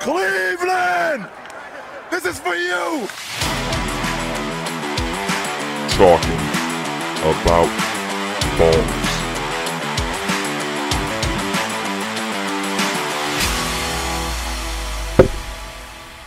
[0.00, 1.28] Cleveland!
[2.10, 3.08] This is for you!
[5.98, 6.30] talking
[7.24, 7.68] about
[8.56, 9.18] balls.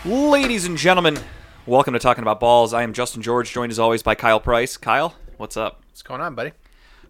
[0.04, 1.18] Ladies and gentlemen,
[1.66, 2.74] welcome to Talking About Balls.
[2.74, 4.76] I am Justin George, joined as always by Kyle Price.
[4.76, 5.82] Kyle, what's up?
[5.88, 6.52] What's going on, buddy?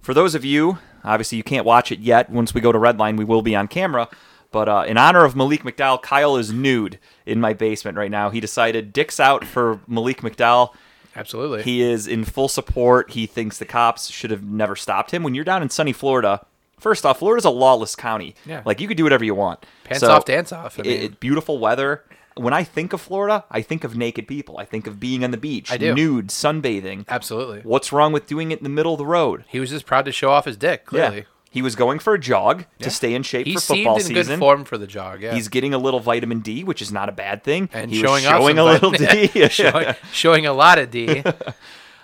[0.01, 2.29] For those of you, obviously you can't watch it yet.
[2.29, 4.07] Once we go to Redline, we will be on camera.
[4.51, 8.29] But uh, in honor of Malik McDowell, Kyle is nude in my basement right now.
[8.29, 10.73] He decided dicks out for Malik McDowell.
[11.15, 11.63] Absolutely.
[11.63, 13.11] He is in full support.
[13.11, 15.23] He thinks the cops should have never stopped him.
[15.23, 16.45] When you're down in sunny Florida,
[16.79, 18.35] first off, Florida's a lawless county.
[18.45, 18.61] Yeah.
[18.65, 19.65] Like you could do whatever you want.
[19.83, 20.79] Pants off, dance off.
[20.79, 22.03] I mean- it- beautiful weather.
[22.35, 24.57] When I think of Florida, I think of naked people.
[24.57, 25.93] I think of being on the beach, I do.
[25.93, 27.03] nude, sunbathing.
[27.09, 27.59] Absolutely.
[27.63, 29.43] What's wrong with doing it in the middle of the road?
[29.49, 30.85] He was just proud to show off his dick.
[30.85, 31.17] Clearly.
[31.17, 31.23] Yeah.
[31.53, 32.85] He was going for a jog Yeah.
[32.85, 34.35] to stay in shape He for seemed football in season.
[34.35, 35.21] good form for the jog.
[35.21, 35.33] Yeah.
[35.35, 37.69] He's getting a little vitamin D, which is not a bad thing.
[37.73, 39.27] and he showing was showing a little D.
[39.49, 41.23] showing, showing a lot of D.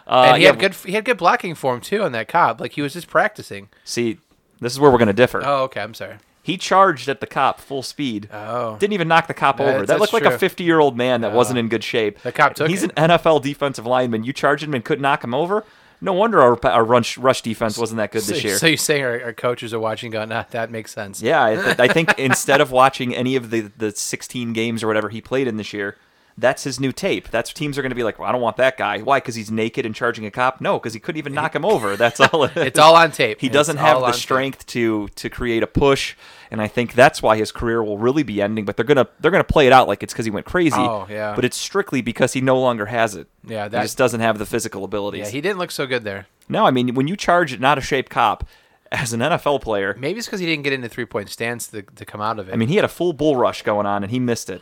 [0.10, 0.74] Uh, and he yeah, had good.
[0.74, 2.62] He had good blocking form too on that cop.
[2.62, 3.68] Like he was just practicing.
[3.84, 4.20] See,
[4.62, 5.42] this is where we're going to differ.
[5.44, 5.82] Oh, okay.
[5.82, 6.16] I'm sorry.
[6.42, 8.30] He charged at the cop full speed.
[8.32, 8.78] Oh.
[8.78, 9.86] Didn't even knock the cop over.
[9.86, 12.22] That looked like a 50 year old man that wasn't in good shape.
[12.22, 12.92] The cop took He's it.
[12.96, 14.24] an NFL defensive lineman.
[14.24, 15.66] You charged him and couldn't knock him over?
[16.00, 18.58] No wonder our, our rush, rush defense wasn't that good So, this year.
[18.58, 21.56] so you're saying our, our coaches are watching, going, "Nah, that makes sense." yeah, I,
[21.56, 25.22] th- I think instead of watching any of the, the 16 games or whatever he
[25.22, 25.98] played in this year,
[26.38, 27.30] that's his new tape.
[27.30, 29.00] That's teams are going to be like, well, I don't want that guy.
[29.00, 29.18] Why?
[29.18, 30.62] Because he's naked and charging a cop?
[30.62, 31.96] No, because he couldn't even knock him over.
[31.96, 32.44] That's all.
[32.44, 33.42] It It's all on tape.
[33.42, 34.16] He doesn't all have the tape.
[34.16, 36.16] strength to to create a push,
[36.52, 38.66] and I think that's why his career will really be ending.
[38.66, 40.76] But they're gonna they're gonna play it out like it's because he went crazy.
[40.78, 41.34] Oh, yeah.
[41.36, 43.28] But it's strictly because he no longer has it.
[43.44, 45.26] Yeah, he that- just doesn't have the physical abilities.
[45.26, 46.28] Yeah, he didn't look so good there.
[46.50, 48.48] no, I mean when you charge at not a shape cop
[48.90, 51.82] as an NFL player, Maybe it's because he didn't get into three point stance to,
[51.82, 52.54] to come out of it.
[52.54, 54.62] I mean he had a full bull rush going on and he missed it.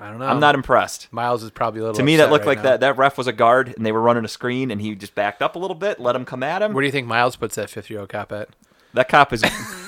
[0.00, 0.26] I don't know.
[0.26, 1.08] I'm not impressed.
[1.12, 1.96] Myles is probably a little.
[1.96, 2.70] To me, that looked right like now.
[2.70, 5.14] that that ref was a guard and they were running a screen and he just
[5.14, 6.72] backed up a little bit, let him come at him.
[6.72, 8.48] Where do you think Myles puts that 50 year old cop at?
[8.94, 9.44] That cop is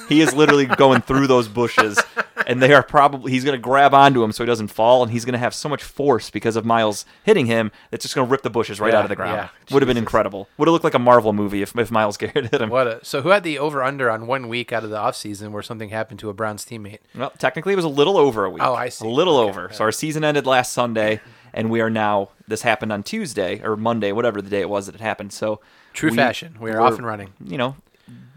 [0.09, 1.99] he is literally going through those bushes
[2.47, 5.11] and they are probably he's going to grab onto him so he doesn't fall and
[5.13, 8.27] he's going to have so much force because of Myles hitting him that's just going
[8.27, 9.37] to rip the bushes right Yeah, out of the ground.
[9.37, 9.75] yeah.
[9.75, 10.49] Would have been incredible.
[10.57, 12.71] Would have looked like a Marvel movie if, if Myles Garrett hit him.
[12.71, 15.51] What a, so who had the over under on one week out of the offseason
[15.51, 16.99] where something happened to a Browns teammate?
[17.15, 18.63] Well, technically it was a little over a week.
[18.63, 19.07] Oh, I see.
[19.07, 19.71] A little Okay, over.
[19.73, 21.21] So our season ended last Sunday
[21.53, 24.87] and we are now this happened on Tuesday or Monday, whatever the day it was
[24.87, 25.33] that it happened.
[25.33, 25.61] So
[25.95, 26.57] True we- fashion.
[26.61, 27.33] We are off and running.
[27.45, 27.77] you know,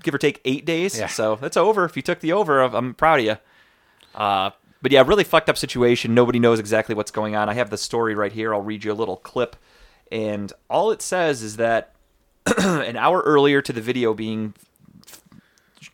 [0.01, 0.97] give or take eight days.
[0.97, 1.07] Yeah.
[1.07, 1.85] So that's over.
[1.85, 3.37] If you took the over, I'm proud of you.
[4.15, 6.13] Uh, but yeah, really fucked up situation.
[6.13, 7.49] Nobody knows exactly what's going on.
[7.49, 8.53] I have the story right here.
[8.53, 9.55] I'll read you a little clip.
[10.11, 11.93] And all it says is that
[12.57, 14.53] an hour earlier to the video being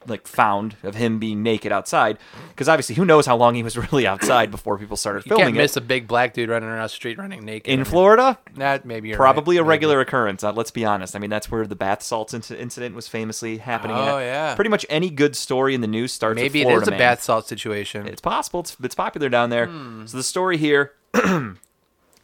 [0.07, 2.17] like found of him being naked outside
[2.49, 5.45] because obviously who knows how long he was really outside before people started You filming
[5.47, 7.71] can't miss it a big black dude running around the street running naked.
[7.71, 9.61] In Florida That maybe you're probably right.
[9.61, 9.69] a Maybe.
[9.69, 10.43] regular occurrence.
[10.43, 11.15] Uh, let's be honest.
[11.15, 13.95] I mean, that's where the bath salts inci- incident was famously happening.
[13.97, 14.21] Oh, at.
[14.25, 14.55] yeah.
[14.55, 16.35] Pretty much any good story in the news starts.
[16.35, 16.99] Maybe with Florida is a man.
[16.99, 18.07] bath salt situation.
[18.07, 18.61] It's possible.
[18.61, 19.67] It's, it's popular down there.
[19.67, 20.05] Hmm.
[20.05, 21.55] So the story here, it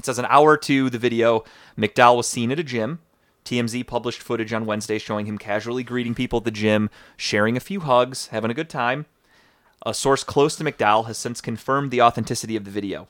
[0.03, 1.43] says an hour to the video,
[1.77, 2.99] McDowell was seen at a gym.
[3.45, 7.61] TMZ published footage on Wednesday showing him casually greeting people at the gym, sharing a
[7.61, 9.05] few hugs, having a good time.
[9.85, 13.07] A source close to McDowell has since confirmed the authenticity of the video.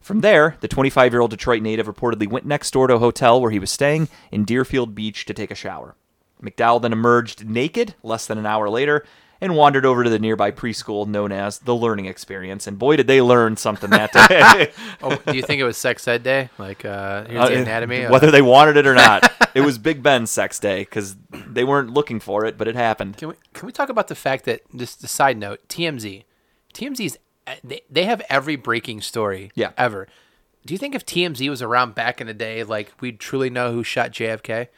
[0.00, 3.40] From there, the 25 year old Detroit native reportedly went next door to a hotel
[3.40, 5.94] where he was staying in Deerfield Beach to take a shower.
[6.42, 9.04] McDowell then emerged naked less than an hour later
[9.40, 12.66] and wandered over to the nearby preschool known as the Learning Experience.
[12.66, 14.72] And boy, did they learn something that day.
[15.02, 16.50] oh, do you think it was sex ed day?
[16.58, 18.04] Like uh, here's Uh, the anatomy.
[18.04, 21.64] Uh, Whether they wanted it or not, it was Big Ben's sex day because they
[21.64, 23.16] weren't looking for it, but it happened.
[23.16, 26.24] Can we can we talk about the fact that just the side note TMZ,
[26.74, 27.16] TMZ's
[27.46, 29.70] uh, they, they have every breaking story Yeah.
[29.76, 30.06] ever.
[30.66, 33.72] Do you think if TMZ was around back in the day, like we'd truly know
[33.72, 34.68] who shot JFK?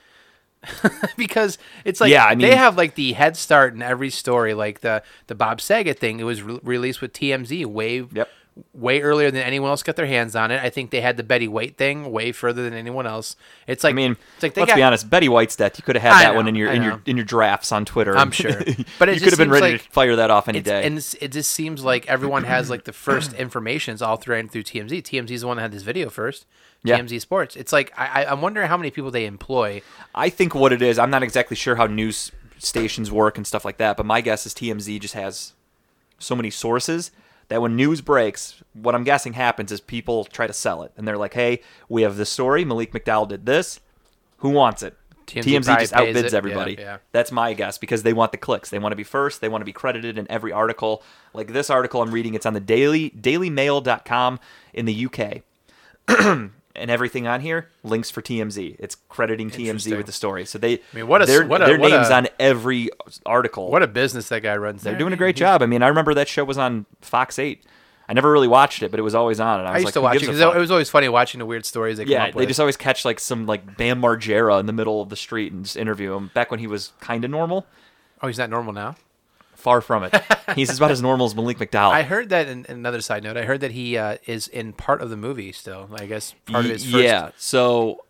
[1.16, 4.54] because it's like Yeah, I mean- they have like the head start in every story.
[4.54, 8.28] Like the the Bob Saget thing, it was re- released with TMZ way Yep.
[8.72, 10.62] Way earlier than anyone else got their hands on it.
[10.62, 13.36] I think they had the Betty White thing way further than anyone else.
[13.66, 15.10] It's like I mean, it's like they let's got, be honest.
[15.10, 15.78] Betty White's death.
[15.78, 17.84] You could have had I that one in your in your in your drafts on
[17.84, 18.16] Twitter.
[18.16, 18.50] I'm sure.
[18.98, 20.86] But it you could have been ready like to fire that off any day.
[20.86, 25.03] And it just seems like everyone has like the first informations all through through TMZ.
[25.03, 26.46] TMZ is the one that had this video first.
[26.82, 26.98] Yeah.
[26.98, 27.56] TMZ Sports.
[27.56, 29.82] It's like I- I'm wondering how many people they employ.
[30.14, 33.64] I think what it is, I'm not exactly sure how news stations work and stuff
[33.64, 35.53] like that, but my guess is TMZ just has
[36.18, 37.10] so many sources
[37.50, 40.92] that when news breaks, what I'm guessing happens is people try to sell it.
[40.97, 42.64] And they're like, hey, we have this story.
[42.64, 43.80] Malik McDowell did this.
[44.38, 44.97] Who wants it?
[45.26, 46.32] TMZ, TMZ just outbids it.
[46.32, 46.76] Yeah, everybody.
[46.78, 48.70] Yeah, That's my guess because they want the clicks.
[48.70, 49.41] They want to be first.
[49.41, 51.02] They want to be credited in every article.
[51.34, 54.41] Like this article I'm reading, it's on the daily dailymail.com
[54.72, 55.42] in the UK.
[56.80, 58.77] and everything on here links for TMZ.
[58.78, 60.44] It's crediting TMZ with the story.
[60.44, 62.91] So they I mean, what a- their, what a- their what names a- on every
[63.24, 63.71] article.
[63.71, 64.82] What a business that guy runs.
[64.82, 64.98] They're there.
[64.98, 65.62] doing a great job.
[65.62, 67.65] I mean, I remember that show was on Fox 8.
[68.09, 69.94] I never really watched it, but it was always on and I I used like,
[69.94, 72.32] to watch it because it was always funny watching the weird stories they come Yeah,
[72.32, 75.53] they just always catch like some like Bam Margera in the middle of the street
[75.53, 76.32] and just interview him.
[76.34, 77.66] Back when he was kind of normal,
[78.21, 78.97] oh, he's not normal now.
[79.60, 80.15] Far from it.
[80.54, 81.91] He's about as normal as Malik McDowell.
[81.91, 82.48] I heard that.
[82.48, 85.53] In, another side note, I heard that he uh, is in part of the movie
[85.53, 85.89] still.
[85.95, 87.04] I guess part of his first.
[87.04, 88.04] Yeah, so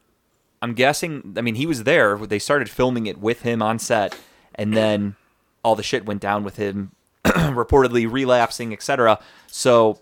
[0.62, 1.34] I'm guessing.
[1.36, 2.16] I mean, he was there.
[2.16, 4.16] They started filming it with him on set,
[4.54, 5.16] and then
[5.62, 6.92] all the shit went down with him,
[7.24, 9.18] reportedly relapsing, etc.
[9.46, 9.98] So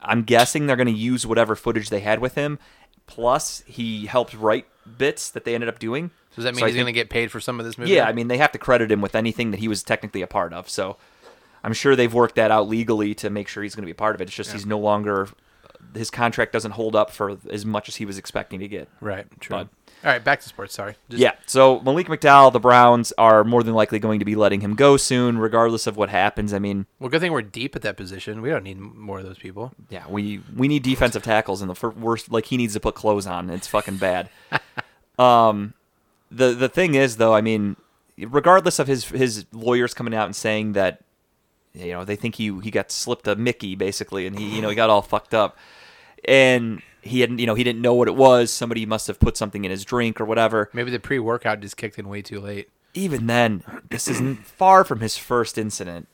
[0.00, 2.58] I'm guessing they're going to use whatever footage they had with him.
[3.06, 4.66] Plus, he helped write
[4.98, 6.10] bits that they ended up doing.
[6.30, 7.90] So does that mean So he's going to get paid for some of this movie?
[7.92, 10.26] Yeah, I mean, they have to credit him with anything that he was technically a
[10.28, 10.68] part of.
[10.70, 10.96] So
[11.64, 13.94] I'm sure they've worked that out legally to make sure he's going to be a
[13.96, 14.28] part of it.
[14.28, 15.28] It's just he's no longer.
[15.94, 18.88] His contract doesn't hold up for as much as he was expecting to get.
[19.00, 19.26] Right.
[19.40, 19.56] True.
[19.56, 19.68] But-
[20.04, 20.72] All right, back to sports.
[20.74, 20.94] Sorry.
[21.08, 21.32] Just- Yeah.
[21.46, 24.96] So Malik McDowell, the Browns are more than likely going to be letting him go
[24.96, 26.54] soon, regardless of what happens.
[26.54, 28.40] I mean, Well, good thing we're deep at that position.
[28.40, 29.72] We don't need more of those people.
[29.88, 32.94] yeah, we we need defensive tackles, and the fir- worst, like he needs to put
[32.94, 33.50] clothes on.
[33.50, 34.28] It's fucking bad.
[35.18, 35.74] um,
[36.30, 37.76] the the thing is, though, I mean,
[38.18, 41.02] regardless of his his lawyers coming out and saying that,
[41.74, 44.68] you know, they think he he got slipped a Mickey basically, and he you know
[44.68, 45.56] he got all fucked up,
[46.26, 48.52] and he hadn't you know he didn't know what it was.
[48.52, 50.70] Somebody must have put something in his drink or whatever.
[50.72, 52.68] Maybe the pre-workout just kicked in way too late.
[52.92, 56.08] even then, this isn't far from his first incident.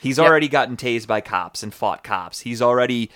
[0.00, 0.24] He's Yeah.
[0.24, 2.40] already gotten tased by cops and fought cops.
[2.40, 3.10] He's already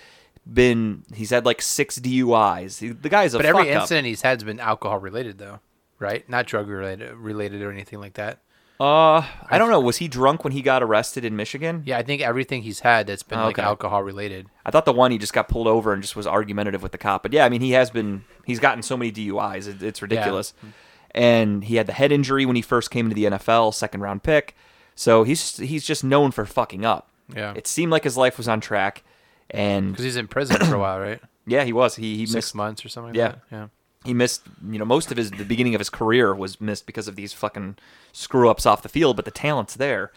[0.50, 1.04] been.
[1.14, 2.78] He's had like six DUIs.
[2.80, 3.80] He- the guy's a But every fuck up.
[3.82, 5.60] incident he's had has been alcohol related, though,
[5.98, 6.28] right?
[6.28, 8.40] Not drug related, related or anything like that.
[8.80, 9.80] Uh, I don't know.
[9.80, 11.82] Was he drunk when he got arrested in Michigan?
[11.84, 13.66] Yeah, I think everything he's had that's been like Okay.
[13.66, 14.46] alcohol related.
[14.64, 16.98] I thought the one he just got pulled over and just was argumentative with the
[16.98, 17.24] cop.
[17.24, 18.24] But yeah, I mean, he has been.
[18.46, 19.66] He's gotten so many DUIs.
[19.66, 20.54] It, it's ridiculous.
[21.10, 24.22] And he had the head injury when he first came into the NFL, second round
[24.22, 24.54] pick.
[24.94, 27.10] So he's he's just known for fucking up.
[27.34, 27.54] Yeah.
[27.56, 29.02] It seemed like his life was on track,
[29.50, 31.20] and Because he's in prison for a while, right?
[31.46, 31.96] yeah, he was.
[31.96, 33.10] He he Six missed months or something.
[33.14, 33.28] Like Yeah.
[33.28, 33.40] that?
[33.50, 33.66] yeah.
[34.04, 37.08] He missed you know most of his the beginning of his career was missed because
[37.08, 37.76] of these fucking
[38.12, 40.12] screw ups off the field but the talent's there.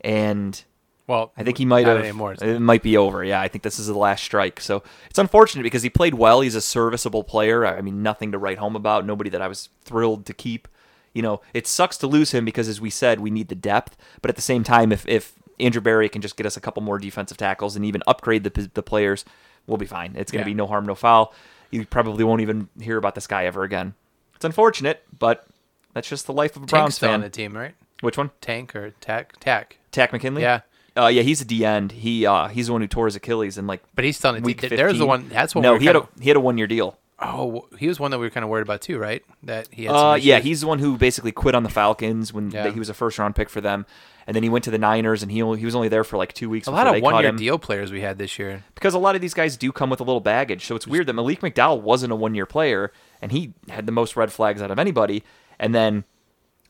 [0.00, 0.62] And
[1.06, 2.34] Well, I think he might have anymore.
[2.40, 3.24] it might be over.
[3.24, 4.60] Yeah I think this is the last strike.
[4.60, 6.40] So it's unfortunate because he played well.
[6.42, 7.66] He's a serviceable player.
[7.66, 10.68] I mean nothing to write home about nobody that I was thrilled to keep.
[11.14, 13.96] You know it sucks to lose him because as we said we need the depth.
[14.20, 16.82] But at the same time if if Andrew Berry can just get us a couple
[16.82, 19.24] more defensive tackles and even upgrade the the players
[19.66, 20.14] we'll be fine.
[20.14, 20.54] It's going to Yeah.
[20.54, 21.32] be no harm no foul
[21.74, 23.94] you probably won't even hear about this guy ever again
[24.36, 25.46] it's unfortunate but
[25.92, 27.74] that's just the life of a Browns Tank's still on fan the team, right?
[28.00, 29.38] which one Tank or Takk?
[29.40, 29.76] Takk.
[29.92, 30.60] Takk McKinley Yeah.
[30.96, 31.92] uh, yeah, he's a D end.
[31.92, 34.36] He uh, he's the one who tore his Achilles and like But he's still on
[34.36, 34.70] the week team.
[34.70, 34.76] 15.
[34.76, 35.28] There's the one.
[35.28, 36.98] That's what no, we were he had kinda, a he had a one year deal.
[37.20, 39.22] Oh, he was one that we were kind of worried about too, right?
[39.44, 39.92] That he had.
[39.94, 42.64] Uh, yeah, he's the one who basically quit on the Falcons when Yeah.
[42.64, 43.86] they- he was a first round pick for them,
[44.26, 46.16] and then he went to the Niners and he only, he was only there for
[46.16, 46.66] like two weeks.
[46.66, 48.64] a lot of one-year deal players we had this year.
[48.74, 50.66] because a lot of these guys do come with a little baggage.
[50.66, 53.92] So it's weird that Malik McDowell wasn't a one year player and he had the
[53.92, 55.22] most red flags out of anybody.
[55.58, 56.04] And then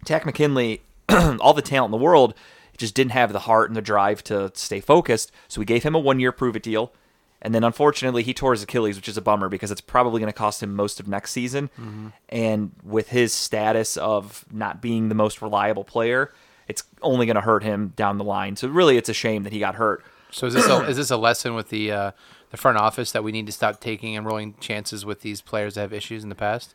[0.04, 2.34] Takk McKinley, all the talent in the world,
[2.76, 5.30] just didn't have the heart and the drive to stay focused.
[5.48, 6.92] So we gave him a one year prove it deal.
[7.40, 10.32] And then unfortunately, he tore his Achilles, which is a bummer because it's probably going
[10.32, 11.68] to cost him most of next season.
[11.78, 12.08] Mm-hmm.
[12.30, 16.32] And with his status of not being the most reliable player,
[16.68, 18.56] it's only going to hurt him down the line.
[18.56, 20.04] So really, it's a shame that he got hurt.
[20.30, 22.10] So is this a, is this a lesson with the uh,
[22.50, 25.74] the front office that we need to stop taking and rolling chances with these players
[25.74, 26.74] that have issues in the past?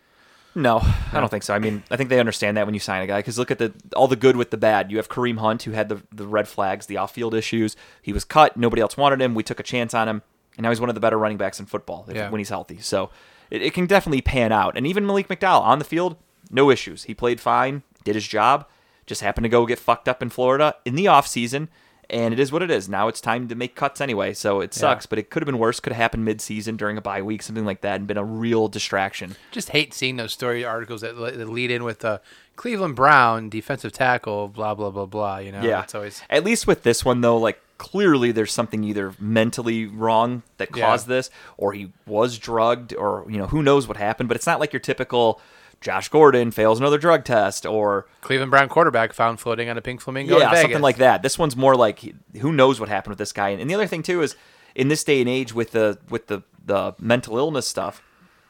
[0.55, 1.53] No, I don't think so.
[1.53, 3.59] I mean, I think they understand that when you sign a guy because look at
[3.59, 4.91] the all the good with the bad.
[4.91, 7.75] You have Kareem Hunt who had the the red flags, the off field issues.
[8.01, 8.57] He was cut.
[8.57, 9.35] Nobody else wanted him.
[9.35, 10.21] We took a chance on him,
[10.57, 12.29] and now he's one of the better running backs in football if, Yeah.
[12.29, 12.79] when he's healthy.
[12.79, 13.09] So
[13.51, 14.75] it, it can definitely pan out.
[14.77, 16.15] And even Malik McDowell on the field,
[16.49, 17.03] no issues.
[17.03, 18.65] He played fine, did his job.
[19.09, 21.67] Just happened to go get fucked up in Florida in the off season.
[22.11, 22.87] And it is what it is.
[22.89, 25.05] Now it's time to make cuts anyway, so it sucks.
[25.05, 25.79] But it could have been worse.
[25.79, 28.67] Could have happened mid-season during a bye week, something like that, and been a real
[28.67, 29.35] distraction.
[29.51, 32.17] Just hate seeing those story articles that, that lead in with uh,
[32.55, 35.37] Cleveland Brown defensive tackle, blah blah blah blah.
[35.37, 35.83] You know, Yeah.
[35.83, 40.41] it's always At least with this one though, like clearly there's something either mentally wrong
[40.57, 40.87] that Yeah.
[40.87, 44.29] caused this, or he was drugged, or you know who knows what happened.
[44.29, 45.39] But it's not like your typical
[45.81, 50.01] Josh Gordon fails another drug test, or Cleveland Brown quarterback found floating on a pink
[50.01, 50.35] flamingo.
[50.35, 51.23] in yeah, something like that.
[51.23, 52.03] This one's more like
[52.41, 53.49] who knows what happened with this guy.
[53.49, 54.35] And the other thing too is
[54.75, 58.03] in this day and age with the with the the mental illness stuff,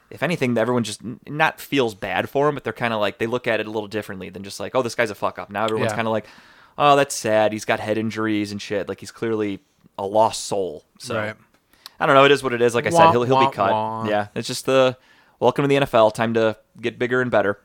[0.09, 3.27] if anything, everyone just not feels bad for him, but they're kind of like they
[3.27, 5.49] look at it a little differently than just like, oh, this guy's a fuck up.
[5.51, 5.95] Now everyone's Yeah.
[5.95, 6.25] kind of like,
[6.77, 7.53] oh, that's sad.
[7.53, 8.89] He's got head injuries and shit.
[8.89, 9.59] Like he's clearly
[9.99, 10.83] a lost soul.
[10.97, 11.35] So Right.
[11.99, 12.23] I don't know.
[12.25, 12.73] It is what it is.
[12.73, 13.71] Like I said, Wah, he'll he'll wah, be cut.
[13.71, 14.07] wah.
[14.07, 14.97] Yeah, it's just the
[15.39, 16.13] welcome to the NFL.
[16.13, 17.59] Time to get bigger and better.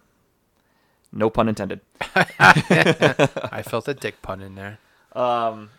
[1.12, 1.80] No pun intended.
[2.16, 4.78] I felt a dick pun in there.
[5.12, 5.70] Um,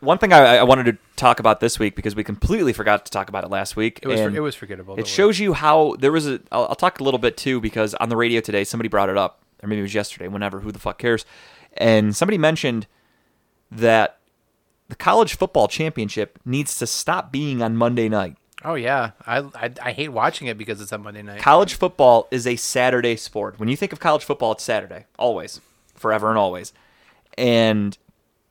[0.00, 3.10] one thing I, I wanted to talk about this week because we completely forgot to
[3.10, 4.00] talk about it last week.
[4.02, 4.98] It was and it was forgettable.
[4.98, 6.40] It shows you how there was a.
[6.52, 9.16] I'll, I'll talk a little bit too because on the radio today somebody brought it
[9.16, 10.28] up, or maybe it was yesterday.
[10.28, 11.24] Whenever, who the fuck cares?
[11.76, 12.86] And somebody mentioned
[13.70, 14.18] that
[14.88, 18.36] the college football championship needs to stop being on Monday night.
[18.64, 21.40] Oh yeah, I, I I hate watching it because it's on Monday night.
[21.40, 23.58] College football is a Saturday sport.
[23.58, 25.60] When you think of college football, it's Saturday, always,
[25.94, 26.72] forever and always.
[27.36, 27.96] And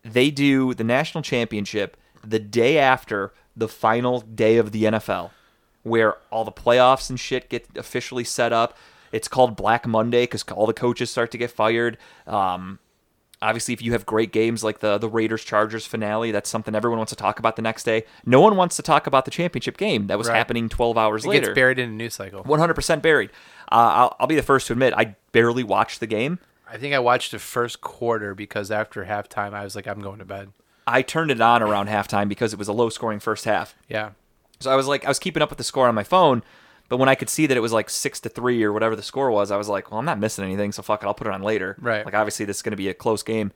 [0.04, 5.32] they do the national championship the day after the final day of the NFL,
[5.84, 8.78] where all the playoffs and shit get officially set up.
[9.12, 11.98] It's called Black Monday because all the coaches start to get fired.
[12.26, 12.80] Um,
[13.42, 16.98] obviously, if you have great games like the the Raiders Chargers finale, that's something everyone
[16.98, 18.04] wants to talk about the next day.
[18.26, 20.38] No one wants to talk about the championship game that was Right.
[20.38, 21.48] happening 12 hours it later.
[21.48, 22.44] gets buried in a news cycle.
[22.44, 23.30] 100% buried.
[23.72, 26.40] Uh, I'll, I'll be the first to admit I barely watched the game.
[26.70, 30.20] I think I watched the first quarter because after halftime I was like, I'm going
[30.20, 30.50] to bed.
[30.86, 33.76] I turned it on around halftime because it was a low scoring first half.
[33.90, 34.12] Yeah.
[34.60, 36.44] So I was like, I was keeping up with the score on my phone,
[36.90, 39.04] but when I could see that it was like six to three or whatever the
[39.04, 41.28] score was, I was like, well, I'm not missing anything, so fuck it, I'll put
[41.28, 41.76] it on later.
[41.82, 42.06] Right.
[42.06, 43.52] Like obviously this is going to be a close game,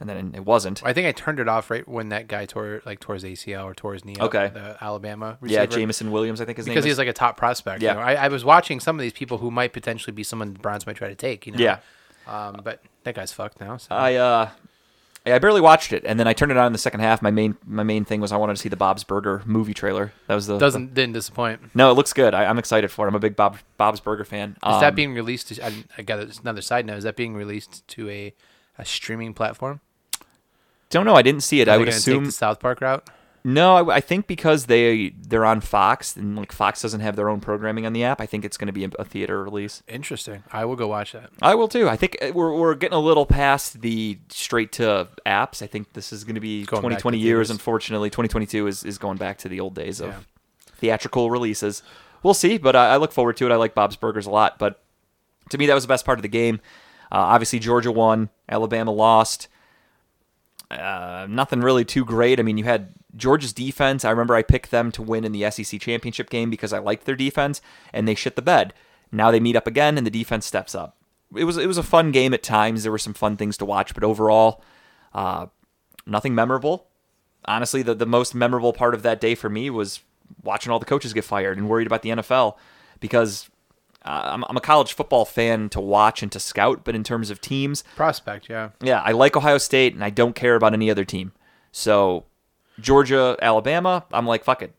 [0.00, 0.82] and then it wasn't.
[0.84, 3.64] I think I turned it off right when that guy tore like tore his ACL
[3.64, 4.16] or tore his knee.
[4.16, 4.50] up, Okay.
[4.52, 5.38] the Alabama.
[5.42, 5.78] Yeah, receiver.
[5.80, 7.80] Jameson Williams, I think his because name Because he's like a top prospect.
[7.82, 7.92] Yeah.
[7.92, 8.04] You know?
[8.04, 10.86] I, I was watching some of these people who might potentially be someone the Browns
[10.86, 11.46] might try to take.
[11.46, 11.58] You know.
[11.58, 11.78] yeah.
[12.26, 13.76] Um, but that guy's fucked now.
[13.76, 13.94] So.
[13.94, 14.50] I uh, yeah,
[15.26, 17.22] I barely watched it, and then I turned it on in the second half.
[17.22, 20.12] My main my main thing was I wanted to see the Bob's Burger movie trailer.
[20.26, 21.74] That was the Doesn't didn't disappoint.
[21.74, 22.34] No, it looks good.
[22.34, 23.08] I, I'm excited for it.
[23.08, 24.50] I'm a big Bob Bob's Burger fan.
[24.50, 25.48] Is Um, that being released?
[25.48, 26.98] To, I, I got another side note.
[26.98, 28.34] Is that being released to a,
[28.78, 29.80] a streaming platform?
[30.90, 31.14] Don't know.
[31.14, 31.68] I didn't see it.
[31.68, 33.08] Are I would assume the South Park route.
[33.44, 33.76] No.
[33.76, 37.40] I, I think because they they're on Fox and like Fox doesn't have their own
[37.40, 38.20] programming on the app.
[38.20, 39.82] I think it's going to be a, theater release.
[39.86, 40.42] Interesting.
[40.52, 41.30] I will go watch that.
[41.42, 41.88] I will too.
[41.88, 45.62] I think uh, we're we're getting a little past the straight to apps.
[45.62, 47.50] I think this is going to be Going back 20, 20 years.
[47.50, 50.18] Unfortunately, 2022 is is going back to the old days of Yeah.
[50.76, 51.82] theatrical releases.
[52.22, 53.52] We'll see, but I, I look forward to it.
[53.52, 54.82] I like Bob's Burgers a lot, but
[55.50, 56.60] to me that was the best part of the game.
[57.12, 59.48] Uh, obviously, Georgia won, Alabama lost.
[60.70, 62.40] Uh, nothing really too great.
[62.40, 64.04] I mean, you had Georgia's defense.
[64.04, 67.04] I remember I picked them to win in the SEC championship game because I liked
[67.04, 67.60] their defense,
[67.92, 68.72] and they shit the bed.
[69.12, 70.96] Now they meet up again, and the defense steps up.
[71.36, 72.82] It was it was a fun game at times.
[72.82, 74.62] There were some fun things to watch, but overall,
[75.12, 75.46] uh,
[76.06, 76.88] nothing memorable.
[77.44, 80.00] Honestly, the the most memorable part of that day for me was
[80.42, 82.56] watching all the coaches get fired and worried about the NFL
[83.00, 83.48] because
[84.04, 87.30] uh, I'm, I'm a college football fan to watch and to scout, but in terms
[87.30, 88.48] of teams, Prospect.
[88.48, 88.70] Yeah.
[88.82, 91.32] yeah, I like Ohio State and I don't care about any other team.
[91.72, 92.24] So
[92.78, 94.74] Georgia, Alabama, I'm like, fuck it.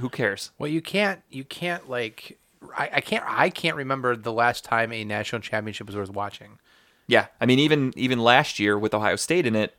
[0.00, 0.50] Who cares?
[0.58, 1.22] Well, you can't.
[1.30, 2.38] You can't like.
[2.76, 3.24] I, I can't.
[3.26, 6.58] I can't remember the last time a national championship was worth watching.
[7.06, 9.76] Yeah, I mean, even even last year with Ohio State in it,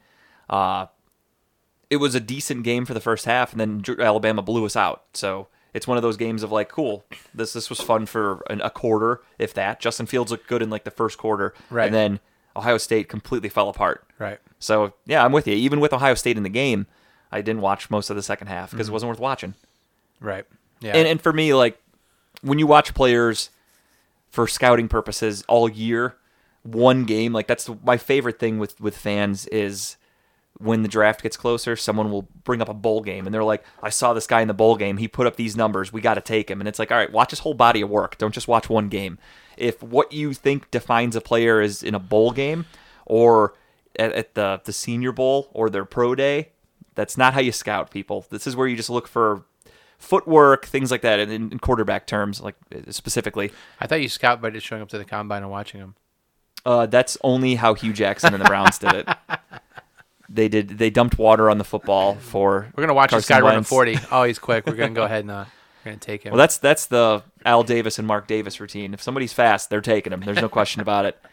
[0.50, 0.86] uh,
[1.90, 5.04] it was a decent game for the first half, and then Alabama blew us out.
[5.14, 7.04] So it's one of those games of like, cool,
[7.34, 9.82] this this was fun for an, a quarter, if that.
[9.82, 11.86] Justin Fields looked good in like the first quarter, Right.
[11.86, 12.20] And then
[12.56, 14.08] Ohio State completely fell apart.
[14.18, 14.40] Right.
[14.58, 15.54] So yeah, I'm with you.
[15.54, 16.88] Even with Ohio State in the game,
[17.30, 18.94] I didn't watch most of the second half because it mm-hmm.
[18.94, 19.54] wasn't worth watching.
[20.22, 20.46] Right.
[20.80, 20.94] Yeah.
[20.96, 21.78] And and for me, like
[22.42, 23.50] when you watch players
[24.30, 26.16] for scouting purposes all year,
[26.64, 29.98] one game like that's the, my favorite thing with with fans is
[30.58, 33.64] when the draft gets closer, someone will bring up a bowl game and they're like,
[33.84, 34.98] "I saw this guy in the bowl game.
[34.98, 35.92] He put up these numbers.
[35.92, 37.90] We got to take him." And it's like, "All right, watch his whole body of
[37.90, 38.18] work.
[38.18, 39.18] Don't just watch one game."
[39.58, 42.66] If what you think defines a player is in a bowl game
[43.06, 43.54] or
[43.98, 46.50] at, at the the Senior Bowl or their pro day,
[46.96, 48.26] that's not how you scout people.
[48.30, 49.44] This is where you just look for
[49.98, 53.52] footwork, things like that, in, in quarterback terms, like uh, specifically.
[53.80, 55.96] I thought you scout by just showing up to the combine and watching them.
[56.66, 59.10] Uh, that's only how Hue Jackson and the Browns did it.
[60.30, 60.70] They did.
[60.70, 62.72] They dumped water on the football for.
[62.76, 63.98] We're gonna watch this Carson guy run a forty.
[64.12, 64.66] Oh, he's quick.
[64.66, 65.46] We're gonna go ahead and uh,
[65.84, 66.32] we're gonna take him.
[66.32, 68.94] Well, that's that's the Al Davis and Mark Davis routine.
[68.94, 70.22] If somebody's fast, they're taking him.
[70.22, 71.20] There's no question about it.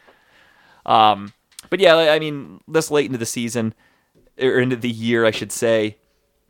[0.85, 1.33] Um,
[1.71, 3.73] but yeah, I mean, this late into the season
[4.37, 5.97] or into the year, I should say,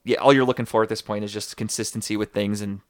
[0.04, 2.80] yeah, all you're looking for at this point is just consistency with things and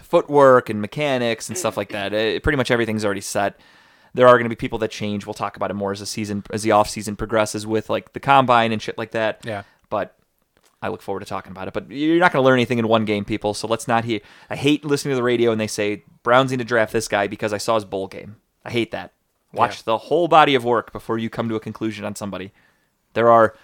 [0.00, 2.12] footwork and mechanics and stuff like that.
[2.12, 3.58] It, pretty much everything's already set.
[4.18, 5.24] There are going to be people that change.
[5.26, 8.14] We'll talk about it more as the season as the off season progresses with like
[8.14, 9.40] the combine and shit like that.
[9.44, 9.62] Yeah.
[9.90, 10.16] But
[10.82, 11.74] I look forward to talking about it.
[11.74, 13.54] But you're not going to learn anything in one game, people.
[13.54, 14.18] So let's not hear.
[14.50, 17.28] I hate listening to the radio and they say Browns need to draft this guy
[17.28, 18.36] because I saw his bowl game.
[18.64, 19.12] I hate that.
[19.52, 19.82] Watch Yeah.
[19.86, 22.50] the whole body of work before you come to a conclusion on somebody.
[23.14, 23.54] There are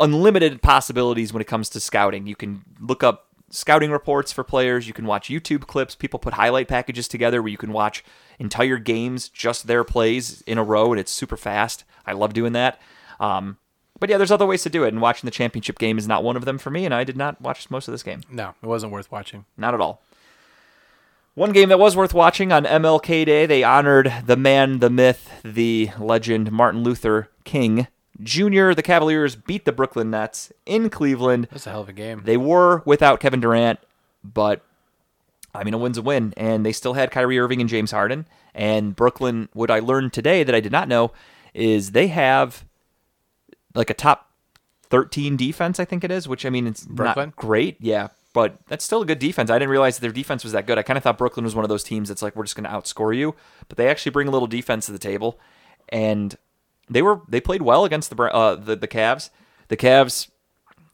[0.00, 2.26] unlimited possibilities when it comes to scouting.
[2.26, 4.88] You can look up scouting reports for players.
[4.88, 5.94] You can watch YouTube clips.
[5.94, 8.02] People put highlight packages together where you can watch
[8.38, 11.84] entire games, just their plays in a row, and it's super fast.
[12.04, 12.80] I love doing that.
[13.20, 13.58] Um,
[14.00, 16.24] but yeah, there's other ways to do it, and watching the championship game is not
[16.24, 18.22] one of them for me, and I did not watch most of this game.
[18.28, 19.44] No, it wasn't worth watching.
[19.56, 20.02] Not at all.
[21.34, 25.30] One game that was worth watching on MLK Day, they honored the man, the myth,
[25.44, 27.86] the legend, Martin Luther King
[28.20, 28.72] Jr.
[28.72, 31.48] The Cavaliers beat the Brooklyn Nets in Cleveland.
[31.50, 32.22] That's a hell of a game.
[32.24, 33.78] They were without Kevin Durant,
[34.22, 34.64] but
[35.54, 36.32] I mean, a win's a win.
[36.36, 38.26] And they still had Kyrie Irving and James Harden.
[38.54, 41.12] And Brooklyn, what I learned today that I did not know
[41.54, 42.64] is they have
[43.74, 44.30] like a top
[44.90, 47.30] 13 defense, I think it is, which I mean, it's Brooklyn?
[47.30, 47.76] not great.
[47.80, 48.08] Yeah.
[48.34, 49.50] But that's still a good defense.
[49.50, 50.78] I didn't realize their defense was that good.
[50.78, 52.64] I kind of thought Brooklyn was one of those teams that's like, we're just going
[52.64, 53.34] to outscore you.
[53.68, 55.38] But they actually bring a little defense to the table.
[55.90, 56.36] And
[56.92, 59.30] they were they played well against the uh, the the Cavs.
[59.68, 60.30] The Cavs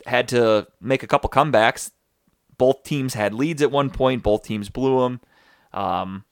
[0.07, 1.91] had to make a couple comebacks.
[2.57, 4.23] Both teams had leads at one point.
[4.23, 5.21] Both teams blew them.
[5.73, 6.25] Um,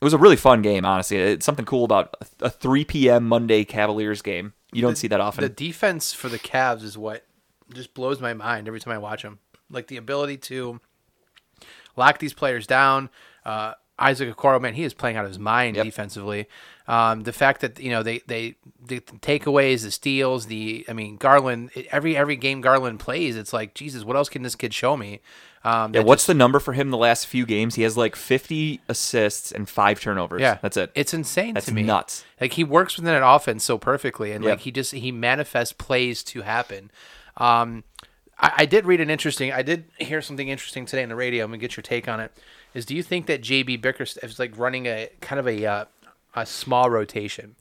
[0.00, 1.16] it was a really fun game, honestly.
[1.18, 3.26] It's something cool about a 3 p.m.
[3.26, 4.52] Monday Cavaliers game.
[4.72, 5.42] You don't see that often.
[5.42, 7.24] The defense for the Cavs is what
[7.72, 9.38] just blows my mind every time I watch them.
[9.70, 10.80] Like the ability to
[11.96, 13.08] lock these players down.
[13.44, 15.84] Uh, Isaac Okoro, man, he is playing out of his mind Yep.
[15.86, 16.46] defensively.
[16.88, 21.16] Um, the fact that you know they they the takeaways, the steals, the I mean
[21.16, 21.70] Garland.
[21.90, 24.04] Every every game Garland plays, it's like Jesus.
[24.04, 25.20] What else can this kid show me?
[25.62, 27.76] Um, yeah, what's just- the number for him the last few games?
[27.76, 30.42] He has like 50 assists and five turnovers.
[30.42, 30.90] Yeah, that's it.
[30.94, 31.82] It's insane That's to me.
[31.84, 32.22] nuts.
[32.38, 34.50] Like he works within an offense so perfectly, and Yep.
[34.50, 36.90] like he just he manifests plays to happen.
[37.38, 37.84] Um,
[38.38, 39.52] I, I did read an interesting.
[39.52, 41.44] I did hear something interesting today on the radio.
[41.44, 42.32] I'm gonna get your take on it.
[42.74, 45.84] Is do you think that JB Bickerstaff is like running a kind of a uh,
[46.34, 47.56] a small rotation?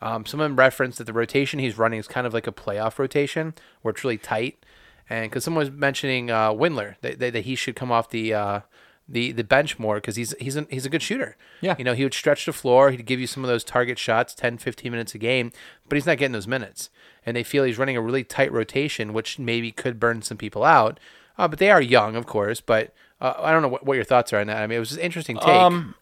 [0.00, 3.54] Um, someone referenced that the rotation he's running is kind of like a playoff rotation
[3.82, 4.64] where it's really tight.
[5.08, 8.34] And because someone was mentioning uh, Windler, that, that, that he should come off the
[8.34, 8.60] uh,
[9.08, 11.36] the the bench more because he's he's a, he's a good shooter.
[11.60, 11.74] Yeah.
[11.78, 12.90] you know he would stretch the floor.
[12.90, 15.52] He'd give you some of those target shots, 10, 15 minutes a game,
[15.88, 16.90] but he's not getting those minutes.
[17.26, 20.64] And they feel he's running a really tight rotation, which maybe could burn some people
[20.64, 20.98] out.
[21.38, 22.60] Uh, but they are young, of course.
[22.60, 24.58] But uh, I don't know what, what your thoughts are on that.
[24.58, 25.48] I mean, it was just an interesting take.
[25.48, 25.94] Um,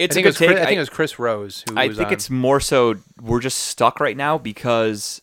[0.00, 0.56] I it's a think, it good was Chris, take.
[0.58, 2.12] I think I- it was Chris Rose who I think on.
[2.12, 5.22] it's more so we're just stuck right now because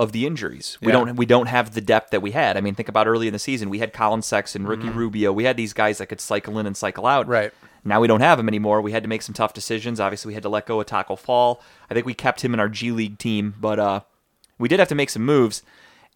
[0.00, 0.78] of the injuries.
[0.80, 0.92] We Yeah.
[1.04, 2.56] don't we don't have the depth that we had.
[2.56, 3.68] I mean, think about early in the season.
[3.68, 5.32] We had Collin Sexton, Ricky Rubio.
[5.32, 7.22] We had these guys that could cycle in and cycle out.
[7.24, 7.32] Mm-hmm.
[7.32, 7.52] Right.
[7.84, 8.80] Now we don't have him anymore.
[8.80, 9.98] We had to make some tough decisions.
[10.00, 11.60] Obviously, we had to let go of Tacko Fall.
[11.90, 14.00] I think we kept him in our G League team, but uh,
[14.58, 15.62] we did have to make some moves.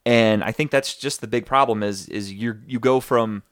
[0.05, 3.43] And I think that's just the big problem is is you you go from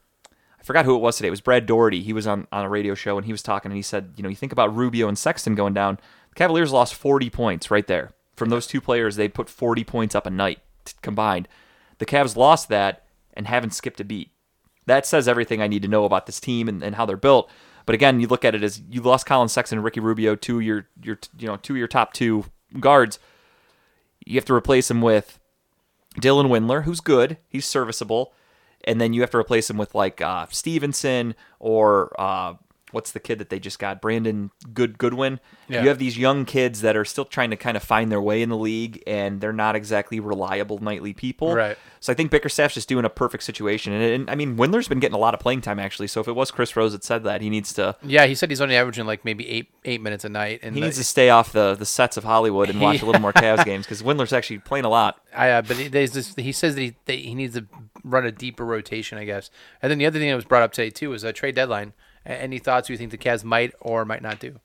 [0.61, 1.27] I forgot who it was today.
[1.27, 2.03] It was Brad Daugherty.
[2.03, 4.21] He was on, on a radio show and he was talking and he said, you
[4.21, 5.97] know, you think about Rubio and Sexton going down.
[6.29, 8.11] The Cavaliers lost 40 points right there.
[8.35, 10.59] From those two players, they put 40 points up a night
[11.01, 11.47] combined.
[11.97, 14.31] The Cavs lost that and haven't skipped a beat.
[14.85, 17.49] That says everything I need to know about this team and, and how they're built.
[17.85, 20.59] But again, you look at it as you lost Collin Sexton and Ricky Rubio, two
[20.59, 22.45] your your you know two your top two
[22.79, 23.19] guards.
[24.25, 25.39] You have to replace them with
[26.19, 28.33] Dylan Windler, who's good, he's serviceable,
[28.85, 32.55] and then you have to replace him with like uh, Stevenson or uh,
[32.91, 35.39] what's the kid that they just got, Brandon Good Goodwin.
[35.67, 35.83] Yeah.
[35.83, 38.41] You have these young kids that are still trying to kind of find their way
[38.41, 41.55] in the league, and they're not exactly reliable nightly people.
[41.55, 41.77] Right.
[41.99, 44.99] So I think Bickerstaff's just doing a perfect situation, and, and I mean Windler's been
[44.99, 46.07] getting a lot of playing time actually.
[46.07, 48.49] So if it was Chris Rose that said that, he needs to yeah, he said
[48.49, 51.03] he's only averaging like maybe eight eight minutes a night, and he the- needs to
[51.03, 54.01] stay off the, the sets of Hollywood and watch a little more Cavs games because
[54.01, 55.21] Windler's actually playing a lot.
[55.35, 57.65] I, uh, but he, this, he says that he, that he needs to
[58.03, 59.49] run a deeper rotation, I guess.
[59.81, 61.93] And then the other thing that was brought up today too was a trade deadline.
[62.25, 64.55] A- Any thoughts you think the Cavs might or might not do?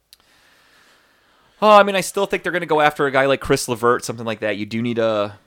[1.62, 3.66] Oh, I mean, I still think they're going to go after a guy like Caris
[3.68, 4.56] LeVert, something like that.
[4.58, 5.38] You do need a,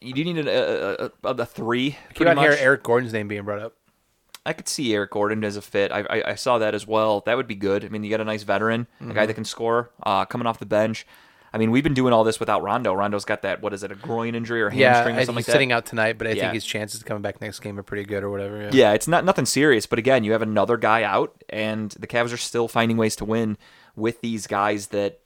[0.00, 1.90] you do need a, a, a, a three.
[1.92, 2.60] Keep Pretty on here much.
[2.60, 3.74] Eric Gordon's name being brought up.
[4.44, 5.90] I could see Eric Gordon as a fit.
[5.92, 7.20] I, I, I saw that as well.
[7.26, 7.84] That would be good.
[7.84, 9.12] I mean, you got a nice veteran, a Mm-hmm.
[9.14, 11.06] guy that can score, uh, coming off the bench.
[11.52, 12.92] I mean, we've been doing all this without Rondo.
[12.94, 13.60] Rondo's got that.
[13.60, 13.90] What is it?
[13.90, 16.30] A groin injury or Yeah, hamstring or something he's like sitting out tonight, but I
[16.30, 16.42] Yeah.
[16.42, 18.62] think his chances of coming back next game are pretty good or whatever.
[18.62, 18.70] Yeah.
[18.72, 22.32] Yeah, it's not nothing serious, but again, you have another guy out, and the Cavs
[22.32, 23.58] are still finding ways to win
[23.96, 25.20] with these guys that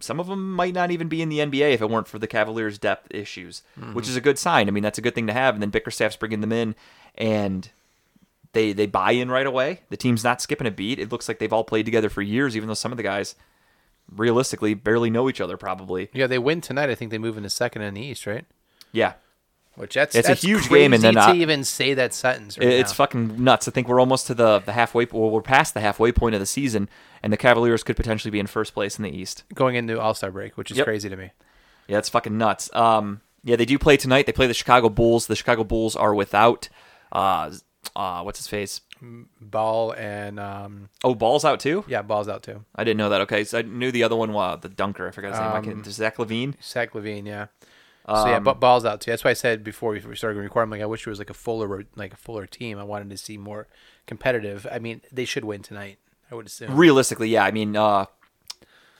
[0.00, 2.26] some of them might not even be in the NBA if it weren't for the
[2.26, 3.94] Cavaliers' depth issues, mm-hmm.
[3.94, 4.68] which is a good sign.
[4.68, 5.54] I mean, that's a good thing to have.
[5.54, 6.74] And then Bickerstaff's bringing them in,
[7.16, 7.68] and
[8.52, 9.80] they they buy in right away.
[9.90, 10.98] The team's not skipping a beat.
[10.98, 13.34] It looks like they've all played together for years, even though some of the guys
[14.14, 15.56] realistically barely know each other.
[15.56, 16.90] Probably, Yeah, they win tonight.
[16.90, 18.44] I think they move into second in the East, right?
[18.92, 19.14] yeah.
[19.76, 22.58] Which that's It's a huge game, and then, to uh, even say that sentence.
[22.58, 22.96] Right It's now.
[22.96, 23.66] fucking nuts.
[23.68, 25.06] I think we're almost to the, the halfway.
[25.10, 26.88] Well, we're past the halfway point of the season,
[27.22, 29.44] and the Cavaliers could potentially be in first place in the East.
[29.54, 30.86] going into All Star break, which is Yep.
[30.86, 31.30] crazy to me.
[31.86, 32.68] Yeah, it's fucking nuts.
[32.74, 34.26] Um, yeah, they do play tonight.
[34.26, 35.28] They play the Chicago Bulls.
[35.28, 36.68] The Chicago Bulls are without,
[37.12, 37.50] uh,
[37.96, 38.80] uh, what's his face?
[39.40, 41.84] Ball and um, Oh, Ball's out too.
[41.88, 42.64] yeah, Ball's out too.
[42.76, 43.20] I didn't know that.
[43.22, 45.08] Okay, so I knew the other one was the dunker.
[45.08, 45.48] I forgot his name.
[45.48, 46.54] I Um, can't, Zach LaVine.
[46.62, 47.46] Zach LaVine, yeah.
[48.06, 49.10] so yeah, but Ball's out too.
[49.10, 51.18] That's why I said before we we started recording, I'm like, I wish it was
[51.18, 52.78] like a fuller, like a fuller team.
[52.78, 53.68] I wanted to see more
[54.06, 54.66] competitive.
[54.70, 55.98] I mean, they should win tonight.
[56.30, 56.76] I would assume.
[56.76, 57.44] Realistically, yeah.
[57.44, 58.06] I mean, uh,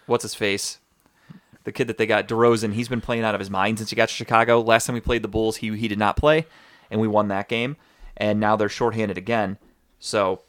[0.06, 0.78] what's his face?
[1.64, 2.72] The kid that they got, DeRozan.
[2.72, 4.60] He's been playing out of his mind since he got to Chicago.
[4.60, 6.46] Last time we played the Bulls, he he did not play,
[6.90, 7.76] and we won that game.
[8.16, 9.58] And now they're shorthanded again.
[10.00, 10.42] So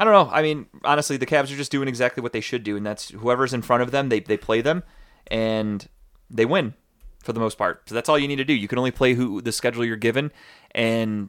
[0.00, 0.34] I don't know.
[0.34, 3.10] I mean, honestly, the Cavs are just doing exactly what they should do, and that's
[3.10, 4.82] whoever's in front of them, they they play them,
[5.28, 5.88] and
[6.28, 6.74] they win
[7.22, 7.88] for the most part.
[7.88, 8.52] So that's all you need to do.
[8.52, 10.32] You can only play who the schedule you're given,
[10.72, 11.28] and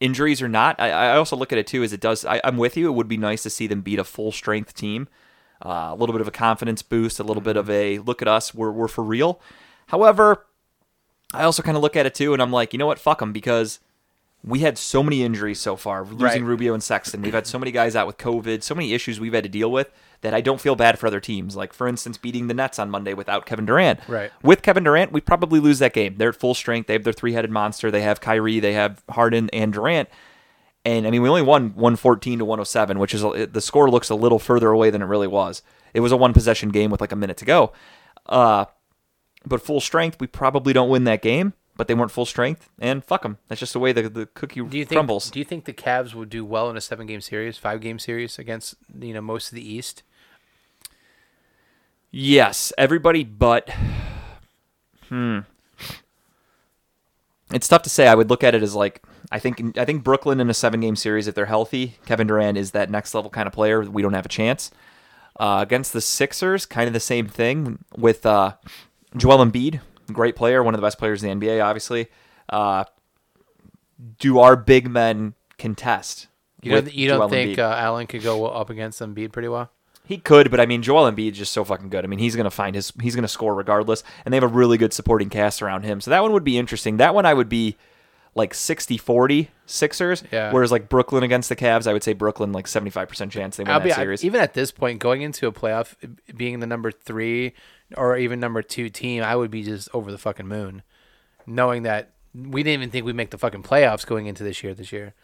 [0.00, 0.78] injuries or not.
[0.78, 2.24] I, I also look at it too as it does.
[2.24, 2.88] I, I'm with you.
[2.88, 5.08] It would be nice to see them beat a full strength team.
[5.60, 8.28] Uh, a little bit of a confidence boost, a little bit of a look at
[8.28, 9.40] us, we're we're for real.
[9.88, 10.46] However,
[11.34, 13.18] I also kind of look at it too, and I'm like, you know what, fuck
[13.18, 13.80] them because
[14.44, 16.42] we had so many injuries so far, losing Right.
[16.42, 17.22] Rubio and Sexton.
[17.22, 19.70] We've had so many guys out with COVID, so many issues we've had to deal
[19.70, 21.56] with that I don't feel bad for other teams.
[21.56, 24.00] Like for instance, beating the Nets on Monday without Kevin Durant.
[24.08, 24.30] Right.
[24.42, 26.16] With Kevin Durant, we probably lose that game.
[26.18, 26.86] They're at full strength.
[26.86, 27.90] They have their three-headed monster.
[27.90, 28.60] They have Kyrie.
[28.60, 30.08] They have Harden and Durant.
[30.84, 34.14] And I mean, we only won 114 to 107, which is the score looks a
[34.14, 35.62] little further away than it really was.
[35.92, 37.72] It was a one possession game with like a minute to go.
[38.26, 38.66] Uh,
[39.44, 41.52] but full strength, we probably don't win that game.
[41.78, 43.38] But they weren't full strength, and fuck them.
[43.48, 44.96] That's just the way the, the cookie Do you think?
[44.96, 45.30] crumbles.
[45.30, 47.98] Do you think the Cavs would do well in a seven game series, five game
[47.98, 50.02] series against you know most of the East?
[52.10, 53.70] Yes, everybody but
[55.08, 55.40] hmm.
[57.52, 58.08] It's tough to say.
[58.08, 60.80] I would look at it as like I think I think Brooklyn in a seven
[60.80, 63.82] game series if they're healthy, Kevin Durant is that next level kind of player.
[63.82, 64.70] We don't have a chance.
[65.38, 68.54] Uh, against the Sixers, kind of the same thing with uh,
[69.16, 69.80] Joel Embiid,
[70.12, 72.08] great player, one of the best players in the NBA, obviously.
[72.48, 72.84] Uh,
[74.18, 76.28] do our big men contest?
[76.62, 79.70] You don't, you don't think uh, Allen could go up against Embiid pretty well?
[80.04, 82.02] He could, but I mean, Joel Embiid is just so fucking good.
[82.04, 84.78] I mean, he's gonna find his, he's gonna score regardless, and they have a really
[84.78, 86.00] good supporting cast around him.
[86.00, 86.96] So that one would be interesting.
[86.96, 87.76] That one I would be
[88.34, 90.50] like 60-40 Sixers, Yeah.
[90.50, 93.56] whereas like Brooklyn against the Cavs, I would say Brooklyn like seventy five percent chance
[93.58, 94.24] they win I'll that be series.
[94.24, 95.94] even at this point, going into a playoff,
[96.34, 97.52] being the number three
[97.96, 100.82] or even number two team, I would be just over the fucking moon,
[101.46, 104.74] knowing that we didn't even think we'd make the fucking playoffs going into this year.
[104.74, 105.14] This year,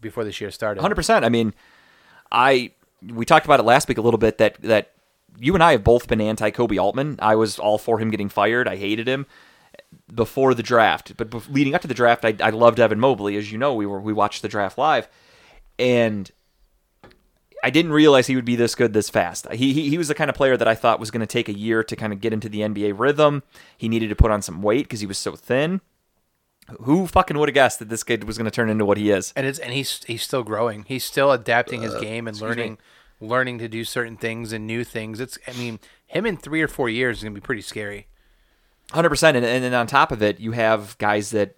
[0.00, 0.80] before this year started.
[0.80, 1.24] Hundred percent.
[1.24, 1.54] I mean,
[2.30, 2.72] I
[3.06, 4.92] we talked about it last week a little bit that that
[5.38, 7.18] you and I have both been anti Koby Altman.
[7.20, 8.68] I was all for him getting fired.
[8.68, 9.26] I hated him
[10.12, 13.36] before the draft, but leading up to the draft, I, I loved Evan Mobley.
[13.36, 15.08] As you know, we were we watched the draft live,
[15.78, 16.30] and
[17.64, 19.50] I didn't realize he would be this good this fast.
[19.52, 21.48] He he, he was the kind of player that I thought was going to take
[21.48, 23.42] a year to kind of get into the NBA rhythm.
[23.76, 25.80] He needed to put on some weight because he was so thin.
[26.82, 29.10] Who fucking would have guessed that this kid was going to turn into what he
[29.10, 29.32] is?
[29.34, 30.84] and it's and he's he's still growing.
[30.86, 32.62] He's still adapting his game and Uh, excuse me.
[32.62, 32.78] learning
[33.20, 35.18] learning to do certain things and new things.
[35.18, 38.06] It's I mean him in three or four years is gonna be pretty scary.
[38.92, 41.56] Hundred percent, and and then on top of it, you have guys that,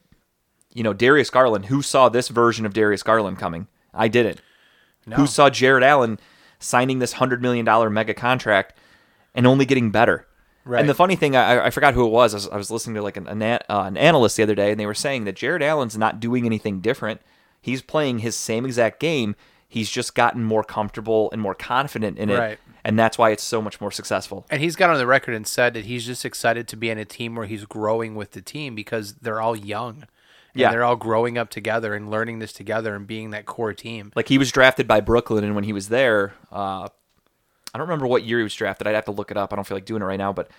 [0.72, 1.66] you know, Darius Garland.
[1.66, 3.66] Who saw this version of Darius Garland coming?
[3.92, 4.40] I didn't.
[5.06, 5.16] No.
[5.16, 6.18] Who saw Jarrett Allen
[6.58, 8.74] signing this hundred million dollar mega contract
[9.34, 10.26] and only getting better?
[10.64, 10.80] Right.
[10.80, 12.34] And the funny thing, I, I forgot who it was.
[12.34, 14.70] I was, I was listening to like an an, uh, an analyst the other day,
[14.70, 17.20] and they were saying that Jarrett Allen's not doing anything different.
[17.62, 19.36] He's playing his same exact game.
[19.68, 22.58] He's just gotten more comfortable and more confident in it, Right.
[22.84, 24.44] and that's why it's so much more successful.
[24.50, 26.98] And he's got on the record and said that he's just excited to be in
[26.98, 30.04] a team where he's growing with the team because they're all young.
[30.54, 30.70] And Yeah.
[30.70, 34.12] they're all growing up together and learning this together and being that core team.
[34.16, 36.88] Like he was drafted by Brooklyn, and when he was there, uh,
[37.72, 38.86] I don't remember what year he was drafted.
[38.86, 39.52] I'd have to look it up.
[39.52, 40.50] I don't feel like doing it right now, but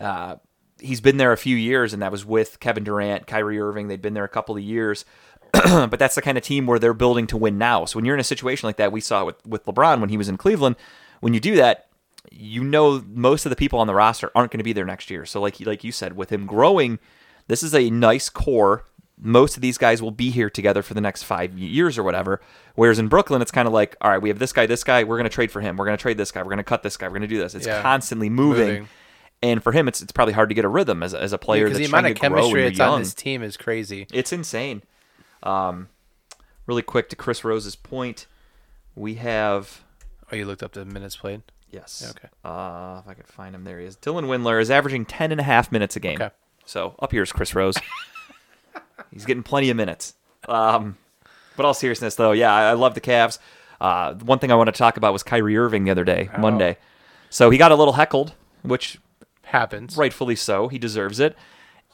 [0.00, 0.36] uh,
[0.80, 3.88] he's been there a few years, and that was with Kevin Durant, Kyrie Irving.
[3.88, 5.04] They'd been there a couple of years,
[5.52, 7.84] but that's the kind of team where they're building to win now.
[7.84, 10.16] So when you're in a situation like that, we saw with with LeBron when he
[10.16, 10.76] was in Cleveland.
[11.20, 11.88] When you do that,
[12.30, 15.10] you know most of the people on the roster aren't going to be there next
[15.10, 15.26] year.
[15.26, 16.98] So like like you said, with him growing,
[17.48, 18.84] this is a nice core.
[19.20, 22.40] Most of these guys will be here together for the next five years or whatever.
[22.76, 25.02] Whereas in Brooklyn, it's kind of like, all right, we have this guy, this guy,
[25.04, 25.76] we're going to trade for him.
[25.76, 26.40] We're going to trade this guy.
[26.42, 27.06] We're going to cut this guy.
[27.08, 27.54] We're going to do this.
[27.54, 27.82] It's Yeah.
[27.82, 28.68] constantly moving.
[28.68, 28.88] Moving.
[29.42, 31.38] And for him, it's it's probably hard to get a rhythm as, a- as a
[31.38, 32.98] player Because that's the amount of to grow when chemistry you're that's on young.
[33.00, 34.06] this team is crazy.
[34.12, 34.82] It's insane.
[35.42, 35.88] Um,
[36.66, 38.26] really quick to Chris Rose's point,
[38.96, 39.82] we have
[40.32, 41.42] Oh, you looked up the minutes played?
[41.70, 42.04] yes.
[42.16, 42.28] Okay.
[42.44, 43.96] Uh, if I could find him, there he is.
[43.96, 46.20] Dylan Windler is averaging 10 and a half minutes a game.
[46.20, 46.30] Okay.
[46.66, 47.76] So up here is Chris Rose.
[49.12, 50.14] He's getting plenty of minutes.
[50.48, 50.96] Um,
[51.56, 53.38] but all seriousness, though, yeah, I, I love the Cavs.
[53.80, 56.76] Uh, one thing I want to talk about was Kyrie Irving the other day, Monday.
[57.30, 58.32] So he got a little heckled,
[58.62, 58.98] which
[59.42, 59.96] Happens.
[59.96, 60.68] rightfully so.
[60.68, 61.36] He deserves it.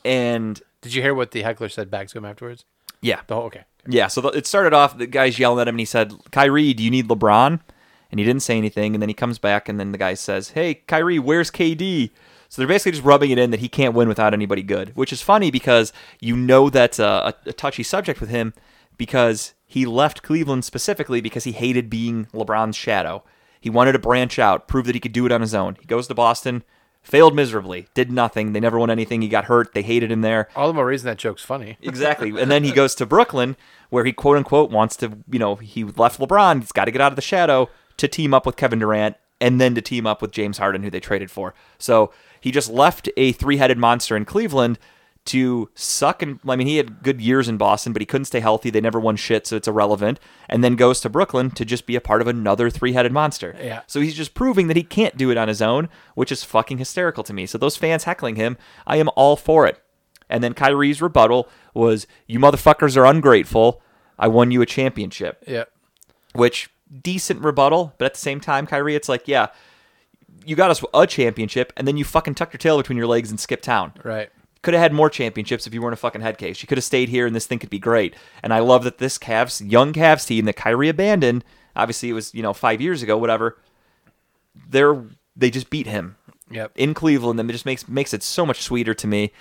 [0.04, 2.64] And Did you hear what the heckler said back to him afterwards?
[3.00, 3.64] yeah, The whole, okay.
[3.86, 4.06] yeah.
[4.06, 6.82] So the, it started off the guy's yelling at him, and he said, "Kyrie, do
[6.82, 7.60] you need LeBron?"
[8.10, 8.94] And he didn't say anything.
[8.94, 12.10] And then he comes back, and then the guy says, "Hey, Kyrie, where's KD?"
[12.54, 15.12] So they're basically just rubbing it in that he can't win without anybody good, which
[15.12, 18.54] is funny because you know that's a, a, touchy subject with him
[18.96, 23.24] because he left Cleveland specifically because he hated being LeBron's shadow.
[23.60, 25.76] He wanted to branch out, prove that he could do it on his own.
[25.80, 26.62] He goes to Boston,
[27.02, 28.52] failed miserably, did nothing.
[28.52, 29.20] They never won anything.
[29.20, 29.74] He got hurt.
[29.74, 30.48] They hated him there.
[30.54, 31.76] All the more reason that joke's funny.
[31.82, 32.40] Exactly.
[32.40, 33.56] And then he goes to Brooklyn,
[33.90, 36.60] where he quote unquote wants to, you know, he left LeBron.
[36.60, 39.60] He's got to get out of the shadow to team up with Kevin Durant and
[39.60, 41.54] then to team up with James Harden, who they traded for.
[41.78, 42.12] So
[42.44, 44.78] he just left a three headed monster in Cleveland
[45.24, 46.20] to suck.
[46.20, 48.68] And I mean, he had good years in Boston, but he couldn't stay healthy.
[48.68, 50.20] They never won shit, so it's irrelevant.
[50.46, 53.56] And then goes to Brooklyn to just be a part of another three headed monster.
[53.58, 53.80] Yeah.
[53.86, 56.76] So he's just proving that he can't do it on his own, which is fucking
[56.76, 57.46] hysterical to me.
[57.46, 59.82] So those fans heckling him, I am all for it.
[60.28, 63.80] And then Kyrie's rebuttal was, "You motherfuckers are ungrateful.
[64.18, 65.64] I won you a championship." Yeah.
[66.34, 66.68] Which
[67.02, 69.46] decent rebuttal, but at the same time, Kyrie, it's like, yeah,
[70.46, 73.30] you got us a championship, and then you fucking tucked your tail between your legs
[73.30, 73.92] and skipped town.
[74.02, 74.30] Right.
[74.62, 76.62] Could have had more championships if you weren't a fucking head case.
[76.62, 78.14] You could have stayed here, and this thing could be great.
[78.42, 81.44] And I love that this Cavs young Cavs team that Kyrie abandoned.
[81.76, 83.58] Obviously, it was you know five years ago, whatever.
[84.68, 85.02] They're
[85.36, 86.16] they just beat him
[86.50, 86.72] Yep.
[86.76, 89.32] in Cleveland, and it just makes makes it so much sweeter to me.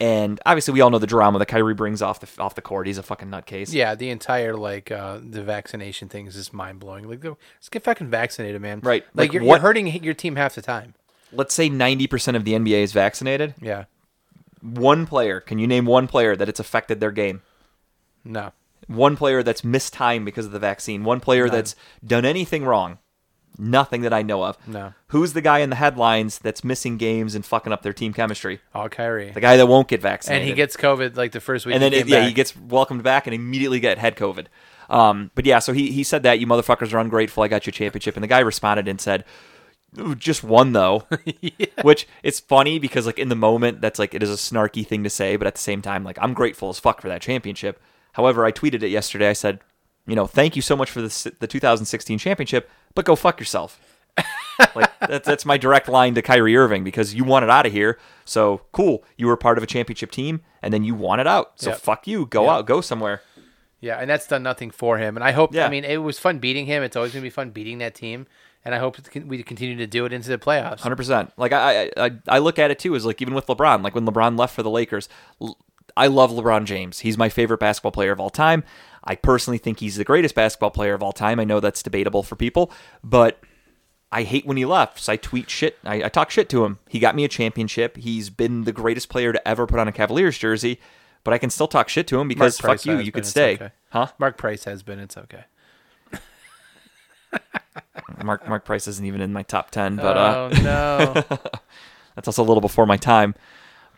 [0.00, 2.86] And obviously, we all know the drama that Kyrie brings off the off the court.
[2.86, 3.72] He's a fucking nutcase.
[3.72, 7.06] Yeah, the entire like uh, the vaccination thing is just mind blowing.
[7.06, 8.80] Like, just get fucking vaccinated, man.
[8.82, 9.04] Right.
[9.14, 10.94] Like, Like, you're, what- you're hurting your team half the time.
[11.32, 13.54] Let's say ninety percent of the NBA is vaccinated.
[13.60, 13.84] Yeah.
[14.62, 17.42] One player, can you name one player that it's affected their game?
[18.24, 18.52] No.
[18.88, 21.04] One player that's missed time because of the vaccine.
[21.04, 21.54] One player None.
[21.54, 22.98] that's done anything wrong.
[23.60, 24.56] Nothing that I know of.
[24.66, 24.94] No.
[25.08, 28.60] Who's the guy in the headlines that's missing games and fucking up their team chemistry?
[28.74, 29.32] Oh, Kyrie.
[29.32, 30.42] The guy that won't get vaccinated.
[30.42, 31.74] and he gets COVID like the first week.
[31.74, 34.46] and then he it, yeah, he gets welcomed back and immediately get head COVID.
[34.88, 37.42] Um, but yeah, so he he said that you motherfuckers are ungrateful.
[37.42, 39.24] I got you a championship, and the guy responded and said,
[40.16, 41.04] "Just one though,"
[41.82, 45.04] which it's funny because like in the moment that's like it is a snarky thing
[45.04, 47.80] to say, but at the same time like I'm grateful as fuck for that championship.
[48.14, 49.28] However, I tweeted it yesterday.
[49.30, 49.60] I said,
[50.06, 53.80] you know, thank you so much for the the 2016 championship, but go fuck yourself.
[54.74, 57.98] like that's that's my direct line to Kyrie Irving because you wanted out of here.
[58.24, 61.52] So cool, you were part of a championship team, and then you wanted out.
[61.56, 61.78] So Yep.
[61.80, 62.50] fuck you, go Yep.
[62.50, 63.22] out, go somewhere.
[63.80, 65.16] Yeah, and that's done nothing for him.
[65.16, 65.54] And I hope.
[65.54, 65.64] Yeah.
[65.66, 66.82] I mean, it was fun beating him.
[66.82, 68.26] It's always gonna be fun beating that team.
[68.62, 70.80] And I hope we continue to do it into the playoffs.
[70.80, 71.32] Hundred percent.
[71.38, 73.82] Like I, I, I- I look at it too as like even with LeBron.
[73.82, 75.08] Like when LeBron left for the Lakers,
[75.96, 76.98] I love LeBron James.
[76.98, 78.64] He's my favorite basketball player of all time.
[79.04, 81.40] I personally think he's the greatest basketball player of all time.
[81.40, 82.70] I know that's debatable for people,
[83.02, 83.40] but
[84.12, 85.00] I hate when he left.
[85.00, 85.78] So I tweet shit.
[85.84, 86.78] I, I talk shit to him.
[86.88, 87.96] He got me a championship.
[87.96, 90.80] He's been the greatest player to ever put on a Cavaliers jersey.
[91.22, 92.98] But I can still talk shit to him because fuck you.
[92.98, 93.70] You could stay, okay.
[93.90, 94.08] huh?
[94.18, 94.98] Mark Price has been.
[94.98, 95.44] It's okay.
[98.24, 101.38] Mark Mark Price isn't even in my top ten, but uh, oh no.
[102.14, 103.34] That's also a little before my time.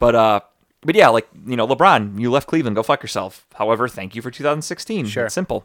[0.01, 0.41] But uh
[0.83, 3.47] but yeah, like, you know, LeBron, you left Cleveland, go fuck yourself.
[3.55, 5.07] However, thank you for 2016.
[5.07, 5.27] Sure.
[5.27, 5.65] It's simple.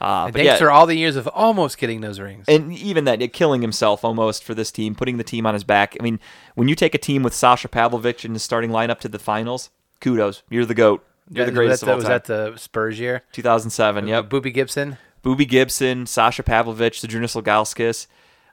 [0.00, 2.44] Uh And but thanks yeah, for all the years of almost getting those rings.
[2.48, 5.96] and even that, killing himself almost for this team, putting the team on his back.
[5.98, 6.20] I mean,
[6.54, 9.70] when you take a team with Sasha Pavlovich in the starting lineup to the finals,
[10.00, 10.42] kudos.
[10.50, 11.04] You're the GOAT.
[11.30, 12.12] You're the greatest was of that, all was time.
[12.12, 13.22] that the Spurs year?
[13.32, 14.30] 2007, yep.
[14.30, 18.06] Boobie Gibson, Boobie Gibson, Sasha Pavlovich, Zydrunas Ilgauskas,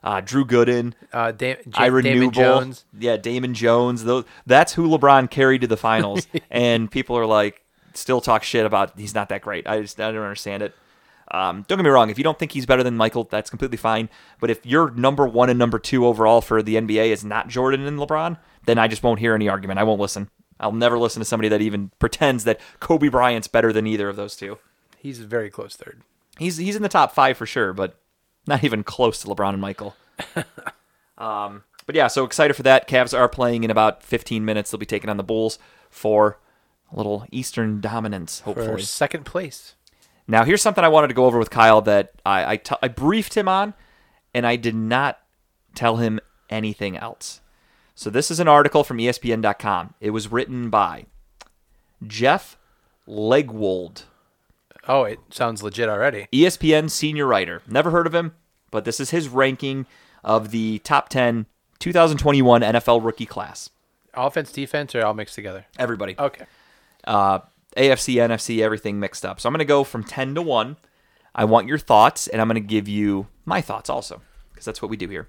[0.06, 2.84] uh, Drew Gooden, uh, da- J- Damon Jones.
[2.96, 4.04] yeah, Damon Jones.
[4.04, 8.64] Those, that's who LeBron carried to the finals, and people are like, still talk shit
[8.64, 9.66] about he's not that great.
[9.66, 10.74] I just I don't understand it.
[11.32, 12.08] Um, don't get me wrong.
[12.08, 14.08] If you don't think he's better than Michael, that's completely fine.
[14.40, 17.84] But if your number one and number two overall for the NBA is not Jordan
[17.84, 19.80] and LeBron, then I just won't hear any argument.
[19.80, 20.30] I won't listen.
[20.60, 24.14] I'll never listen to somebody that even pretends that Kobe Bryant's better than either of
[24.14, 24.58] those two.
[24.98, 26.02] He's a very close third.
[26.38, 27.98] He's he's in the top five for sure, but
[28.46, 29.96] not even close to LeBron and Michael.
[31.18, 32.88] um, but yeah, so excited for that.
[32.88, 34.70] Cavs are playing in about 15 minutes.
[34.70, 35.58] They'll be taking on the Bulls
[35.90, 36.38] for
[36.92, 38.82] a little Eastern dominance, For hopefully.
[38.82, 39.74] second place.
[40.28, 42.88] Now, here's something I wanted to go over with Kyle that I I, t- I
[42.88, 43.74] briefed him on,
[44.34, 45.18] and I did not
[45.74, 46.18] tell him
[46.50, 47.40] anything else.
[47.94, 49.94] So this is an article from ESPN.com.
[50.00, 51.06] It was written by
[52.06, 52.58] Jeff
[53.08, 54.02] Legwold.
[54.88, 56.28] Oh, it sounds legit already.
[56.32, 57.62] ESPN senior writer.
[57.66, 58.34] Never heard of him,
[58.70, 59.86] but this is his ranking
[60.24, 61.46] of the top 10
[61.78, 63.70] 2021 NFL rookie class.
[64.14, 65.66] Offense, defense, or all mixed together?
[65.78, 66.14] Everybody.
[66.18, 66.46] Okay.
[67.04, 67.40] Uh,
[67.76, 69.40] AFC, NFC, everything mixed up.
[69.40, 70.76] So I'm going to go from 10 to 1.
[71.34, 74.22] I want your thoughts, and I'm going to give you my thoughts also,
[74.52, 75.28] because that's what we do here.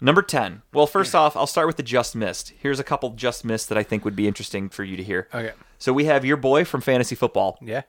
[0.00, 0.62] Number 10.
[0.72, 2.52] Well, first off, I'll start with the just missed.
[2.58, 5.28] Here's a couple just missed that I think would be interesting for you to hear.
[5.32, 5.52] Okay.
[5.78, 7.82] So we have your boy from fantasy football, Yeah.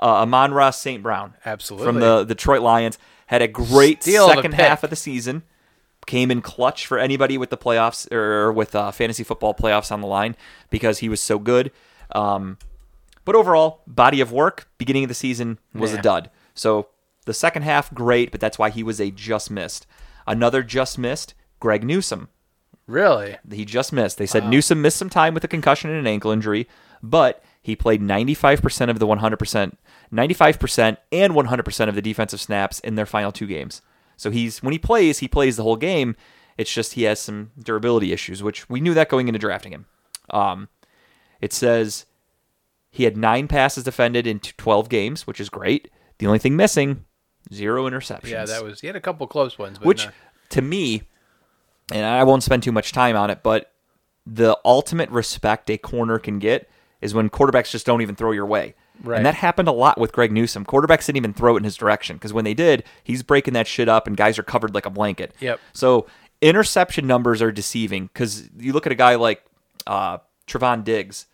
[0.00, 1.02] Uh, Amon-Ra St.
[1.02, 1.34] Brown.
[1.44, 1.86] Absolutely.
[1.86, 2.98] From the Detroit Lions.
[3.26, 5.42] Had a great Steal second half of the season.
[6.06, 10.00] Came in clutch for anybody with the playoffs or with uh, fantasy football playoffs on
[10.00, 10.34] the line
[10.70, 11.70] because he was so good.
[12.12, 12.58] Um,
[13.24, 15.98] but overall, body of work, beginning of the season was Yeah.
[15.98, 16.30] a dud.
[16.54, 16.88] So
[17.26, 19.86] the second half, great, but that's why he was a just missed.
[20.26, 22.28] Another just missed, Greg Newsome
[22.86, 23.36] Really?
[23.52, 24.18] he just missed.
[24.18, 26.66] They said Newsome missed some time with a concussion and an ankle injury,
[27.02, 29.76] but he played 95% of the 100%,
[30.12, 33.82] 95% and 100% of the defensive snaps in their final two games.
[34.16, 36.16] So he's when he plays, he plays the whole game.
[36.58, 39.86] It's just he has some durability issues, which we knew that going into drafting him.
[40.28, 40.68] Um,
[41.40, 42.06] it says
[42.90, 45.90] he had nine passes defended in 12 games, which is great.
[46.18, 47.06] The only thing missing,
[47.52, 48.80] zero interceptions Yeah, that was.
[48.80, 50.12] He had a couple close ones, but which no.
[50.50, 51.04] to me
[51.90, 53.72] and i won't spend too much time on it but
[54.26, 56.68] the ultimate respect a corner can get
[57.00, 59.16] is when quarterbacks just don't even throw your way Right.
[59.16, 61.76] and that happened a lot with greg newsome quarterbacks didn't even throw it in his
[61.76, 64.84] direction because when they did he's breaking that shit up and guys are covered like
[64.86, 65.58] a blanket Yep.
[65.72, 66.06] so
[66.42, 69.42] interception numbers are deceiving because you look at a guy like
[69.86, 71.26] uh, Trevon Diggs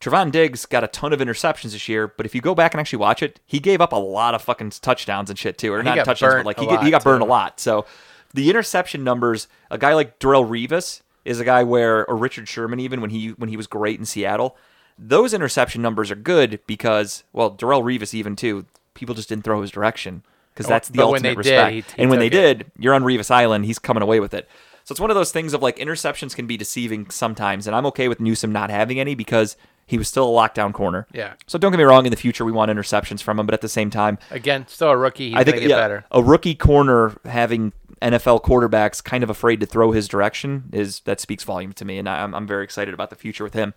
[0.00, 2.80] Trevon Diggs got a ton of interceptions this year, but if you go back and
[2.82, 5.78] actually watch it, he gave up a lot of fucking touchdowns and shit too, or
[5.78, 7.26] He not touchdowns, but like he, he got burned too.
[7.26, 7.58] a lot.
[7.58, 7.86] So
[8.34, 12.78] the interception numbers, a guy like Darrelle Revis is a guy where, or Richard Sherman
[12.78, 14.56] even when he when he was great in Seattle,
[14.98, 19.60] those interception numbers are good because well, Darrelle Revis even too, people just didn't throw
[19.62, 20.22] his direction
[20.54, 21.72] because oh, that's the But ultimate they did, respect.
[21.72, 22.30] he- he and when they it.
[22.30, 24.48] did, you're on Revis Island, he's coming away with it.
[24.84, 27.86] So it's one of those things of like interceptions can be deceiving sometimes, and I'm
[27.86, 31.06] okay with Newsome not having any because he was still a lockdown corner.
[31.12, 31.34] Yeah.
[31.46, 33.60] So don't get me wrong, in the future we want interceptions from him, but at
[33.62, 35.34] the same time, again, still a rookie.
[35.34, 36.04] I think yeah, better.
[36.12, 41.18] a rookie corner having NFL quarterbacks kind of afraid to throw his direction is that
[41.20, 43.74] speaks volume to me, and I'm I'm very excited about the future with him.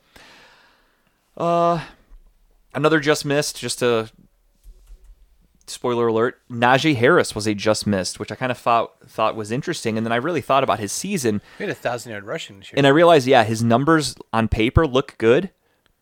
[1.39, 1.83] Uh,
[2.73, 4.09] another just missed, just a
[5.67, 6.41] spoiler alert.
[6.49, 10.05] Najee Harris was a just missed, which I kind of thought thought was interesting, and
[10.05, 12.73] then I really thought about his season, He had a thousand yard rushing this year.
[12.77, 15.51] and I realized, yeah, his numbers on paper look good,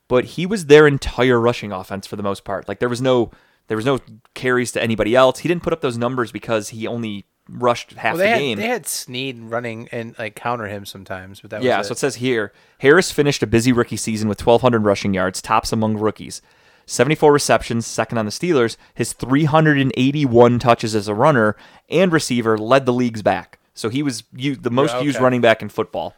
[0.08, 2.68] but he was their entire rushing offense for the most part.
[2.68, 3.32] Like there was no
[3.68, 4.00] there was no
[4.34, 5.40] carries to anybody else.
[5.40, 8.58] He didn't put up those numbers because he only rushed half well, the had game.
[8.58, 11.98] they had Snead running and like counter him sometimes, but that yeah, was so it
[11.98, 16.42] says here Harris finished a busy rookie season with 1,200 rushing yards, tops among rookies.
[16.90, 18.78] 74 receptions, second on the Steelers.
[18.94, 21.58] His 381 touches as a runner
[21.90, 23.60] and receiver led the league's back.
[23.74, 26.16] So he was the most Yeah, used running back in football.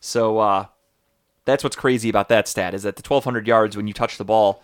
[0.00, 0.66] So uh,
[1.44, 4.24] that's what's crazy about that stat is that the 1,200 yards when you touch the
[4.24, 4.62] ball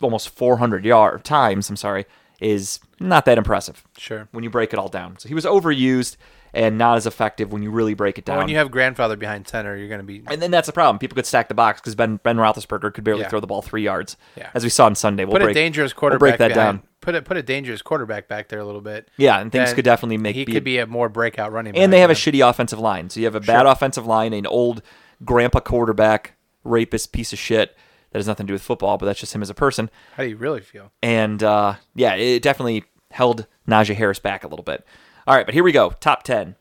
[0.00, 2.06] almost 400 yard times, I'm sorry,
[2.40, 4.28] is not that impressive sure.
[4.32, 5.18] when you break it all down.
[5.18, 6.16] So he was overused
[6.54, 8.36] and not as effective when you really break it down.
[8.36, 10.72] Well, when you have grandfather behind center, you're going to be And then that's the
[10.72, 10.98] problem.
[10.98, 13.28] People could stack the box because Ben Ben Roethlisberger could barely Yeah.
[13.28, 14.48] throw the ball three yards, Yeah.
[14.54, 15.24] as we saw on Sunday.
[15.24, 16.88] We'll put break, a dangerous we'll quarterback break that behind, down.
[17.00, 19.10] Put a put a dangerous quarterback back there a little bit.
[19.18, 21.72] Yeah, and things then could definitely make he be- could be a more breakout running
[21.74, 21.82] back.
[21.82, 23.10] And they have a shitty offensive line.
[23.10, 23.72] So you have a bad Sure.
[23.72, 24.82] offensive line, an old
[25.24, 27.76] grandpa quarterback, rapist piece of shit
[28.16, 29.90] that has nothing to do with football, but that's just him as a person.
[30.16, 30.90] How do you really feel?
[31.02, 34.86] And uh, yeah, it definitely held Najee Harris back a little bit.
[35.26, 35.90] All right, but here we go.
[36.00, 36.56] Top 10.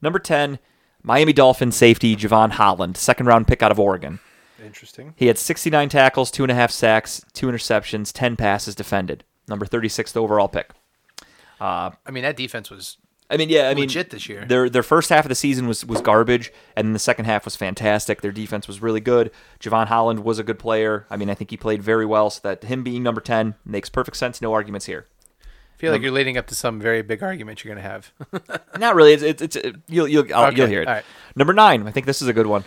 [0.00, 0.60] Number 10,
[1.02, 4.20] Miami Dolphins safety Jevon Holland, second round pick out of Oregon.
[4.64, 5.14] Interesting.
[5.16, 9.24] He had 69 tackles, two and a half sacks, two interceptions, 10 passes defended.
[9.48, 10.70] Number 36th overall pick.
[11.60, 12.98] Uh, I mean, that defense was
[13.30, 14.44] I mean, yeah, I mean, Legit this year.
[14.44, 17.44] Their their first half of the season was was garbage, and then the second half
[17.46, 18.20] was fantastic.
[18.20, 19.30] Their defense was really good.
[19.60, 21.06] Jevon Holland was a good player.
[21.08, 22.28] I mean, I think he played very well.
[22.30, 24.42] So that him being number 10 makes perfect sense.
[24.42, 25.06] No arguments here.
[25.42, 28.12] I feel like you're leading up to some very big argument you're going to have.
[28.78, 29.14] Not really.
[29.14, 30.88] It's it's, it's it, you'll you'll I'll, Okay, you'll hear it.
[30.88, 31.04] all right.
[31.34, 31.86] Number nine.
[31.86, 32.64] I think this is a good one.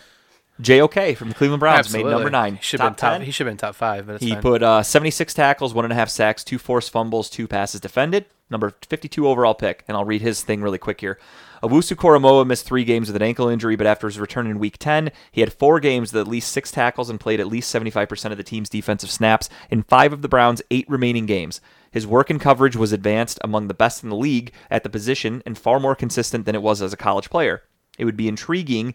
[0.62, 2.10] JOK from the Cleveland Browns Absolutely.
[2.12, 2.56] made number nine.
[2.56, 3.13] He should have been top.
[3.13, 3.22] 10.
[3.22, 4.41] He should have been top five, but it's He fine.
[4.41, 8.26] put uh, 76 tackles, one and a half sacks, two forced fumbles, two passes defended.
[8.50, 9.84] Number 52 overall pick.
[9.88, 11.20] And I'll read his thing really quick here.
[11.63, 15.12] Owusu-Koramoah missed three games with an ankle injury, but after his return in week 10,
[15.32, 18.38] he had four games with at least six tackles and played at least 75% of
[18.38, 21.60] the team's defensive snaps in five of the Browns' eight remaining games.
[21.91, 25.41] His work and coverage was advanced among the best in the league at the position
[25.45, 27.64] and far more consistent than it was as a college player.
[27.97, 28.93] It would be intriguing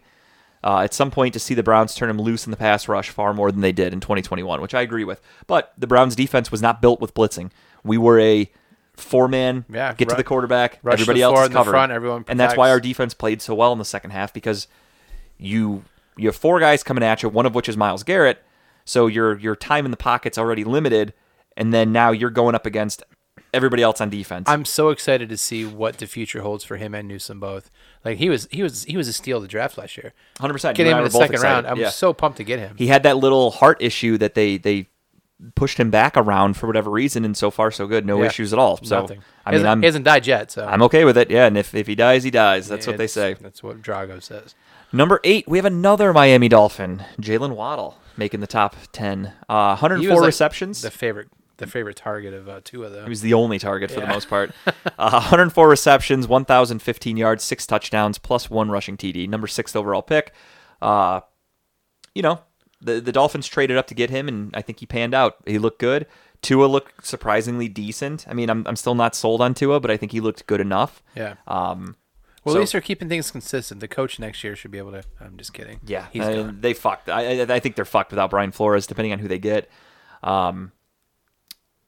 [0.63, 3.09] uh, at some point to see the Browns turn him loose in the pass rush
[3.09, 5.21] far more than they did in 2021, which I agree with.
[5.47, 7.51] But the Browns defense was not built with blitzing.
[7.83, 8.49] We were a
[8.95, 11.71] four man, Yeah, get to the quarterback, rush everybody the else is covered.
[11.71, 14.67] front, everyone and that's why our defense played so well in the second half because
[15.37, 15.83] you
[16.15, 18.43] you have four guys coming at you, one of which is Myles Garrett.
[18.85, 21.13] So your your time in the pocket's already limited,
[21.57, 23.03] and then now you're going up against
[23.53, 24.47] everybody else on defense.
[24.49, 27.69] I'm so excited to see what the future holds for him and Newsome both.
[28.05, 30.13] Like he was, he was, he was a steal of the draft last year.
[30.39, 30.75] 100%.
[30.75, 31.53] Get You him in the second excited.
[31.53, 31.67] round.
[31.67, 31.89] I'm Yeah.
[31.89, 32.75] so pumped to get him.
[32.77, 34.87] he had that little heart issue that they they
[35.55, 38.27] pushed him back around for whatever reason, and so far so good, no Yeah.
[38.27, 38.77] issues at all.
[38.81, 39.23] So Nothing.
[39.45, 40.51] I He mean, hasn't, I'm he hasn't died yet.
[40.51, 41.29] So I'm okay with it.
[41.29, 42.67] Yeah, and if if he dies, he dies.
[42.69, 43.33] That's what they say.
[43.41, 44.55] That's what Drago says.
[44.93, 49.33] Number eight, we have another Miami Dolphin, Jaylen Waddle, making the top ten.
[49.49, 50.81] Uh, He 104 was like receptions.
[50.81, 51.27] The favorite,
[51.57, 53.03] the favorite target of uh, two of them.
[53.05, 54.51] He was the only target for the most part.
[54.97, 59.27] Uh, 104 receptions, 1,015 yards, six touchdowns, plus one rushing TD.
[59.27, 60.33] Number six overall pick.
[60.81, 61.21] Uh,
[62.13, 62.41] you know,
[62.81, 65.37] the the Dolphins traded up to get him, and I think he panned out.
[65.45, 66.05] He looked good.
[66.41, 68.25] Tua looked surprisingly decent.
[68.29, 70.61] I mean, I'm I'm still not sold on Tua, but I think he looked good
[70.61, 71.01] enough.
[71.15, 71.35] yeah.
[71.47, 71.95] Um,
[72.43, 73.79] Well, so- at least they're keeping things consistent.
[73.79, 75.03] The coach next year should be able to.
[75.19, 75.79] I'm just kidding.
[75.85, 77.09] Yeah, he's I- they fucked.
[77.09, 79.69] I, I I think they're fucked without Brian Flores, depending on who they get.
[80.21, 80.71] Um,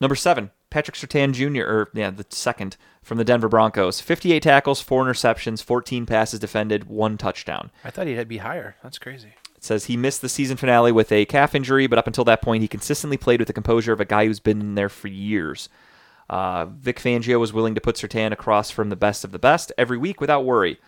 [0.02, 1.64] number seven, Patrick Surtain Jr.
[1.64, 4.02] or yeah, the second from the Denver Broncos.
[4.02, 7.72] Fifty-eight tackles, four interceptions, fourteen passes defended, one touchdown.
[7.84, 8.76] I thought he'd be higher.
[8.84, 9.34] That's crazy.
[9.56, 12.42] It says he missed the season finale with a calf injury, but up until that
[12.42, 15.08] point, he consistently played with the composure of a guy who's been in there for
[15.08, 15.70] years.
[16.30, 19.72] Uh, Vic Fangio was willing to put Surtain across from the best of the best
[19.78, 20.80] every week without worry,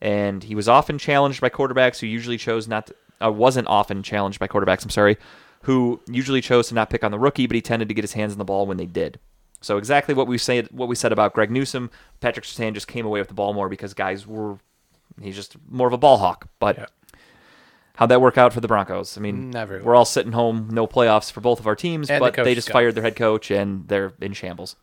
[0.00, 2.88] and he was often challenged by quarterbacks who usually chose not.
[2.88, 4.82] To, uh, wasn't often challenged by quarterbacks.
[4.82, 5.16] I'm sorry,
[5.64, 8.14] who usually chose to not pick on the rookie, but he tended to get his
[8.14, 9.18] hands on the ball when they did.
[9.60, 11.90] So exactly what we said, what we said about Greg Newsome,
[12.20, 14.58] Patrick Surtain just came away with the ball more because guys were.
[15.20, 16.78] He's just more of a ball hawk, but.
[16.78, 16.86] Yeah.
[17.96, 19.18] How'd that work out for the Broncos?
[19.18, 19.82] I mean, Never.
[19.82, 22.54] we're all sitting home, no playoffs for both of our teams, And but coach they
[22.54, 24.76] just fired their head coach and they're in shambles.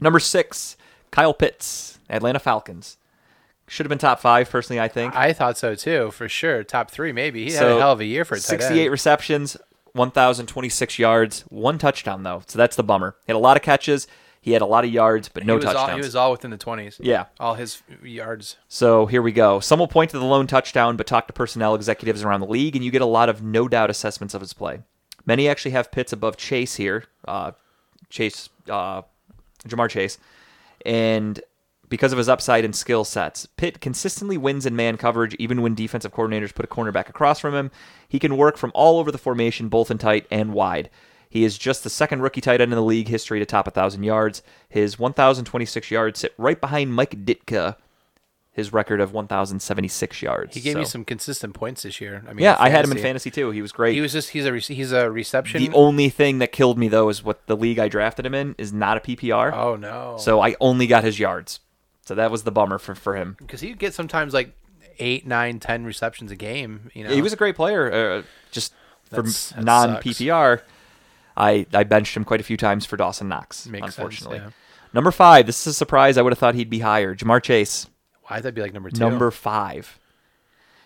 [0.00, 0.76] Number six,
[1.10, 2.96] Kyle Pitts, Atlanta Falcons.
[3.66, 5.16] Should have been top five, personally, I think.
[5.16, 6.62] I thought so too, for sure.
[6.62, 7.44] Top three, maybe.
[7.46, 8.90] He had a hell of a year for a tight 68 end.
[8.92, 9.56] receptions,
[9.92, 12.42] 1,026 yards, one touchdown, though.
[12.46, 13.16] So that's the bummer.
[13.26, 14.06] He had a lot of catches.
[14.40, 15.90] He had a lot of yards, but no he was touchdowns.
[15.90, 16.96] All, he was all within the twenties.
[17.02, 17.26] Yeah.
[17.40, 18.56] all his yards.
[18.68, 19.60] So here we go.
[19.60, 22.76] Some will point to the lone touchdown, but talk to personnel executives around the league,
[22.76, 24.80] and you get a lot of no doubt assessments of his play.
[25.26, 27.52] Many actually have Pitts above Chase here, uh,
[28.08, 29.02] Chase, uh,
[29.66, 30.18] Ja'Marr Chase,
[30.86, 31.40] and
[31.88, 35.74] because of his upside and skill sets, Pitt consistently wins in man coverage, even when
[35.74, 37.70] defensive coordinators put a cornerback across from him.
[38.08, 40.90] He can work from all over the formation, both in tight and wide.
[41.30, 44.02] He is just the second rookie tight end in the league history to top 1,000
[44.02, 44.42] yards.
[44.68, 47.76] His 1,026 yards sit right behind Mike Ditka,
[48.50, 50.54] his record of 1,076 yards.
[50.54, 52.24] He gave me some consistent points this year.
[52.28, 53.50] I mean, Yeah, I had him in fantasy too.
[53.50, 53.94] He was great.
[53.94, 55.62] He was just he's a rec- he's a reception.
[55.62, 58.54] the only thing that killed me though is what the league I drafted him in
[58.58, 59.52] is not a PPR.
[59.52, 60.16] oh no.
[60.18, 61.60] So I only got his yards.
[62.08, 63.36] So that was the bummer for, for him.
[63.38, 64.52] because he'd get sometimes like
[64.98, 66.90] eight, nine, ten receptions a game.
[66.94, 67.92] You know, He was a great player.
[67.92, 68.72] Uh, just
[69.04, 70.62] for That's- that non PPR,
[71.36, 73.66] I I benched him quite a few times for Dawson Knox.
[73.66, 74.50] Makes sense, unfortunately, yeah.
[74.94, 75.44] number five.
[75.44, 76.16] This is a surprise.
[76.16, 77.14] I would have thought he'd be higher.
[77.14, 77.86] Ja'Marr Chase,
[78.22, 79.00] Why'd that'd be like number two.
[79.00, 79.98] number five.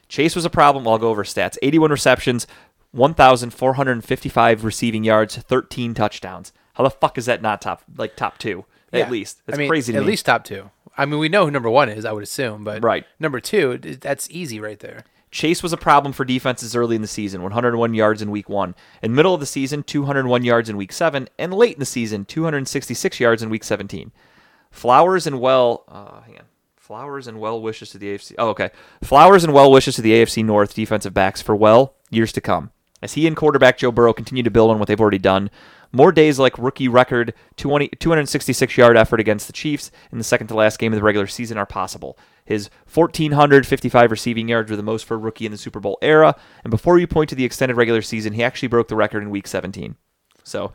[0.09, 0.89] Chase was a problem.
[0.89, 1.57] I'll go over stats.
[1.63, 2.49] 81 receptions,
[2.91, 6.53] 1,455 receiving yards, 13 touchdowns.
[6.75, 9.01] How the fuck is that not top like top two Yeah.
[9.01, 9.41] at least?
[9.47, 9.93] That's I mean, crazy.
[9.93, 10.09] To at me.
[10.09, 10.71] least top two.
[10.97, 12.05] I mean, we know who number one is.
[12.05, 13.05] I would assume, but Right.
[13.19, 15.05] number two, that's easy right there.
[15.31, 18.75] Chase was a problem for defenses early in the season, 101 yards in week one.
[19.03, 22.27] In middle of the season, 201 yards in week seven, and late in the season,
[22.27, 24.13] 266 yards in week 17.
[24.71, 26.45] Flowers and well, uh, hang on.
[26.77, 28.35] Flowers and well wishes to the AFC.
[28.37, 28.71] Oh, okay.
[29.03, 32.71] Flowers and well wishes to the AFC North defensive backs for well years to come.
[33.01, 35.51] As he and quarterback Joe Burrow continue to build on what they've already done,
[35.93, 40.47] more days like rookie record 20, 266 yard effort against the Chiefs in the second
[40.49, 42.19] to last game of the regular season are possible.
[42.45, 46.35] His 1,455 receiving yards were the most for a rookie in the Super Bowl era.
[46.65, 49.31] And before you point to the extended regular season, he actually broke the record in
[49.31, 49.97] week 17.
[50.43, 50.73] So,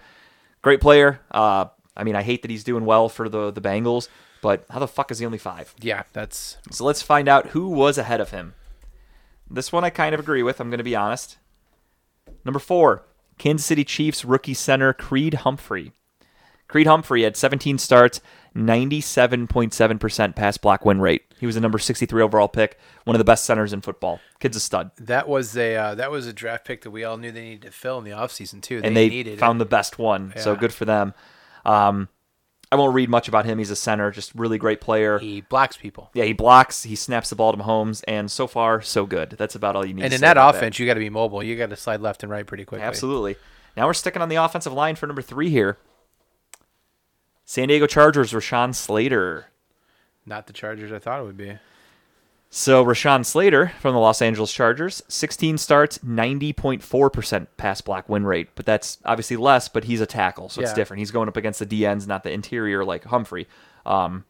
[0.62, 1.20] great player.
[1.32, 1.66] Uh,
[1.96, 4.08] I mean, I hate that he's doing well for the, the Bengals,
[4.42, 5.74] but how the fuck is he only five?
[5.82, 8.54] Yeah, that's So let's find out who was ahead of him.
[9.50, 11.38] This one I kind of agree with, I'm going to be honest.
[12.46, 13.04] Number four,
[13.38, 15.92] Kansas City Chiefs rookie center Creed Humphrey.
[16.68, 18.20] Creed Humphrey had 17 starts,
[18.56, 21.24] 97.7% pass block win rate.
[21.40, 24.20] He was a number 63 overall pick, one of the best centers in football.
[24.40, 24.92] Kid's a stud.
[24.98, 27.62] that was a uh, that was a draft pick that we all knew they needed
[27.64, 28.82] to fill in the offseason too.
[28.84, 29.60] and they needed found it.
[29.60, 31.14] the best one, so good for them.
[31.66, 32.10] Um,
[32.72, 33.60] I won't read much about him.
[33.60, 35.20] He's a center, just really great player.
[35.20, 36.10] he blocks people.
[36.14, 39.32] Yeah, he blocks, he snaps the ball to Mahomes, and so far, so good.
[39.32, 41.42] That's about all you need And in that offense, you got to be mobile.
[41.42, 42.86] You got to slide left and right pretty quickly.
[42.86, 43.38] Absolutely.
[43.78, 45.78] Now we're sticking on the offensive line for number three here.
[47.46, 49.48] San Diego Chargers, Rashawn Slater.
[50.26, 51.58] Not the Chargers I thought it would be.
[52.50, 58.50] So Rashawn Slater from the Los Angeles Chargers, 16 starts, 90.4% pass block win rate.
[58.56, 61.00] But that's obviously less, but he's a tackle, so it's different.
[61.00, 63.48] He's going up against the DNs, not the interior like Humphrey.
[63.86, 64.24] Um,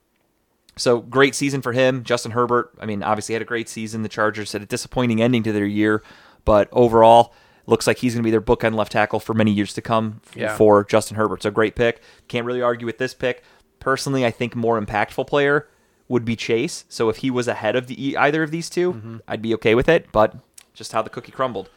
[0.76, 2.04] so great season for him.
[2.04, 4.02] Justin Herbert, I mean, obviously had a great season.
[4.04, 6.04] The Chargers had a disappointing ending to their year,
[6.44, 7.34] but overall,
[7.68, 10.22] looks like he's going to be their bookend left tackle for many years to come
[10.36, 10.56] Yeah.
[10.56, 11.44] for Justin Herbert.
[11.44, 12.02] So great pick.
[12.28, 13.44] Can't really argue with this pick.
[13.80, 15.68] Personally, I think more impactful player
[16.08, 16.86] would be Chase.
[16.90, 19.18] So if he was ahead of the either of these 2 mm-hmm.
[19.28, 20.12] I'd be okay with it.
[20.12, 20.36] But
[20.74, 21.70] just how the cookie crumbled.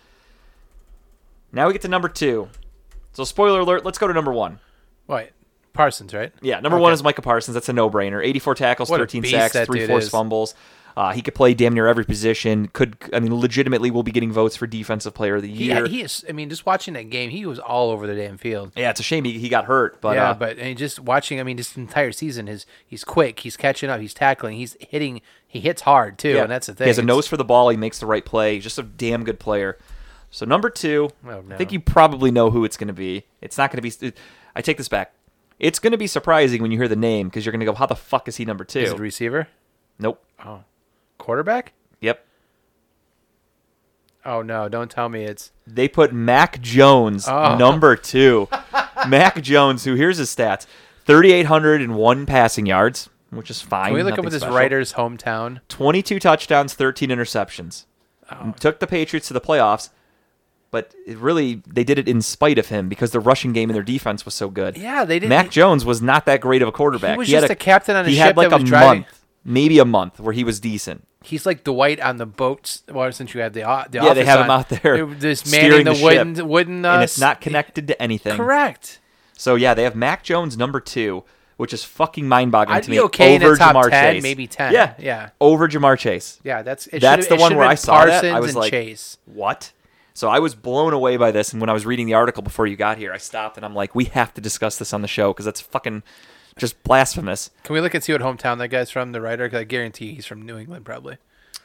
[1.53, 2.49] Now we get to number two.
[3.13, 3.85] So spoiler alert.
[3.85, 4.61] Let's go to number one.
[5.07, 5.31] What?
[5.73, 6.33] Parsons, right?
[6.43, 7.55] Yeah, number one is Micah Parsons.
[7.55, 8.25] That's a no-brainer.
[8.25, 10.55] 84 tackles, What 13 sacks, three forced fumbles.
[11.01, 12.69] Uh, he could play damn near every position.
[12.69, 15.87] Could I mean, legitimately, will be getting votes for defensive player of the He, year.
[15.87, 16.25] he is.
[16.29, 18.73] I mean, just watching that game, he was all over the damn field.
[18.77, 21.41] yeah, it's a shame he, he got hurt, but yeah, uh, but just watching.
[21.41, 23.41] I mean, this entire season, his he's quick.
[23.41, 24.01] He's catching up.
[24.01, 24.59] He's tackling.
[24.59, 25.23] He's hitting.
[25.49, 26.85] He hits hard too, yeah, and that's the thing.
[26.85, 27.71] He has a It's- nose for the ball.
[27.71, 28.55] He makes the right play.
[28.57, 29.79] He's just a damn good player.
[30.31, 31.55] So number two, Oh, no.
[31.55, 33.25] I think you probably know who it's going to be.
[33.41, 34.13] It's not going to be.
[34.55, 35.13] I take this back.
[35.59, 37.75] It's going to be surprising when you hear the name because you're going to go,
[37.75, 38.81] "How the fuck is he number two?
[38.81, 39.49] Is it a receiver?
[39.99, 40.23] nope.
[41.21, 41.73] Quarterback?
[42.01, 42.25] Yep.
[44.25, 44.69] Oh no!
[44.69, 45.53] Don't tell me it's.
[45.67, 47.57] They put Mac Jones Oh.
[47.57, 48.49] number two.
[49.09, 50.67] Mac Jones, who here's his stats:
[51.05, 53.87] thirty-eight hundred and one passing yards, which is fine.
[53.89, 55.61] Can we look up at this writer's hometown?
[55.69, 57.87] Twenty-two touchdowns, thirteen interceptions.
[58.31, 58.55] Oh.
[58.61, 59.89] Took the Patriots to the playoffs,
[60.71, 63.75] but it really they did it in spite of him because the rushing game and
[63.75, 64.77] their defense was so good.
[64.77, 65.31] Yeah, they didn't.
[65.31, 67.13] Mac Jones was not that great of a quarterback.
[67.13, 68.69] He was had just a captain on a he ship had like that a was
[68.69, 71.07] driving- month, maybe a month, where he was decent.
[71.23, 72.83] He's like Dwight on the boats.
[72.91, 75.47] Well, since you have the o- the Yeah, they have him out there were Just
[75.47, 76.05] steering the, the ship.
[76.05, 76.85] wooden wooden.
[76.85, 78.37] Uh, and it's not connected to anything.
[78.37, 79.01] Correct.
[79.35, 81.25] So yeah, they have Mac Jones number two,
[81.59, 83.03] which is fucking mind-boggling to be me.
[83.03, 84.23] okay in over the top Ja'Marr 10, Chase.
[84.23, 84.73] maybe 10.
[84.73, 85.31] Yeah, Yeah.
[85.41, 86.41] over Ja'Marr Chase.
[86.43, 88.25] Yeah, that's it That's the one where I saw that.
[88.25, 89.19] I was like, Chase.
[89.27, 89.73] What?
[90.15, 92.67] So I was blown away by this, and when I was reading the article before
[92.67, 95.09] you got here, I stopped and I'm like, we have to discuss this on the
[95.09, 96.03] show because that's fucking
[96.61, 97.51] just blasphemous.
[97.65, 99.13] Can we look and see what hometown that guy's from?
[99.13, 101.17] The writer, 'Cause I guarantee he's from New England, probably.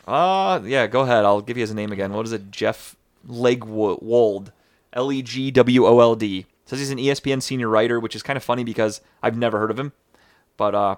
[0.07, 1.25] Uh, yeah, go ahead.
[1.25, 2.13] I'll give you his name again.
[2.13, 2.49] What is it?
[2.51, 2.95] Jeff
[3.27, 4.51] Legwold.
[4.93, 6.45] L E G W O L D.
[6.65, 9.69] Says he's an ESPN senior writer, which is kind of funny because I've never heard
[9.71, 9.91] of him.
[10.57, 10.95] But uh,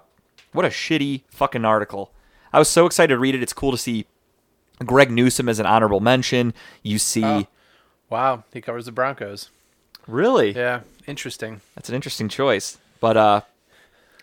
[0.53, 2.11] what a shitty fucking article.
[2.53, 3.41] I was so excited to read it.
[3.43, 4.05] It's cool to see
[4.85, 6.53] Greg Newsome as an honorable mention.
[6.83, 7.47] You see, Oh.
[8.09, 9.49] Wow, he covers the Broncos.
[10.07, 11.59] really, Yeah, interesting.
[11.75, 12.77] that's an interesting choice.
[13.01, 13.41] But uh,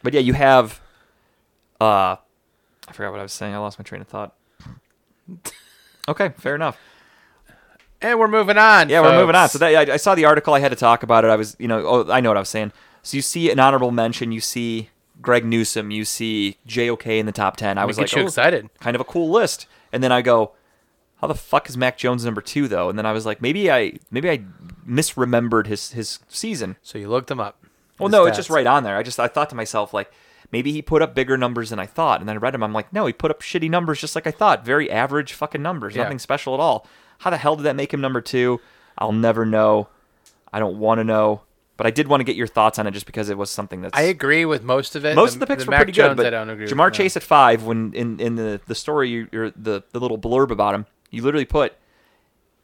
[0.04, 0.80] but yeah, you have
[1.80, 2.16] uh,
[2.88, 3.54] I forgot what I was saying.
[3.54, 4.34] I lost my train of thought.
[6.08, 6.78] okay, fair enough.
[8.00, 8.90] And we're moving on.
[8.90, 9.48] Yeah, we're moving on.
[9.48, 10.52] So that, I, I saw the article.
[10.52, 11.28] I had to talk about it.
[11.28, 12.72] I was, you know, oh, I know what I was saying.
[13.02, 14.30] So you see an honorable mention.
[14.30, 14.90] You see
[15.22, 15.90] Greg Newsome.
[15.90, 17.78] You see JOK in the top ten.
[17.78, 18.68] I was like, oh, excited.
[18.80, 19.66] kind of a cool list.
[19.92, 20.52] And then I go,
[21.16, 22.90] how the fuck is Mac Jones number two though?
[22.90, 24.44] And then I was like, maybe I maybe I
[24.86, 26.76] misremembered his his season.
[26.82, 27.63] So you looked him up.
[27.98, 28.96] Well, no, it's just right on there.
[28.96, 30.10] I just I thought to myself like.
[30.52, 32.62] Maybe he put up bigger numbers than I thought, and then I read him.
[32.62, 34.64] I'm like, no, he put up shitty numbers just like I thought.
[34.64, 35.96] Very average fucking numbers.
[35.96, 36.04] Yeah.
[36.04, 36.86] Nothing special at all.
[37.18, 38.60] How the hell did that make him number two?
[38.96, 39.88] I'll never know.
[40.52, 41.40] I don't want to know.
[41.76, 43.80] But I did want to get your thoughts on it just because it was something
[43.80, 45.16] that's I agree with most of it.
[45.16, 46.16] most of the picks were Mac pretty Jones, good.
[46.18, 46.68] But I don't agree.
[46.68, 46.94] Ja'Marr with.
[46.94, 50.50] Chase at five, when in, in the, the story you, or the the little blurb
[50.50, 51.74] about him, you literally put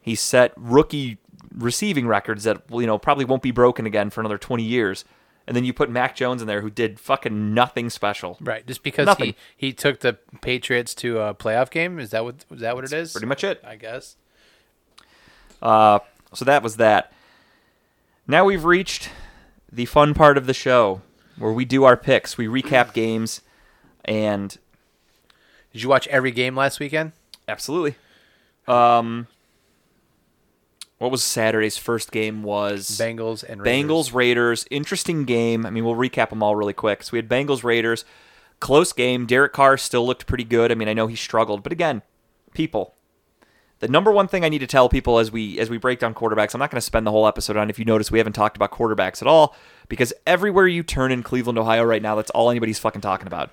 [0.00, 1.18] he set rookie
[1.56, 5.04] receiving records that you know probably won't be broken again for another twenty years.
[5.46, 8.36] And then you put Mac Jones in there, who did fucking nothing special.
[8.40, 9.34] Right, just because Nothing.
[9.56, 10.12] he he took the
[10.42, 11.98] Patriots to a playoff game.
[11.98, 13.12] Is that what is that what it is?
[13.12, 13.60] Pretty much it.
[13.66, 14.16] I guess.
[15.60, 15.98] Uh,
[16.34, 17.12] so that was that.
[18.28, 19.10] Now we've reached
[19.72, 21.02] the fun part of the show
[21.36, 22.38] where we do our picks.
[22.38, 23.40] We recap games,
[24.04, 24.56] and
[25.72, 27.12] Did you watch every game last weekend?
[27.48, 27.96] absolutely.
[28.68, 29.26] Um,
[31.00, 32.42] what was Saturday's first game?
[32.42, 33.88] Was Bengals and Raiders.
[33.90, 34.66] Bengals Raiders.
[34.70, 35.64] Interesting game.
[35.64, 37.02] I mean, we'll recap them all really quick.
[37.02, 38.04] So we had Bengals Raiders.
[38.60, 39.24] Close game.
[39.24, 40.70] Derek Carr still looked pretty good.
[40.70, 42.02] I mean, I know he struggled, but again,
[42.52, 42.96] people.
[43.78, 46.12] The number one thing I need to tell people as we as we break down
[46.12, 47.70] quarterbacks, I'm not going to spend the whole episode on.
[47.70, 49.56] If you notice, we haven't talked about quarterbacks at all
[49.88, 53.50] because everywhere you turn in Cleveland, Ohio, right now, that's all anybody's fucking talking about.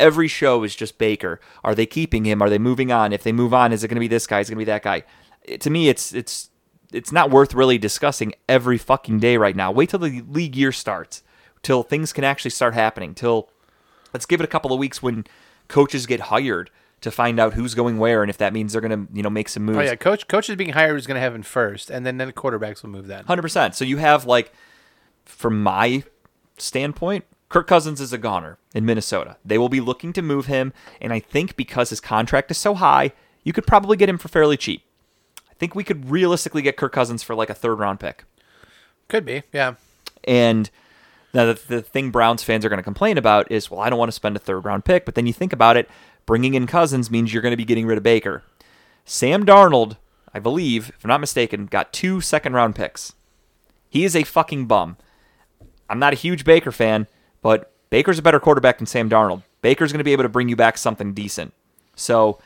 [0.00, 1.38] Every show is just Baker.
[1.62, 2.42] Are they keeping him?
[2.42, 3.12] Are they moving on?
[3.12, 4.40] If they move on, is it going to be this guy?
[4.40, 5.04] Is it going to be that guy?
[5.44, 6.50] It- to me, it's it's
[6.92, 9.72] it's not worth really discussing every fucking day right now.
[9.72, 11.22] Wait till the league year starts,
[11.62, 13.14] till things can actually start happening.
[13.14, 13.50] Till
[14.12, 15.24] let's give it a couple of weeks when
[15.68, 16.70] coaches get hired
[17.00, 19.30] to find out who's going where and if that means they're going to you know
[19.30, 19.78] make some oh, moves.
[19.78, 22.16] Oh yeah, coach coach is being hired is going to have him first, and then
[22.16, 23.26] then the quarterbacks will move that.
[23.26, 23.74] Hundred percent.
[23.74, 24.52] So you have like,
[25.24, 26.04] from my
[26.56, 29.36] standpoint, Kirk Cousins is a goner in Minnesota.
[29.44, 32.74] They will be looking to move him, and I think because his contract is so
[32.74, 33.12] high,
[33.42, 34.84] you could probably get him for fairly cheap.
[35.62, 38.24] I think we could realistically get Kirk Cousins for like a third round pick.
[39.06, 39.74] Could be, yeah.
[40.24, 40.68] And
[41.32, 43.98] now the, the thing Browns fans are going to complain about is, well, I don't
[44.00, 45.04] want to spend a third round pick.
[45.04, 45.88] But then you think about it,
[46.26, 48.42] bringing in Cousins means you're going to be getting rid of Baker.
[49.04, 49.98] Sam Darnold,
[50.34, 53.12] I believe, if I'm not mistaken, got two second round picks.
[53.88, 54.96] He is a fucking bum.
[55.88, 57.06] I'm not a huge Baker fan,
[57.40, 59.44] but Baker's a better quarterback than Sam Darnold.
[59.60, 61.54] Baker's going to be able to bring you back something decent.
[61.94, 62.40] So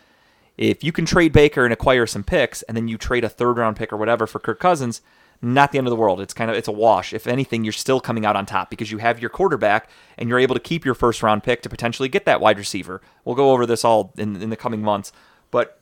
[0.57, 3.59] if you can trade Baker and acquire some picks, and then you trade a third
[3.59, 5.01] round pick or whatever for Kirk Cousins,
[5.43, 6.21] not the end of the world.
[6.21, 7.13] It's kind of it's a wash.
[7.13, 10.39] If anything, you're still coming out on top because you have your quarterback and you're
[10.39, 13.03] able to keep your first round pick to potentially get that wide receiver.
[13.25, 15.13] We'll go over this all in, in the coming months,
[15.51, 15.81] but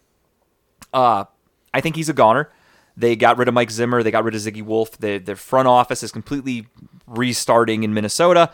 [0.93, 1.25] uh,
[1.73, 2.51] I think he's a goner.
[2.97, 4.03] They got rid of Mike Zimmer.
[4.03, 4.99] They got rid of Ziggy Wolf.
[4.99, 6.67] The their front office is completely
[7.07, 8.53] restarting in Minnesota.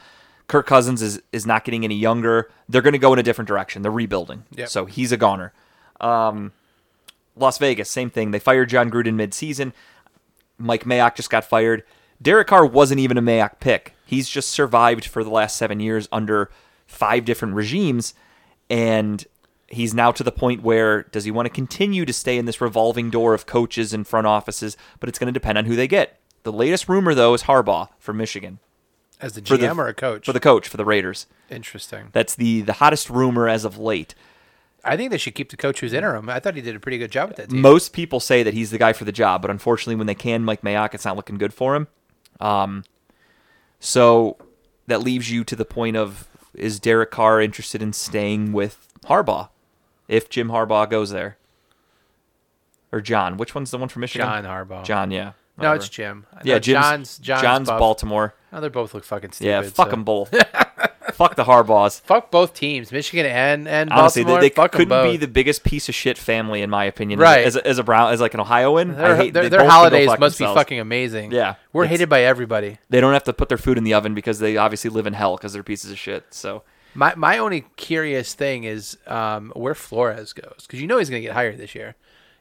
[0.48, 2.50] Kirk Cousins is is not getting any younger.
[2.68, 3.82] They're going to go in a different direction.
[3.82, 4.44] They're rebuilding.
[4.56, 4.68] Yep.
[4.68, 5.52] So he's a goner.
[6.00, 6.52] Um,
[7.36, 8.30] Las Vegas, same thing.
[8.32, 9.72] They fired Jon Gruden midseason.
[10.58, 11.84] Mike Mayock just got fired.
[12.20, 13.94] Derek Carr wasn't even a Mayock pick.
[14.04, 16.50] He's just survived for the last seven years under
[16.86, 18.12] five different regimes,
[18.68, 19.24] and
[19.68, 22.60] he's now to the point where does he want to continue to stay in this
[22.60, 24.76] revolving door of coaches and front offices?
[24.98, 26.18] But it's going to depend on who they get.
[26.42, 28.58] The latest rumor, though, is Harbaugh from Michigan
[29.20, 30.26] As the GM the- or a coach?
[30.26, 31.26] for the coach for the Raiders.
[31.48, 32.08] Interesting.
[32.12, 34.14] That's the the hottest rumor as of late.
[34.84, 36.28] I think they should keep the coach who's interim.
[36.28, 37.60] I thought he did a pretty good job with that team.
[37.60, 40.42] Most people say that he's the guy for the job, but unfortunately, when they can
[40.44, 41.88] Mike Mayock, it's not looking good for him.
[42.40, 42.84] Um,
[43.78, 44.36] so
[44.86, 49.48] that leaves you to the point of is Derek Carr interested in staying with Harbaugh
[50.08, 51.36] if Jim Harbaugh goes there?
[52.92, 53.36] Or John?
[53.36, 54.26] Which one's the one from Michigan?
[54.26, 54.84] John Harbaugh.
[54.84, 55.32] John, yeah.
[55.56, 56.26] No, it's Jim.
[56.42, 57.68] Yeah, No, John's John's, John's.
[57.68, 58.34] Baltimore.
[58.52, 59.48] No, they both look fucking stupid.
[59.48, 60.34] Yeah, fuck so- them both.
[61.20, 62.00] fuck the Harbaughs.
[62.00, 64.40] Fuck both teams, Michigan and and Honestly, Baltimore.
[64.40, 65.20] they, they fuck 'em couldn't be both.
[65.20, 67.18] the biggest piece of shit family in my opinion.
[67.20, 67.44] Right.
[67.44, 69.58] As, a- as a Brown, as like an Ohioan, Their, I hate their, their both
[69.60, 71.32] can go holidays must be fucking amazing.
[71.32, 72.78] Yeah, we're hated by everybody.
[72.88, 75.12] They don't have to put their food in the oven because they obviously live in
[75.12, 76.24] hell because they're pieces of shit.
[76.30, 76.62] So
[76.94, 81.22] My my only curious thing is um, where Flores goes because you know he's going
[81.22, 81.94] to get hired this year.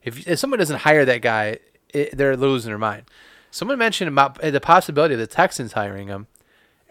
[0.04, 1.60] If if someone doesn't hire that guy,
[1.94, 3.04] it, they're losing their mind.
[3.52, 6.28] Someone mentioned about the possibility of the Texans hiring him,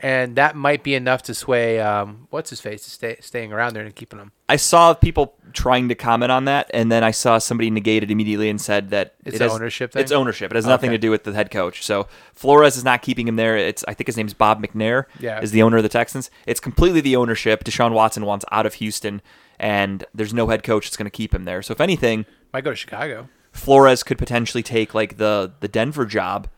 [0.01, 3.74] and that might be enough to sway um, what's his face to stay staying around
[3.74, 4.32] there and keeping him.
[4.49, 8.11] I saw people trying to comment on that, and then I saw somebody negate it
[8.11, 10.03] immediately and said that It's it has- ownership thing?
[10.03, 10.51] It's ownership.
[10.53, 10.96] It has nothing Okay.
[10.96, 11.84] to do with the head coach.
[11.84, 13.57] So Flores is not keeping him there.
[13.57, 15.05] It's I think his name's Bob McNair.
[15.20, 15.40] Yeah.
[15.40, 16.30] is the owner of the Texans.
[16.46, 17.64] It's completely the ownership.
[17.64, 19.20] Deshaun Watson wants out of Houston,
[19.59, 21.61] and there's no head coach that's going to keep him there.
[21.62, 23.28] So if anything, Might go to Chicago.
[23.53, 26.49] Flores could potentially take like the the Denver job,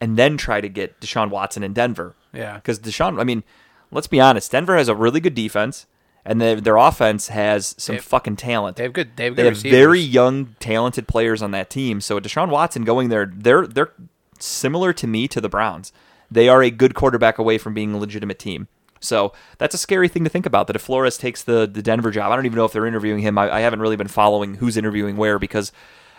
[0.00, 2.15] and then try to get Deshaun Watson in Denver.
[2.36, 2.54] Yeah.
[2.56, 3.20] because Deshaun.
[3.20, 3.42] I mean,
[3.90, 4.52] let's be honest.
[4.52, 5.86] Denver has a really good defense,
[6.24, 8.76] and their their offense has some They have- fucking talent.
[8.76, 9.16] They have good.
[9.16, 12.00] They have They have very young, talented players on that team.
[12.00, 13.92] So Deshaun Watson going there, they're they're
[14.38, 15.92] similar to me to the Browns.
[16.30, 18.68] They are a good quarterback away from being a legitimate team.
[18.98, 20.66] So that's a scary thing to think about.
[20.66, 23.20] That if Flores takes the the Denver job, I don't even know if they're interviewing
[23.20, 23.38] him.
[23.38, 25.70] I, I haven't really been following who's interviewing where because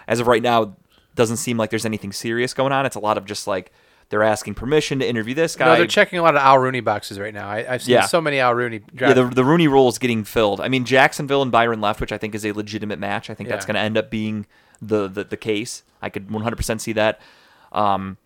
[0.07, 0.75] as of right now,
[1.15, 2.85] doesn't seem like there's anything serious going on.
[2.85, 3.71] It's a lot of just like
[4.09, 5.65] they're asking permission to interview this guy.
[5.65, 7.47] No, they're checking a lot of Al Rooney boxes right now.
[7.47, 8.05] I, I've seen Yeah.
[8.05, 8.81] so many Al Rooney.
[8.97, 10.61] Yeah, the, the Rooney rule is getting filled.
[10.61, 13.29] I mean, Jacksonville and Byron left, which I think is a legitimate match.
[13.29, 14.45] I think that's going to end up being
[14.81, 15.83] the, the the case.
[16.01, 17.19] I could 100% see that.
[17.71, 18.17] Um,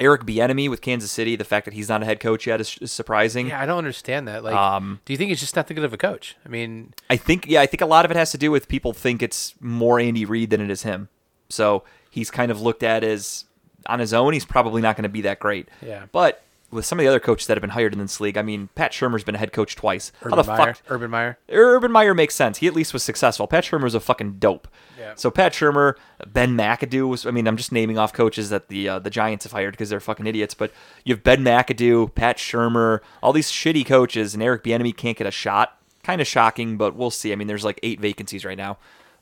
[0.00, 2.78] Eric Bieniemy with Kansas City, the fact that he's not a head coach yet is,
[2.80, 3.48] is surprising.
[3.48, 4.42] yeah, I don't understand that.
[4.42, 6.34] Like, Um, do you think he's just not that good of a coach?
[6.46, 8.68] I mean, I think yeah, I think a lot of it has to do with
[8.68, 11.08] people think it's more Andy Reid than it is him.
[11.50, 13.44] So he's kind of looked at as
[13.86, 15.68] on his own, he's probably not going to be that great.
[15.80, 16.06] Yeah.
[16.12, 18.42] But with some of the other coaches that have been hired in this league, I
[18.42, 20.10] mean, Pat Shurmur's been a head coach twice.
[20.20, 20.74] How Urban the Meyer.
[20.74, 21.38] fuck Urban Meyer.
[21.50, 22.58] Urban Meyer makes sense.
[22.58, 23.46] He at least was successful.
[23.46, 24.66] Pat Shurmur was a fucking dope.
[24.98, 25.12] Yeah.
[25.14, 25.94] So Pat Shurmur,
[26.26, 27.26] Ben McAdoo was.
[27.26, 29.90] I mean, I'm just naming off coaches that the uh, the Giants have hired because
[29.90, 30.54] they're fucking idiots.
[30.54, 30.72] But
[31.04, 35.26] you have Ben McAdoo, Pat Shurmur, all these shitty coaches, and Eric Bieniemy can't get
[35.26, 35.76] a shot.
[36.02, 37.32] Kind of shocking, but we'll see.
[37.32, 38.78] I mean, there's like eight vacancies right now.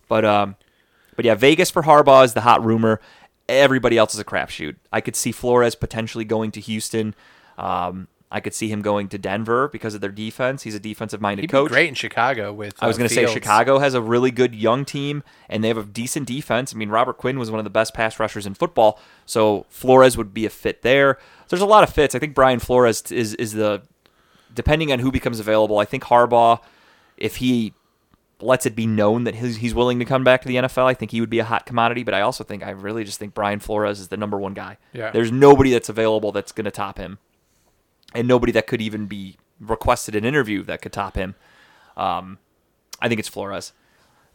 [0.08, 0.54] But um,
[1.16, 3.00] but yeah, Vegas for Harbaugh is the hot rumor.
[3.50, 4.76] Everybody else is a crapshoot.
[4.92, 7.14] I could see Flores potentially going to Houston.
[7.58, 10.62] Um, I could see him going to Denver because of their defense.
[10.62, 11.68] He's a defensive-minded He'd coach.
[11.68, 12.80] great in Chicago with.
[12.80, 15.68] I was uh, going to say Chicago has a really good young team and they
[15.68, 16.72] have a decent defense.
[16.72, 20.16] I mean, Robert Quinn was one of the best pass rushers in football, so Flores
[20.16, 21.18] would be a fit there.
[21.48, 22.14] There's a lot of fits.
[22.14, 23.82] I think Brian Flores is is the
[24.54, 25.78] depending on who becomes available.
[25.78, 26.60] I think Harbaugh,
[27.16, 27.74] if he
[28.42, 30.94] lets it be known that he's, he's willing to come back to the NFL, I
[30.94, 32.02] think he would be a hot commodity.
[32.02, 34.78] But I also think I really just think Brian Flores is the number one guy.
[34.92, 35.10] Yeah.
[35.10, 37.18] There's nobody that's available that's going to top him,
[38.14, 41.34] and nobody that could even be requested an interview that could top him.
[41.96, 42.38] Um,
[43.00, 43.72] I think it's Flores.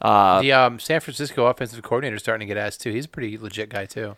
[0.00, 2.92] Uh, the um, San Francisco offensive coordinator is starting to get asked too.
[2.92, 4.16] He's a pretty legit guy too.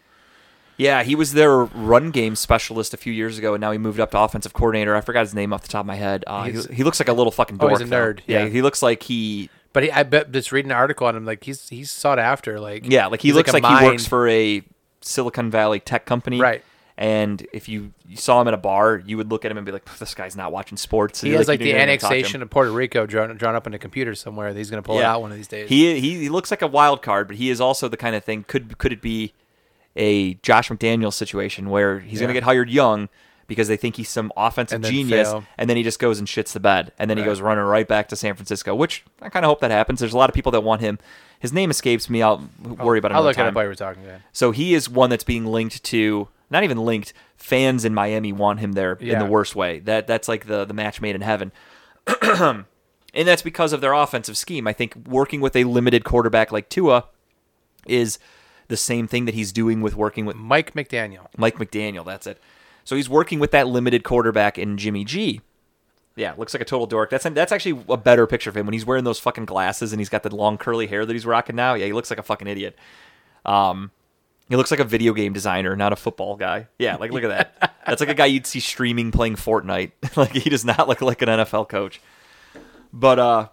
[0.76, 3.98] Yeah, he was their run game specialist a few years ago, and now he moved
[3.98, 4.94] up to offensive coordinator.
[4.94, 6.22] I forgot his name off the top of my head.
[6.26, 8.48] Uh, he, he looks like a little fucking Oh, he's a nerd, Yeah, yeah.
[8.48, 9.50] he looks like he.
[9.72, 12.58] But he, I bet just reading an article on him, like he's he's sought after.
[12.58, 14.62] Like Yeah, like he looks a like, he works for a
[15.00, 16.40] Silicon Valley tech company.
[16.40, 16.64] Right.
[16.96, 19.64] And if you, you saw him at a bar, you would look at him and
[19.64, 21.98] be like, "This guy's not watching sports." He And, has like you the don't even
[22.00, 22.12] talk to him.
[22.18, 24.52] annexation of Puerto Rico drawn, drawn up on a computer somewhere.
[24.52, 25.68] That he's going to pull it out one of these days.
[25.68, 28.24] He, he he looks like a wild card, but he is also the kind of
[28.24, 28.44] thing.
[28.48, 29.32] Could could it be
[29.94, 33.08] a Josh McDaniels situation where he's going to get hired young
[33.48, 35.44] because they think he's some offensive And genius, fail.
[35.56, 37.88] and then he just goes and shits the bed, and then he goes running right
[37.88, 38.74] back to San Francisco.
[38.74, 39.98] Which I kind of hope that happens.
[39.98, 41.00] There's a lot of people that want him.
[41.40, 42.22] His name escapes me.
[42.22, 43.48] I'll oh, worry about it I'll look time.
[43.48, 44.04] it while we're talking.
[44.04, 44.22] Then.
[44.32, 47.12] So he is one that's being linked to not even linked.
[47.36, 49.78] Fans in Miami want him there in the worst way.
[49.80, 51.52] That that's like the the match made in heaven.
[52.22, 52.64] and
[53.14, 54.66] that's because of their offensive scheme.
[54.66, 57.04] I think working with a limited quarterback like Tua
[57.86, 58.18] is
[58.68, 61.28] the same thing that he's doing with working with Mike McDaniel.
[61.36, 62.04] Mike McDaniel.
[62.04, 62.40] That's it.
[62.88, 65.42] So he's working with that limited quarterback in Jimmy G.
[66.16, 67.10] Yeah, looks like a total dork.
[67.10, 70.00] That's that's actually a better picture of him when he's wearing those fucking glasses and
[70.00, 71.74] he's got the long curly hair that he's rocking now.
[71.74, 72.78] Yeah, he looks like a fucking idiot.
[73.44, 73.90] Um,
[74.48, 76.68] he looks like a video game designer, not a football guy.
[76.78, 77.28] Yeah, like look at
[77.60, 77.76] that.
[77.86, 79.92] That's like a guy you'd see streaming playing Fortnite.
[80.16, 82.00] like he does not look like an NFL coach.
[82.90, 83.48] But uh,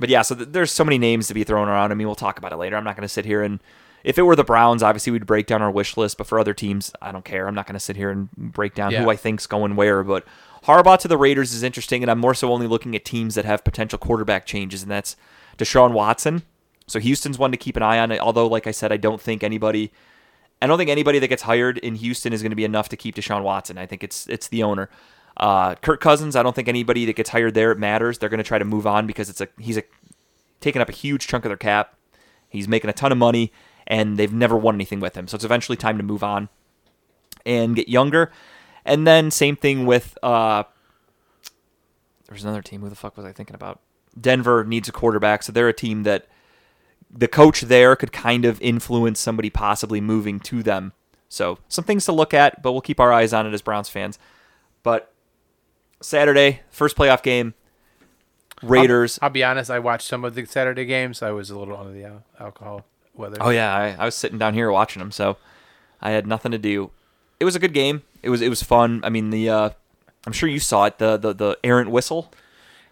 [0.00, 1.92] but yeah, so th- there's so many names to be thrown around.
[1.92, 2.76] I mean, we'll talk about it later.
[2.76, 3.60] I'm not going to sit here and
[4.06, 6.16] if it were the Browns, obviously we'd break down our wish list.
[6.16, 7.48] But for other teams, I don't care.
[7.48, 9.02] I'm not going to sit here and break down Yeah.
[9.02, 10.02] who I think's going where.
[10.04, 10.24] But
[10.64, 13.44] Harbaugh to the Raiders is interesting, and I'm more so only looking at teams that
[13.44, 15.16] have potential quarterback changes, and that's
[15.58, 16.42] Deshaun Watson.
[16.86, 18.16] So Houston's one to keep an eye on.
[18.18, 19.92] Although, like I said, I don't think anybody.
[20.62, 22.96] I don't think anybody that gets hired in Houston is going to be enough to
[22.96, 23.76] keep Deshaun Watson.
[23.76, 24.88] I think it's it's the owner.
[25.36, 28.18] Uh, Kirk Cousins, I don't think anybody that gets hired there matters.
[28.18, 29.82] They're going to try to move on because it's a he's a
[30.60, 31.94] taking up a huge chunk of their cap.
[32.48, 33.52] He's making a ton of money,
[33.86, 35.28] and they've never won anything with him.
[35.28, 36.48] So it's eventually time to move on
[37.44, 38.32] and get younger.
[38.84, 40.64] And then same thing with uh,
[42.28, 42.80] there's another team.
[42.80, 43.80] Who the fuck was I thinking about?
[44.18, 46.26] Denver needs a quarterback, so they're a team that
[47.10, 50.92] the coach there could kind of influence somebody possibly moving to them.
[51.28, 53.88] So some things to look at, but we'll keep our eyes on it as Browns
[53.88, 54.18] fans.
[54.82, 55.12] But
[56.00, 57.54] Saturday, first playoff game,
[58.62, 59.18] Raiders.
[59.20, 59.70] I'll be honest.
[59.70, 61.22] I watched some of the Saturday games.
[61.22, 62.84] I was a little under the alcohol
[63.18, 63.38] weather.
[63.40, 65.36] Oh yeah, I, I was sitting down here watching them, so
[66.00, 66.90] I had nothing to do.
[67.40, 68.02] It was a good game.
[68.22, 69.00] It was it was fun.
[69.04, 69.70] I mean the uh,
[70.26, 72.32] I'm sure you saw it the the the errant whistle.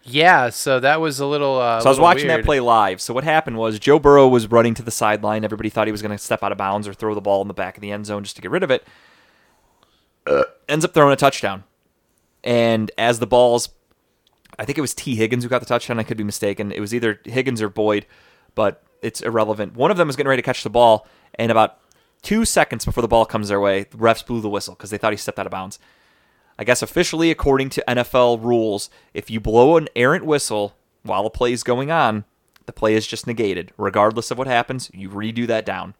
[0.03, 0.49] Yeah.
[0.49, 1.59] So that was a little.
[1.59, 3.01] Uh, So I was watching that play live.
[3.01, 5.43] So what happened was Joe Burrow was running to the sideline.
[5.43, 7.47] Everybody thought he was going to step out of bounds or throw the ball in
[7.47, 8.85] the back of the end zone just to get rid of it.
[10.69, 11.63] Ends up throwing a touchdown.
[12.43, 13.69] And as the balls,
[14.59, 15.97] I think it was Tee Higgins who got the touchdown.
[15.99, 16.71] I could be mistaken.
[16.71, 18.05] It was either Higgins or Boyd,
[18.53, 19.75] but it's irrelevant.
[19.75, 21.79] One of them is getting ready to catch the ball, and about
[22.23, 24.97] two seconds before the ball comes their way, the refs blew the whistle because they
[24.97, 25.77] thought he stepped out of bounds.
[26.57, 31.29] I guess officially, according to NFL rules, if you blow an errant whistle while a
[31.29, 32.25] play is going on,
[32.65, 33.71] the play is just negated.
[33.77, 35.93] Regardless of what happens, you redo that down.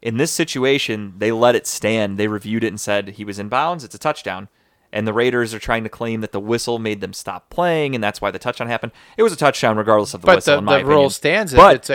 [0.00, 2.18] In this situation, they let it stand.
[2.18, 3.84] They reviewed it and said he was in bounds.
[3.84, 4.48] It's a touchdown.
[4.94, 8.04] And the Raiders are trying to claim that the whistle made them stop playing, and
[8.04, 8.92] that's why the touchdown happened.
[9.16, 11.52] It was a touchdown regardless of the But whistle, the, in my the rule stands.
[11.52, 11.90] But it's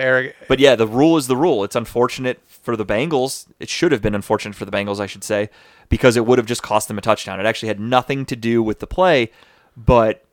[0.49, 1.63] but yeah, the rule is the rule.
[1.63, 3.47] It's unfortunate for the Bengals.
[3.57, 5.49] It should have been unfortunate for the Bengals, I should say,
[5.87, 7.39] because it would have just cost them a touchdown.
[7.39, 9.31] It actually had nothing to do with the play,
[9.77, 10.25] but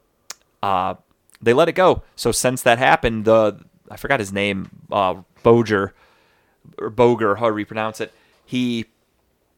[0.61, 0.97] uh,
[1.41, 2.03] they let it go.
[2.17, 5.95] So since that happened, the I forgot his name, uh, Boger
[6.81, 8.12] or Boger, however you pronounce it.
[8.45, 8.87] He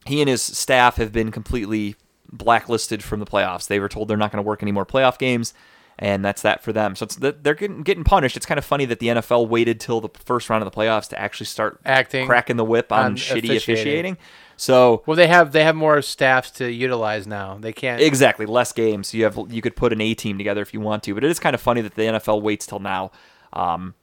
[0.05, 1.95] he and his staff have been completely
[2.31, 3.67] blacklisted from the playoffs.
[3.67, 5.53] They were told they're not going to work any more playoff games,
[5.97, 6.95] and that's that for them.
[6.95, 8.37] So it's they're getting getting punished.
[8.37, 11.07] It's kind of funny that the NFL waited till the first round of the playoffs
[11.09, 13.57] to actually start Acting cracking the whip on, on shitty officiating.
[13.57, 14.17] officiating.
[14.57, 17.57] So Well, they have they have more staffs to utilize now.
[17.59, 18.01] They can't.
[18.01, 19.13] Exactly, less games.
[19.13, 21.29] You have you could put an A team together if you want to, but it
[21.31, 23.11] is kind of funny that the NFL waits till now.
[23.53, 23.95] Um,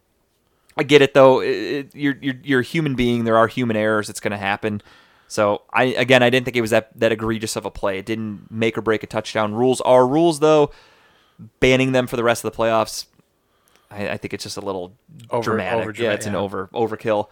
[0.78, 1.40] I get it though.
[1.40, 3.24] It, it- you're, you're you're a human being.
[3.24, 4.08] There are human errors.
[4.10, 4.82] It's going to happen.
[5.28, 7.98] So I again, I didn't think it was that that egregious of a play.
[7.98, 9.54] It didn't make or break a touchdown.
[9.54, 10.70] Rules are rules though.
[11.60, 13.06] Banning them for the rest of the playoffs,
[13.90, 14.94] I, I think it's just a little
[15.30, 15.82] Over- dramatic.
[15.88, 17.28] over yeah, it's an over overkill.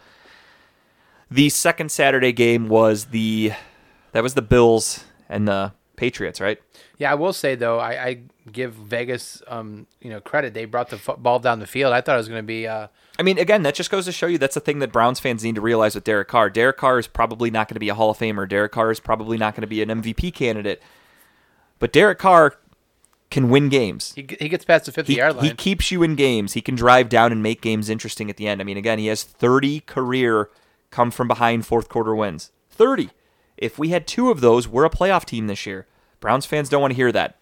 [1.31, 3.53] The second Saturday game was the
[4.11, 6.61] that was the Bills and the Patriots, right?
[6.97, 8.19] Yeah, I will say though, I, I
[8.51, 10.53] give Vegas, um, you know, credit.
[10.53, 11.93] They brought the ball down the field.
[11.93, 12.67] I thought it was going to be.
[12.67, 12.87] Uh,
[13.17, 15.43] I mean, again, that just goes to show you that's the thing that Browns fans
[15.43, 16.49] need to realize with Derek Carr.
[16.49, 18.47] Derek Carr is probably not going to be a Hall of Famer.
[18.47, 20.81] Derek Carr is probably not going to be an MVP candidate.
[21.79, 22.55] But Derek Carr
[23.31, 24.13] can win games.
[24.13, 25.45] He, he gets past the 50 He, yard line.
[25.45, 26.53] he keeps you in games.
[26.53, 28.61] He can drive down and make games interesting at the end.
[28.61, 30.49] I mean, again, he has 30 career
[30.91, 32.51] come from behind fourth quarter wins.
[32.69, 33.09] 30.
[33.57, 35.87] If we had two of those, we're a playoff team this year.
[36.19, 37.37] Browns fans don't want to hear that.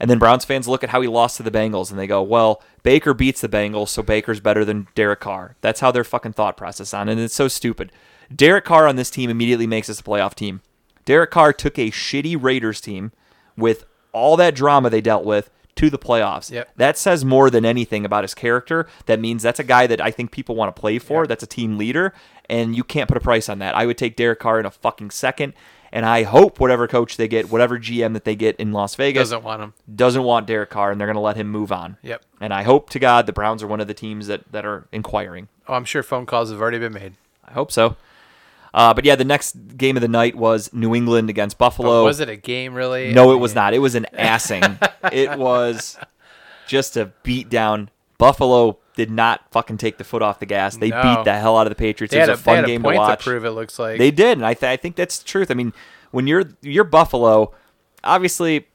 [0.00, 2.22] And then Browns fans look at how he lost to the Bengals and they go,
[2.22, 5.56] well, Baker beats the Bengals, so Baker's better than Derek Carr.
[5.60, 7.92] That's how their fucking thought process on, and it's so stupid.
[8.34, 10.62] Derek Carr on this team immediately makes us a playoff team.
[11.04, 13.12] Derek Carr took a shitty Raiders team
[13.56, 15.50] with all that drama they dealt with
[15.80, 16.50] to the playoffs.
[16.50, 16.70] Yep.
[16.76, 18.86] That says more than anything about his character.
[19.06, 21.22] That means that's a guy that I think people want to play for.
[21.22, 21.28] Yep.
[21.28, 22.12] That's a team leader,
[22.48, 23.74] and you can't put a price on that.
[23.74, 25.54] I would take Derek Carr in a fucking second,
[25.92, 29.20] and I hope whatever coach they get, whatever GM that they get in Las Vegas,
[29.30, 29.74] Doesn't want him.
[29.94, 31.96] doesn't want Derek Carr, and they're going to let him move on.
[32.02, 32.22] Yep.
[32.40, 34.86] And I hope to God the Browns are one of the teams that, that are
[34.92, 35.48] inquiring.
[35.66, 37.14] Oh, I'm sure phone calls have already been made.
[37.44, 37.96] I hope so.
[38.72, 42.00] Uh, but yeah, the next game of the night was New England against Buffalo.
[42.02, 43.12] But was it a game really?
[43.12, 43.74] No, I it was not.
[43.74, 44.78] It was an assing.
[45.12, 45.98] it was
[46.68, 47.90] just a beat down.
[48.18, 50.76] Buffalo did not fucking take the foot off the gas.
[50.76, 51.02] They No.
[51.02, 52.12] beat the hell out of the Patriots.
[52.12, 53.24] They it was a, a, fun a game point to watch.
[53.24, 53.44] prove.
[53.44, 55.50] It looks like They did, and I, th- I think that's the truth.
[55.50, 55.72] I mean,
[56.10, 57.54] when you're you're Buffalo,
[58.04, 58.66] obviously,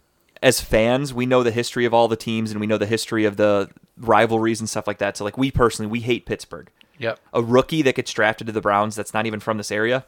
[0.41, 3.23] as fans, we know the history of all the teams, and we know the history
[3.25, 5.15] of the rivalries and stuff like that.
[5.15, 6.69] So, like, we personally, we hate Pittsburgh.
[6.99, 7.19] Yep.
[7.33, 10.05] A rookie that gets drafted to the Browns that's not even from this area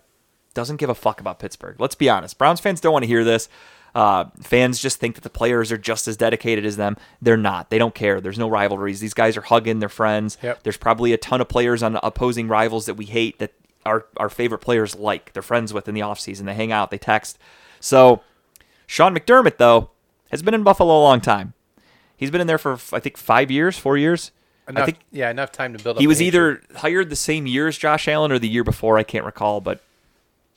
[0.54, 1.80] doesn't give a fuck about Pittsburgh.
[1.80, 2.38] Let's be honest.
[2.38, 3.50] Browns fans don't want to hear this.
[3.96, 6.98] Uh, fans just think that the players are just as dedicated as them.
[7.22, 7.70] They're not.
[7.70, 8.22] They don't care.
[8.22, 9.00] There's no rivalries.
[9.00, 10.38] These guys are hugging their friends.
[10.44, 10.64] Yep.
[10.64, 13.54] There's probably a ton of players on opposing rivals that we hate that
[13.86, 15.34] our, our favorite players like.
[15.34, 16.46] They're friends with in the offseason.
[16.46, 16.92] They hang out.
[16.92, 17.40] They text.
[17.80, 18.22] So
[18.86, 19.92] Sean McDermott, though,
[20.32, 21.54] has been in Buffalo a long time.
[22.16, 24.32] He's been in there for, I think, five years, four years.
[24.68, 26.02] Enough, I think yeah, enough time to build up.
[26.02, 28.98] he was either hired the same year as Josh Allen or the year before.
[28.98, 29.82] I can't recall, but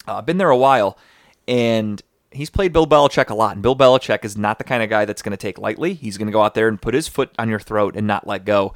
[0.08, 0.98] uh, been there a while,
[1.46, 2.02] and
[2.32, 3.54] he's played Bill Belichick a lot.
[3.54, 5.94] And Bill Belichick is not the kind of guy that's going to take lightly.
[5.94, 8.26] He's going to go out there and put his foot on your throat and not
[8.26, 8.74] let go.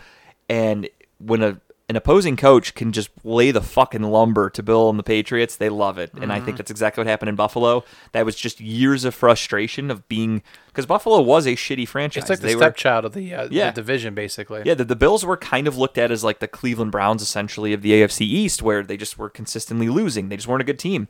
[0.49, 4.99] And when a an opposing coach can just lay the fucking lumber to Bill and
[4.99, 6.11] the Patriots, they love it.
[6.15, 6.45] And I Mm-hmm.
[6.47, 7.85] think that's exactly what happened in Buffalo.
[8.13, 12.23] That was just years of frustration of being because Buffalo was a shitty franchise.
[12.23, 13.67] It's like the They were- stepchild of the, uh, Yeah.
[13.71, 14.63] the division, basically.
[14.65, 17.75] yeah, the, the Bills were kind of looked at as like the Cleveland Browns, essentially,
[17.75, 20.31] of the AFC East, where they just were consistently losing.
[20.31, 21.09] They just weren't a good team.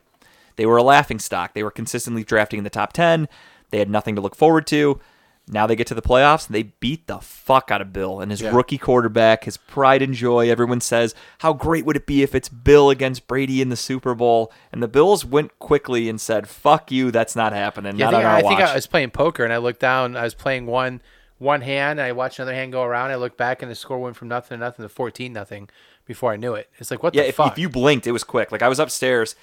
[0.57, 1.55] They were a laughing stock.
[1.55, 3.29] They were consistently drafting in the top 10.
[3.71, 4.99] They had nothing to look forward to.
[5.47, 8.31] Now they get to the playoffs and they beat the fuck out of Bill and
[8.31, 8.55] his Yeah.
[8.55, 10.49] rookie quarterback, his pride and joy.
[10.49, 14.15] Everyone says, How great would it be if it's Bill against Brady in the Super
[14.15, 14.51] Bowl?
[14.73, 17.97] And the Bills went quickly and said, Fuck you, that's not happening.
[17.99, 18.57] Yeah, I think, on our I, watch.
[18.57, 20.17] think I was playing poker and I looked down.
[20.17, 21.03] I was playing one
[21.39, 22.01] one hand.
[22.01, 23.11] And I watched another hand go around.
[23.11, 25.69] I looked back and the score went from nothing to nothing to fourteen nothing
[26.07, 26.71] before I knew it.
[26.79, 27.53] It's like what Yeah, the if, fuck?
[27.53, 28.51] if you blinked, it was quick.
[28.51, 29.35] Like I was upstairs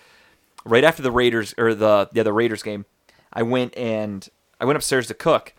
[0.66, 2.86] right after the Raiders or the yeah the Raiders game.
[3.32, 4.28] I went and
[4.60, 5.54] I went upstairs to cook,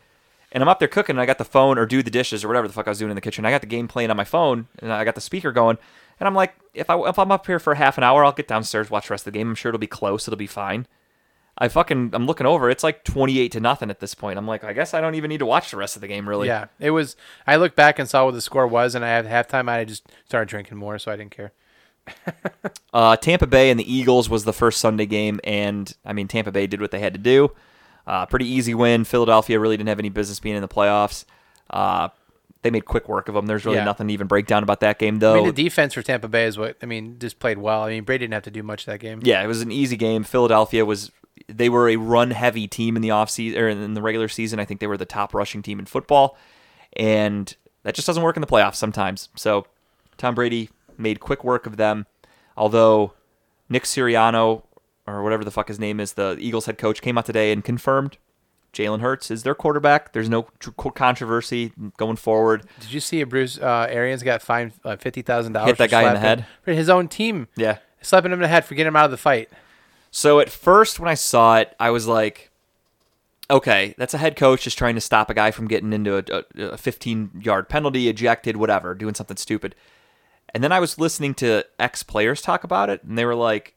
[0.52, 1.14] and I'm up there cooking.
[1.14, 2.98] and I got the phone or do the dishes or whatever the fuck I was
[2.98, 3.44] doing in the kitchen.
[3.44, 5.78] I got the game playing on my phone, and I got the speaker going.
[6.20, 8.46] And I'm like, if I if I'm up here for half an hour, I'll get
[8.46, 9.48] downstairs, watch the rest of the game.
[9.48, 10.28] I'm sure it'll be close.
[10.28, 10.86] It'll be fine.
[11.58, 12.70] I fucking I'm looking over.
[12.70, 14.38] It's like 28 to nothing at this point.
[14.38, 16.28] I'm like, I guess I don't even need to watch the rest of the game
[16.28, 16.46] really.
[16.48, 17.16] yeah, it was.
[17.46, 19.68] I looked back and saw what the score was, and I had halftime.
[19.68, 21.52] I just started drinking more, so I didn't care.
[22.94, 26.52] Uh, Tampa Bay and the Eagles was the first Sunday game, and I mean Tampa
[26.52, 27.52] Bay did what they had to do.
[28.06, 29.04] Uh, pretty easy win.
[29.04, 31.24] Philadelphia really didn't have any business being in the playoffs.
[31.70, 32.08] Uh,
[32.62, 33.46] they made quick work of them.
[33.46, 33.84] There's really Yeah.
[33.84, 35.32] nothing to even break down about that game, though.
[35.34, 37.18] I mean, the defense for Tampa Bay is what I mean.
[37.18, 37.82] Just played well.
[37.82, 39.20] I mean, Brady didn't have to do much that game.
[39.22, 40.22] yeah, it was an easy game.
[40.24, 41.10] Philadelphia was
[41.48, 44.60] they were a run heavy team in the off season or in the regular season.
[44.60, 46.36] I think they were the top rushing team in football,
[46.96, 49.28] and that just doesn't work in the playoffs sometimes.
[49.34, 49.66] So
[50.18, 52.06] Tom Brady made quick work of them.
[52.56, 53.12] Although
[53.68, 54.62] Nick Sirianni
[55.06, 57.64] or whatever the fuck his name is, the Eagles head coach came out today and
[57.64, 58.18] confirmed
[58.72, 60.12] Jalen Hurts is their quarterback.
[60.12, 62.64] There's no tr- controversy going forward.
[62.80, 65.70] Did you see a Bruce uh, Arians got fined uh, fifty thousand dollars?
[65.70, 66.46] Hit that guy in the head?
[66.62, 67.48] for his own team.
[67.54, 67.78] Yeah.
[68.00, 69.50] slapping him in the head for getting him out of the fight.
[70.10, 72.50] So at first, when I saw it, I was like,
[73.50, 76.44] okay, that's a head coach just trying to stop a guy from getting into a,
[76.72, 79.74] a 15 yard penalty, ejected, whatever, doing something stupid.
[80.54, 83.74] And then I was listening to ex players talk about it, and they were like,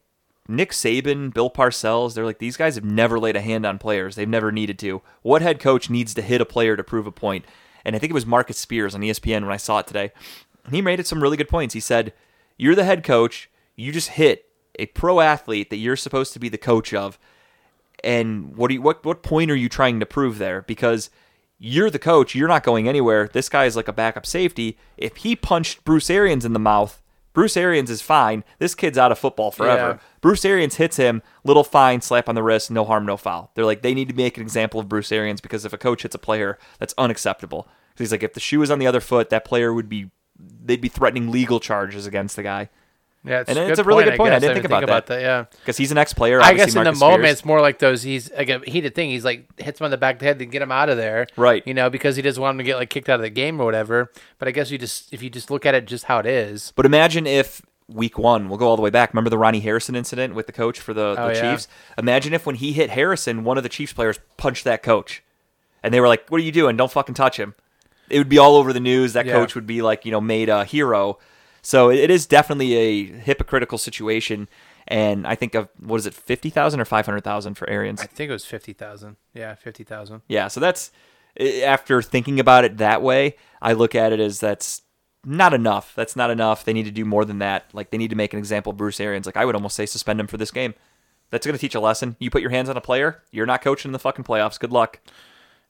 [0.48, 4.16] Nick Saban, Bill Parcells, they're like, these guys have never laid a hand on players.
[4.16, 5.02] They've never needed to.
[5.24, 7.46] What head coach needs to hit a player to prove a point?
[7.84, 10.12] And I think it was Marcus Spears on ESPN when I saw it today.
[10.70, 11.74] He made it some really good points.
[11.74, 12.14] He said,
[12.58, 13.50] You're the head coach.
[13.76, 17.20] You just hit a pro athlete that you're supposed to be the coach of.
[18.04, 20.62] And what do you, what what point are you trying to prove there?
[20.64, 21.10] Because
[21.58, 23.28] you're the coach, you're not going anywhere.
[23.28, 24.78] This guy is like a backup safety.
[24.98, 27.02] If he punched Bruce Arians in the mouth,
[27.36, 28.44] Bruce Arians is fine.
[28.58, 29.90] This kid's out of football forever.
[29.90, 29.98] Yeah.
[30.22, 33.52] Bruce Arians hits him, little fine, slap on the wrist, no harm, no foul.
[33.54, 36.02] They're like, they need to make an example of Bruce Arians because if a coach
[36.02, 37.68] hits a player, that's unacceptable.
[37.98, 40.10] He's like, if the shoe was on the other foot, that player would be,
[40.40, 42.70] they'd be threatening legal charges against the guy.
[43.26, 44.34] Yeah, it's And a it's a really point, good point.
[44.34, 44.42] I guess.
[44.54, 45.22] didn't think about that.
[45.22, 45.46] Yeah.
[45.62, 46.42] Because he's an ex-player.
[46.42, 47.32] I guess in the moment, Spears.
[47.32, 48.04] it's more like those.
[48.04, 49.10] He's like a heated thing.
[49.10, 50.98] He's like hits him on the back of the head to get him out of
[50.98, 51.64] there, Right.
[51.66, 53.60] You know, because he doesn't want him to get like kicked out of the game
[53.60, 54.12] or whatever.
[54.38, 56.72] But I guess you just if you just look at it just how it is,
[56.76, 59.14] But imagine if week one, we'll go all the way back.
[59.14, 61.52] Remember the Ronnie Harrison incident with the coach for the, Oh, the yeah.
[61.52, 61.68] Chiefs?
[61.98, 65.24] Imagine if when he hit Harrison, one of the Chiefs players punched that coach.
[65.84, 66.78] And they were like, What are you doing?
[66.78, 67.54] Don't fucking touch him.
[68.10, 69.14] It would be all over the news.
[69.14, 69.34] That Yeah.
[69.34, 71.18] coach would be like, you know, made a hero.
[71.66, 74.47] So it is definitely a hypocritical situation.
[74.88, 78.01] And I think of, what is it, 50,000 or 500,000 for Arians?
[78.01, 79.16] I think it was fifty thousand.
[79.34, 80.22] Yeah, fifty thousand.
[80.28, 80.91] Yeah, so that's
[81.63, 84.84] after thinking about it that way, I look at it as that's
[85.26, 85.93] not enough.
[85.95, 86.63] That's not enough.
[86.63, 87.66] They need to do more than that.
[87.74, 89.26] Like they need to make an example of Bruce Arians.
[89.26, 90.76] Like I would almost say suspend him for this game.
[91.32, 92.16] That's going to teach a lesson.
[92.20, 94.59] You put your hands on a player, you're not coaching in the fucking playoffs.
[94.59, 94.99] Good luck.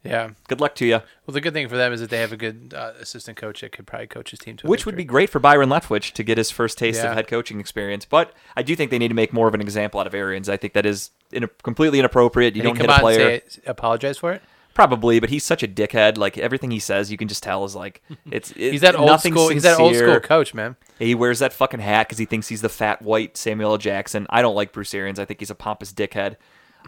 [0.05, 0.29] Yeah.
[0.47, 1.01] Good luck to you.
[1.25, 3.61] Well, the good thing for them is that they have a good uh, assistant coach
[3.61, 6.23] that could probably coach his team to Which would be great for Byron Leftwich to
[6.23, 7.09] get his first taste Yeah.
[7.09, 8.05] of head coaching experience.
[8.05, 10.47] But I do think they need to make more of an example out of Arians.
[10.49, 12.55] I think that is in completely inappropriate.
[12.55, 13.29] You he don't hit a player.
[13.29, 14.41] and say apologize for it?
[14.75, 16.17] Probably, but he's such a dickhead.
[16.17, 18.01] Like everything he says, you can just tell is like
[18.31, 18.51] it's.
[18.51, 19.47] it's He's that old school.
[19.47, 20.75] He's that old school coach, man.
[20.99, 23.77] He wears that fucking hat because he thinks he's the fat white Samuel L.
[23.77, 24.27] Jackson.
[24.29, 25.17] I don't like Bruce Arians.
[25.17, 26.35] I think he's a pompous dickhead.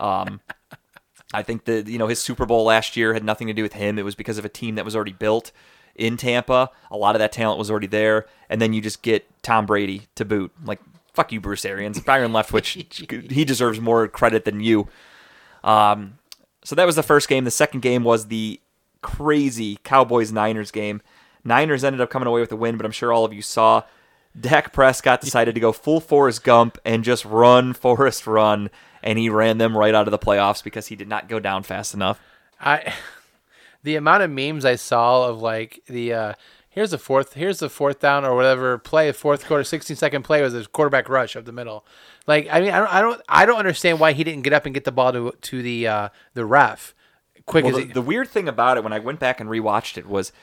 [0.01, 0.41] Um,
[1.33, 3.73] I think that you know his Super Bowl last year had nothing to do with
[3.73, 3.99] him.
[3.99, 5.51] It was because of a team that was already built
[5.95, 6.69] in Tampa.
[6.91, 10.07] A lot of that talent was already there, and then you just get Tom Brady
[10.15, 10.51] to boot.
[10.63, 10.79] Like
[11.17, 11.99] fuck you, Bruce Arians.
[11.99, 14.87] Byron Leftwich, he deserves more credit than you.
[15.63, 16.19] Um,
[16.63, 17.43] so that was the first game.
[17.43, 18.61] The second game was the
[19.01, 21.01] crazy Cowboys Niners game.
[21.43, 23.81] Niners ended up coming away with the win, but I'm sure all of you saw
[24.39, 28.69] Dak Prescott decided to go full Forrest Gump and just run Forrest run,
[29.07, 31.63] and he ran them right out of the playoffs because he did not go down
[31.63, 32.19] fast enough.
[32.59, 32.93] I
[33.83, 36.33] the amount of memes I saw of like the uh
[36.69, 40.41] here's the fourth here's the fourth down or whatever play fourth quarter 16 second play
[40.41, 41.85] was a quarterback rush up the middle.
[42.27, 44.65] Like I mean I don't I don't I don't understand why he didn't get up
[44.65, 46.93] and get the ball to to the uh the ref
[47.45, 49.49] quick Well, as the, he, the weird thing about it when I went back and
[49.49, 50.33] rewatched it was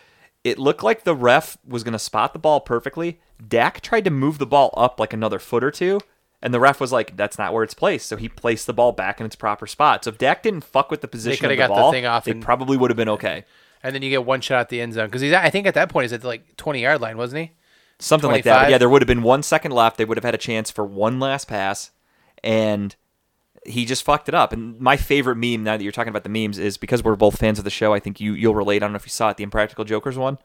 [0.43, 3.19] it looked like the ref was going to spot the ball perfectly.
[3.47, 6.01] Dak tried to move the ball up like another foot or two,
[6.45, 8.93] and the ref was like, "That's not where it's placed." So he placed the ball
[8.93, 10.05] back in its proper spot.
[10.05, 12.25] So if Dak didn't fuck with the position of the got the ball, thing off
[12.25, 13.45] they and- probably would have been okay.
[13.83, 15.75] and then you get one shot at the end zone because he's I think at
[15.75, 17.53] that point he's at the like 20 yard line wasn't he?
[17.99, 18.65] Something like that.
[18.65, 19.97] But yeah, there would have been one second left.
[19.97, 21.91] They would have had a chance for one last pass,
[22.43, 22.95] and
[23.65, 24.53] he just fucked it up.
[24.53, 27.39] And my favorite meme now that you're talking about the memes is because we're both
[27.39, 27.95] fans of the show.
[27.95, 28.83] I think you you'll relate.
[28.83, 30.39] I don't know if you saw it, the Impractical Jokers one.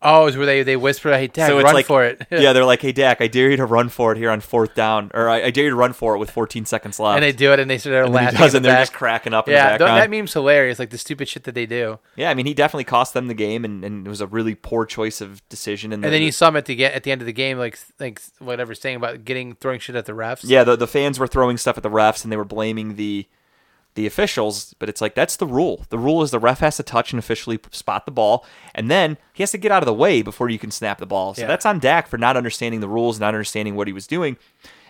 [0.00, 2.64] Oh, is where they they whisper, "Hey, Dad, so run like, for it." yeah, they're
[2.64, 5.28] like, "Hey, Dak, I dare you to run for it here on fourth down, or
[5.28, 7.52] I, I dare you to run for it with 14 seconds left." and they do
[7.52, 8.38] it, and they start And laughing.
[8.38, 8.82] does, and the they're back.
[8.82, 10.78] just cracking up in Yeah, th- that meme's hilarious.
[10.78, 11.98] Like the stupid shit that they do.
[12.14, 14.54] yeah, I mean, he definitely cost them the game, and, and it was a really
[14.54, 15.92] poor choice of decision.
[15.92, 17.58] And, And then you saw him at the get at the end of the game,
[17.58, 20.42] like like whatever, saying about getting throwing shit at the refs.
[20.44, 23.26] yeah, the the fans were throwing stuff at the refs, and they were blaming the
[23.98, 24.74] the officials.
[24.78, 25.84] But it's like that's the rule.
[25.90, 29.18] The rule is the ref has to touch and officially spot the ball, and then
[29.34, 31.34] he has to get out of the way before you can snap the ball.
[31.34, 31.48] So Yeah.
[31.48, 34.36] that's on Dak for not understanding the rules, not understanding what he was doing,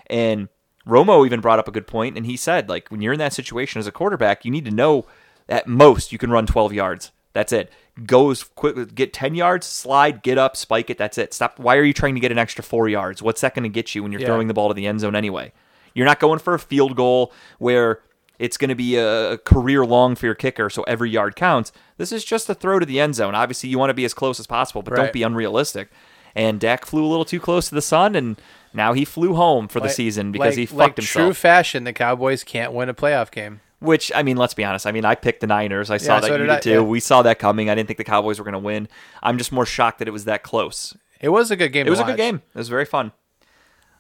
[0.09, 0.49] and.
[0.87, 3.35] Romo even brought up a good point, and he said, like, when you're in that
[3.35, 5.05] situation as a quarterback, you need to know
[5.47, 7.11] at most you can run 12 yards.
[7.35, 7.71] That's it.
[8.07, 10.97] Goes quick, get 10 yards, slide, get up, spike it.
[10.97, 11.35] That's it.
[11.35, 11.59] Stop.
[11.59, 13.21] Why are you trying to get an extra four yards?
[13.21, 14.29] What's that going to get you when you're Yeah.
[14.29, 15.53] throwing the ball to the end zone anyway?
[15.93, 18.01] You're not going for a field goal where
[18.39, 21.73] it's going to be a career long for your kicker, so every yard counts.
[21.97, 23.35] This is just a throw to the end zone.
[23.35, 25.91] Obviously, you want to be as close as possible, but don't be unrealistic.
[26.35, 28.41] And Dak flew a little too close to the sun, and
[28.73, 31.25] now he flew home for the Like- season because he fucked like himself.
[31.27, 33.61] True fashion, the Cowboys can't win a playoff game.
[33.81, 34.87] Which I mean, let's be honest.
[34.87, 35.89] I mean, I picked the Niners.
[35.91, 36.71] I saw Yeah, that so you did did too.
[36.71, 36.81] yeah.
[36.81, 37.71] We saw that coming.
[37.71, 38.89] I didn't think the Cowboys were going to win.
[39.23, 40.97] I'm just more shocked that it was that close.
[41.21, 41.87] It was a good game.
[41.87, 42.43] It was to a good game.
[42.55, 43.13] It was very fun.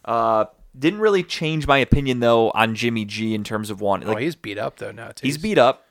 [0.04, 0.46] Uh,
[0.78, 4.04] didn't really change my opinion though on Jimmy G in terms of one.
[4.04, 5.26] oh, he's beat up though now too.
[5.26, 5.86] he's beat up,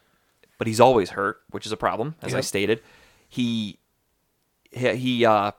[0.57, 2.81] but he's always hurt, which is a problem, as I stated.
[3.27, 3.77] He
[4.71, 5.51] he, uh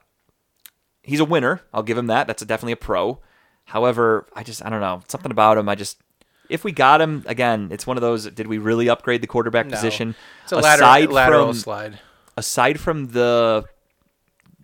[1.03, 1.61] he's a winner.
[1.73, 2.27] I'll give him that.
[2.27, 3.19] That's definitely a pro.
[3.65, 5.69] However, I just I don't know something about him.
[5.69, 6.01] I just
[6.49, 8.25] if we got him again, it's one of those.
[8.25, 9.75] Did we really upgrade the quarterback No.
[9.75, 10.15] position?
[10.43, 11.99] It's a lateral, aside lateral from slide.
[12.37, 13.65] aside from the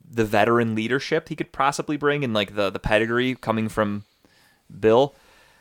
[0.10, 4.06] the veteran leadership he could possibly bring and like the the pedigree coming from
[4.80, 5.16] Bill.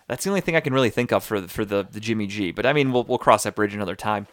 [0.08, 2.26] That's the only thing I can really think of for the, for the, the Jimmy
[2.26, 2.50] G.
[2.52, 4.26] But I mean, we'll we'll cross that bridge another time.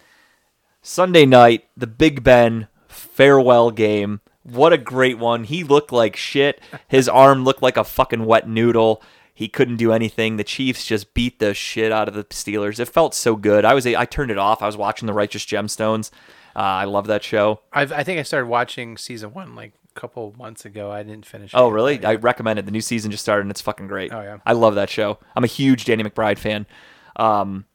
[0.82, 5.44] Sunday night, the Big Ben farewell game What a great one.
[5.44, 6.60] He looked like shit.
[6.88, 9.02] His arm looked like a fucking wet noodle.
[9.34, 10.38] He couldn't do anything.
[10.38, 12.80] The Chiefs just beat the shit out of the Steelers.
[12.80, 13.66] It felt so good.
[13.66, 14.62] I was I turned it off.
[14.62, 16.12] I was watching the Righteous Gemstones.
[16.56, 17.62] Uh, I love that show.
[17.72, 20.92] I've, I think I started watching season one like couple months ago.
[20.92, 21.52] I didn't finish.
[21.54, 21.74] Oh, it.
[21.74, 22.06] really?
[22.06, 22.66] I recommend it.
[22.66, 24.14] The new season just started and it's fucking great.
[24.14, 24.38] Oh, yeah.
[24.46, 25.20] I love that show.
[25.36, 26.66] I'm a huge Danny McBride fan.
[27.16, 27.66] Um,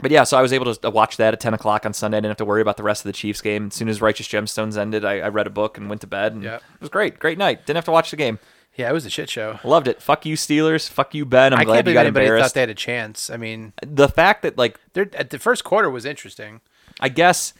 [0.00, 2.16] but yeah, so I was able to watch that at 10 o'clock on Sunday.
[2.16, 3.68] I didn't have to worry about the rest of the Chiefs game.
[3.68, 6.32] As soon as Righteous Gemstones ended, I, I read a book and went to bed.
[6.32, 6.56] And Yeah.
[6.56, 7.18] It was great.
[7.18, 7.66] Great night.
[7.66, 8.38] Didn't have to watch the game.
[8.76, 9.60] yeah, it was a shit show.
[9.62, 10.02] Loved it.
[10.02, 10.88] Fuck you, Steelers.
[10.88, 11.52] Fuck you, Ben.
[11.52, 13.30] I'm I glad you got anybody thought they had a chance.
[13.30, 16.62] I mean, the fact that, like, they're, at the first quarter was interesting.
[16.98, 17.52] I guess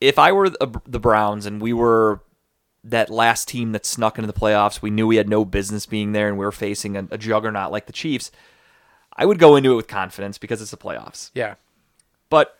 [0.00, 2.22] if I were the Browns and we were
[2.84, 6.12] that last team that snuck into the playoffs, we knew we had no business being
[6.12, 8.30] there and we were facing a, a juggernaut like the Chiefs,
[9.16, 11.30] I would go into it with confidence because it's the playoffs.
[11.34, 11.54] Yeah,
[12.30, 12.56] But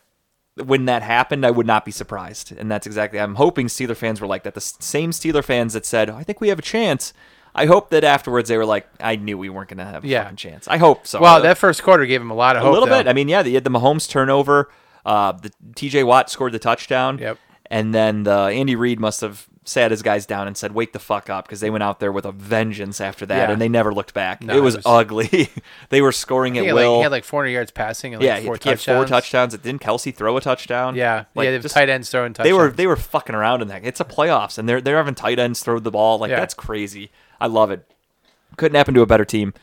[0.62, 2.52] when that happened, I would not be surprised.
[2.52, 4.54] And that's exactly, I'm hoping Steeler fans were like that.
[4.54, 7.14] The same Steeler fans that said, I think we have a chance.
[7.54, 10.06] I hope that afterwards they were like, I knew we weren't going to have a
[10.06, 10.24] Yeah.
[10.24, 10.68] fucking chance.
[10.68, 11.18] I hope so.
[11.20, 12.74] well, that first quarter gave him a lot of a hope.
[12.74, 12.98] little though.
[12.98, 13.08] bit.
[13.08, 14.70] I mean, yeah, they had the Mahomes turnover.
[15.06, 17.18] Uh, the TJ Watt scored the touchdown.
[17.18, 17.38] Yep.
[17.66, 20.98] And then the Andy Reid must have sat his guys down and said, "Wake the
[20.98, 23.52] fuck up," because they went out there with a vengeance after that, Yeah.
[23.52, 24.42] and they never looked back.
[24.42, 25.50] No, it it was, was- ugly.
[25.90, 28.26] they were scoring he at had, like, he had like 400 yards passing and like
[28.26, 28.84] yeah, four he had touchdowns.
[28.98, 29.56] four touchdowns.
[29.58, 30.94] Didn't Kelce throw a touchdown?
[30.96, 32.48] Yeah, Like, yeah, just- tight ends throwing touchdowns.
[32.48, 33.84] They were they were fucking around in that.
[33.84, 36.18] It's a playoffs, and they're they're having tight ends throw the ball.
[36.18, 36.40] Like Yeah.
[36.40, 37.10] that's crazy.
[37.40, 37.86] I love it.
[38.56, 39.54] Couldn't happen to a better team.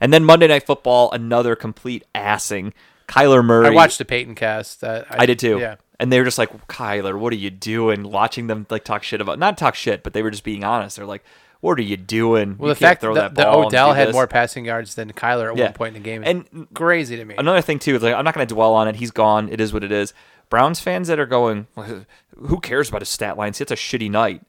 [0.00, 2.72] And then Monday Night Football, another complete assing.
[3.08, 3.66] Kyler Murray.
[3.66, 4.82] I watched the Peyton cast.
[4.82, 5.58] Uh, I did too.
[5.58, 8.02] Yeah, And they were just like, Kyler, what are you doing?
[8.10, 10.96] Watching them like talk shit about not talk shit, but they were just being honest.
[10.96, 11.22] They're like,
[11.60, 12.56] what are you doing?
[12.58, 15.12] well, You the fact throw that that the Odell had this." more passing yards than
[15.12, 15.64] Kyler at Yeah.
[15.66, 17.36] one point in the game, And- crazy to me.
[17.38, 18.96] Another thing too, is like I'm not going to dwell on it.
[18.96, 19.48] He's gone.
[19.48, 20.12] It is what it is.
[20.50, 21.68] Browns fans that are going,
[22.36, 23.60] who cares about his stat lines?
[23.60, 24.42] It's a shitty night.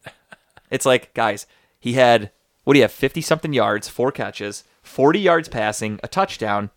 [0.72, 1.45] It's like, guys,
[1.80, 2.32] he had
[2.64, 2.91] what do you have?
[2.91, 6.72] Fifty something yards, four catches, forty yards passing, a touchdown,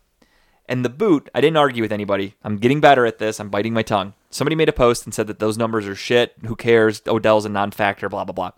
[0.67, 1.29] and the boot.
[1.33, 2.35] I didn't argue with anybody.
[2.43, 3.39] I'm getting better at this.
[3.39, 4.13] I'm biting my tongue.
[4.29, 6.35] Somebody made a post and said that those numbers are shit.
[6.45, 7.01] Who cares?
[7.07, 8.09] Odell's a non-factor.
[8.09, 8.51] Blah blah blah.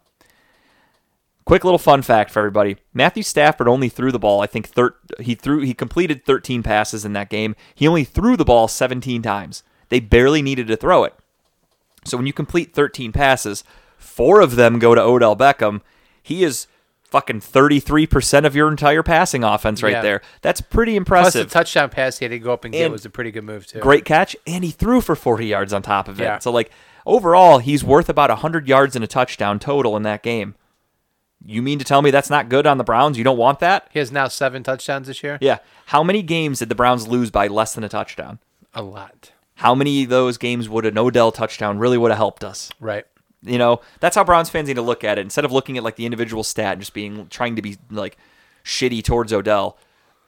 [1.46, 4.42] Quick little fun fact for everybody: Matthew Stafford only threw the ball.
[4.42, 7.56] I think thir- he threw he completed 13 passes in that game.
[7.74, 9.64] He only threw the ball 17 times.
[9.90, 11.16] They barely needed to throw it.
[12.06, 13.64] So when you complete 13 passes,
[13.98, 15.82] four of them go to Odell Beckham.
[16.22, 16.68] He is
[17.12, 20.02] fucking 33% of your entire passing offense right Yeah.
[20.02, 20.22] there.
[20.42, 21.44] That's pretty impressive.
[21.44, 23.32] Plus, the touchdown pass he had to go up and get And was a pretty
[23.32, 23.80] good move too.
[23.80, 26.24] Great catch, and he threw for 40 yards on top of it.
[26.24, 26.40] Yeah.
[26.40, 26.72] So like
[27.06, 30.56] overall, he's worth about 100 yards and a touchdown total in that game.
[31.46, 33.18] You mean to tell me that's not good on the Browns?
[33.18, 33.88] You don't want that?
[33.92, 35.38] He has now seven touchdowns this year.
[35.42, 35.60] Yeah.
[35.88, 38.40] How many games did the Browns lose by less than a touchdown?
[38.74, 39.32] A lot.
[39.56, 42.70] How many of those games would an Odell touchdown really would have helped us?
[42.80, 43.06] Right.
[43.42, 45.22] You know, that's how Browns fans need to look at it.
[45.22, 48.18] Instead of looking at like the individual stat and just being trying to be like
[48.64, 49.78] shitty towards Odell.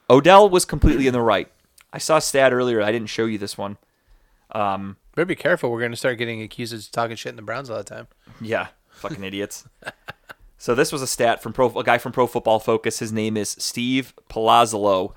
[0.08, 1.50] Odell was completely in the right.
[1.92, 2.82] I saw a stat earlier.
[2.82, 3.76] I didn't show you this one.
[4.52, 5.70] Um, Better be careful.
[5.70, 8.08] We're going to start getting accused of talking shit in the Browns all the time.
[8.40, 9.68] Yeah, fucking idiots.
[10.62, 13.00] So this was a stat from pro, a guy from Pro Football Focus.
[13.00, 15.12] His name is Steve Palazzolo.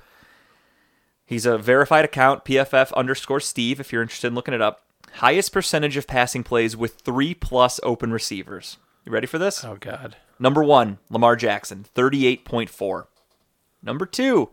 [1.24, 3.78] He's a verified account, PFF underscore Steve.
[3.78, 7.80] If you're interested in looking it up, highest percentage of passing plays with three plus
[7.82, 8.76] open receivers.
[9.04, 9.64] You ready for this?
[9.64, 10.16] Oh God.
[10.38, 13.08] Number one, Lamar Jackson, thirty-eight point four.
[13.82, 14.50] Number two,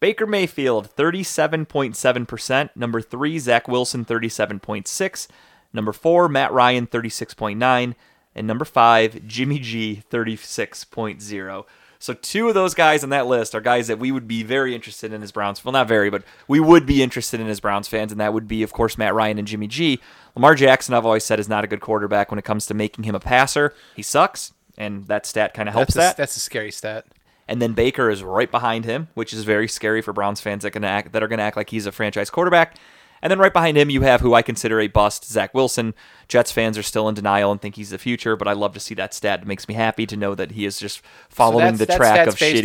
[0.00, 2.70] Baker Mayfield, thirty-seven point seven percent.
[2.74, 5.28] Number three, Zach Wilson, thirty-seven point six.
[5.72, 7.94] Number four, Matt Ryan, thirty-six point nine,
[8.34, 11.66] and number five, Jimmy G, thirty-six point zero.
[12.06, 14.76] So two of those guys on that list are guys that we would be very
[14.76, 15.64] interested in as Browns.
[15.64, 18.46] Well, not very, but we would be interested in as Browns fans, and that would
[18.46, 20.00] be, of course, Matt Ryan and Jimmy G.
[20.36, 23.02] Lamar Jackson, I've always said, is not a good quarterback when it comes to making
[23.02, 23.74] him a passer.
[23.96, 26.16] He sucks, and that stat kind of helps That's a, that.
[26.16, 27.06] that's a scary stat.
[27.48, 30.70] And then Baker is right behind him, which is very scary for Browns fans that
[30.70, 32.76] gonna act that are gonna act like he's a franchise quarterback.
[33.22, 35.94] And then right behind him, you have who I consider a bust, Zach Wilson.
[36.28, 38.80] Jets fans are still in denial and think he's the future, but I love to
[38.80, 39.42] see that stat.
[39.42, 42.26] It makes me happy to know that he is just So following that's, the track
[42.28, 42.62] of based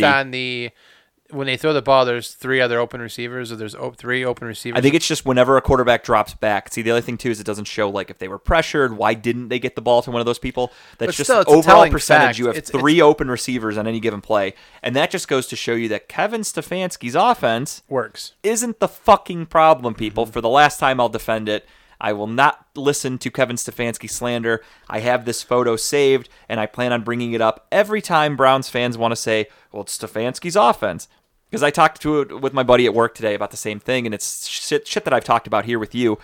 [1.32, 2.04] When they throw the ball.
[2.04, 4.78] There's three other open receivers, or there's op- three open receivers.
[4.78, 6.72] I think it's just whenever a quarterback drops back.
[6.72, 9.14] See, the other thing too is it doesn't show like if they were pressured, why
[9.14, 10.72] didn't they get the ball to one of those people?
[10.98, 12.26] That's But just still, it's overall percentage.
[12.26, 12.38] fact.
[12.38, 15.56] You have It's- three open receivers on any given play, and that just goes to
[15.56, 18.32] show you that Kevin Stefanski's offense works.
[18.42, 20.24] isn't the fucking problem, people.
[20.24, 20.32] Mm-hmm.
[20.32, 21.66] For the last time, I'll defend it.
[22.04, 24.60] I will not listen to Kevin Stefanski slander.
[24.90, 28.68] I have this photo saved, and I plan on bringing it up every time Browns
[28.68, 31.06] fans want to say, well, it's Stefanski's offense.
[31.52, 34.06] Because I talked to it with my buddy at work today about the same thing,
[34.06, 36.18] and it's shit, shit that I've talked about here with you.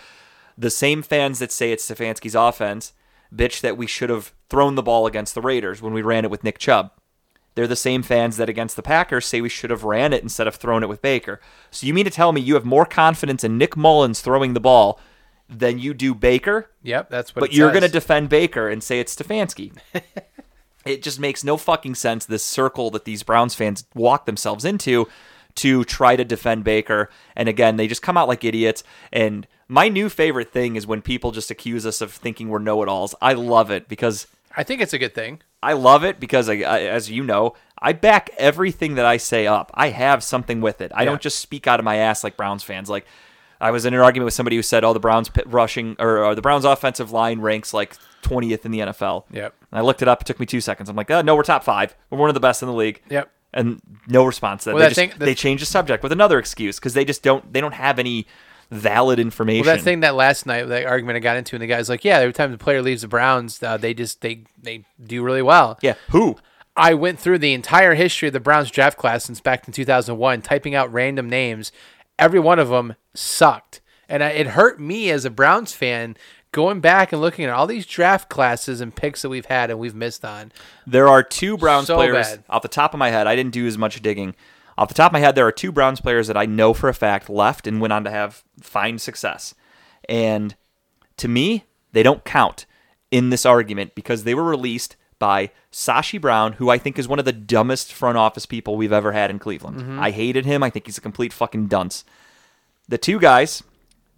[0.56, 2.94] The same fans that say it's Stefanski's offense
[3.34, 6.30] bitch that we should have thrown the ball against the Raiders when we ran it
[6.30, 6.92] with Nick Chubb.
[7.54, 10.46] They're the same fans that against the Packers say we should have ran it instead
[10.46, 11.42] of thrown it with Baker.
[11.70, 14.60] So you mean to tell me you have more confidence in Nick Mullens throwing the
[14.60, 14.98] ball
[15.46, 16.70] than you do Baker?
[16.82, 17.40] Yep, that's what.
[17.40, 19.76] but you're going to defend Baker and say it's Stefanski.
[20.88, 25.06] it just makes no fucking sense this circle that these Browns fans walk themselves into
[25.56, 27.10] to try to defend Baker.
[27.36, 28.82] And again, they just come out like idiots.
[29.12, 33.14] And my new favorite thing is when people just accuse us of thinking we're know-it-alls.
[33.20, 35.40] I love it because I think it's a good thing.
[35.62, 39.46] I love it because, I, I, as you know, I back everything that I say
[39.46, 39.70] up.
[39.74, 40.92] I have something with it.
[40.94, 41.06] I Yeah.
[41.10, 42.88] don't just speak out of my ass like Browns fans.
[42.88, 43.04] Like
[43.60, 46.24] I was in an argument with somebody who said, "Oh, the Browns pit rushing or,
[46.24, 49.54] or the Browns offensive line ranks like 20th in the NFL." Yep.
[49.70, 50.22] And I looked it up.
[50.22, 50.88] It took me two seconds.
[50.88, 51.96] I'm like, oh, "No, we're top five.
[52.10, 53.30] We're one of the best in the league." Yep.
[53.54, 54.64] And no response.
[54.64, 54.74] To that.
[54.74, 57.22] Well, they, that just, thing- they changed the subject with another excuse because they just
[57.22, 57.52] don't.
[57.52, 58.26] They don't have any
[58.70, 59.66] valid information.
[59.66, 62.04] Well, that thing that last night, that argument I got into, and the guy's like,
[62.04, 65.42] "Yeah, every time the player leaves the Browns, uh, they just they they do really
[65.42, 65.94] well." yeah.
[66.10, 66.36] Who?
[66.76, 70.42] I went through the entire history of the Browns draft class since back in 2001,
[70.42, 71.72] typing out random names.
[72.18, 73.80] Every one of them sucked.
[74.08, 76.16] And I, it hurt me as a Browns fan
[76.52, 79.78] going back and looking at all these draft classes and picks that we've had and
[79.78, 80.50] we've missed on.
[80.86, 82.44] There are two Browns So players bad.
[82.48, 83.26] off the top of my head.
[83.26, 84.34] I didn't do as much digging.
[84.78, 86.88] Off the top of my head, there are two Browns players that I know for
[86.88, 89.54] a fact left and went on to have fine success.
[90.08, 90.54] And
[91.18, 92.64] to me, they don't count
[93.10, 97.18] in this argument because they were released by Sashi Brown, who I think is one
[97.18, 99.78] of the dumbest front office people we've ever had in Cleveland.
[99.80, 99.98] Mm-hmm.
[100.00, 100.62] I hated him.
[100.62, 102.04] I think he's a complete fucking dunce.
[102.88, 103.62] The two guys,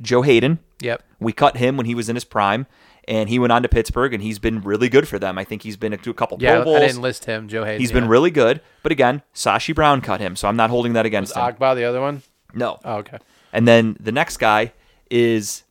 [0.00, 1.02] Joe Haden, Yep.
[1.18, 2.66] we cut him when he was in his prime,
[3.08, 5.36] and he went on to Pittsburgh, and he's been really good for them.
[5.38, 6.76] I think he's been to a couple Yeah, Pro Bowls.
[6.76, 7.80] I didn't list him, Joe Haden.
[7.80, 11.06] He's been really good, but again, Sashi Brown cut him, so I'm not holding that
[11.06, 11.42] against him.
[11.42, 12.22] Ogbah, the other one?
[12.54, 12.78] no.
[12.84, 13.18] Oh, okay.
[13.52, 14.72] And then the next guy
[15.10, 15.64] is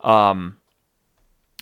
[0.00, 0.56] um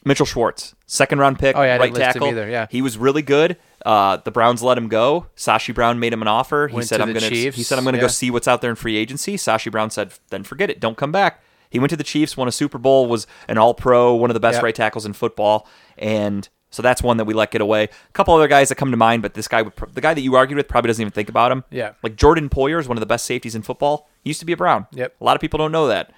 [0.05, 2.29] Mitchell Schwartz, second round pick, Oh, yeah, right didn't list him tackle.
[2.29, 2.67] either, yeah.
[2.71, 3.57] he was really good.
[3.87, 5.27] Uh, the Browns let him go.
[5.37, 6.69] Sashi Brown made him an offer.
[6.69, 8.77] He said, to "I'm gonna." He said, "I'm gonna go see what's out there in
[8.77, 10.81] free agency." Sashi Brown said, "Then forget it.
[10.81, 13.75] Don't come back." He went to the Chiefs, won a Super Bowl, was an All
[13.75, 14.63] Pro, one of the best Yep.
[14.65, 15.67] right tackles in football,
[15.97, 17.85] and so that's one that we let get away.
[17.85, 20.21] A couple other guys that come to mind, but this guy, would, the guy that
[20.21, 21.65] you argued with, probably doesn't even think about him.
[21.71, 21.93] Yeah.
[22.03, 24.09] like Jordan Poyer is one of the best safeties in football.
[24.23, 24.87] He used to be a Brown.
[24.93, 25.15] Yep.
[25.21, 26.13] A lot of people don't know that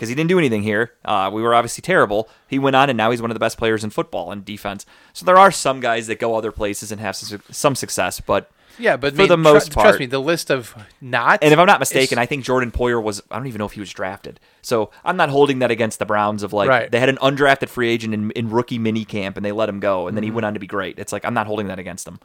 [0.00, 0.92] because he didn't do anything here.
[1.04, 2.26] Uh, we were obviously terrible.
[2.48, 4.86] He went on, and now he's one of the best players in football and defense.
[5.12, 8.50] So there are some guys that go other places and have some, some success, but
[8.78, 9.84] Yeah, but For I mean, the most part.
[9.84, 11.40] trust me, the list of not.
[11.42, 13.66] and if I'm not mistaken, is- I think Jordan Poyer was I don't even know
[13.66, 14.40] if he was drafted.
[14.62, 16.90] So I'm not holding that against the Browns of like Right.
[16.90, 19.80] they had an undrafted free agent in, in rookie mini camp and they let him
[19.80, 20.14] go and Mm-hmm.
[20.14, 20.98] then he went on to be great.
[20.98, 22.20] It's like I'm not holding that against them.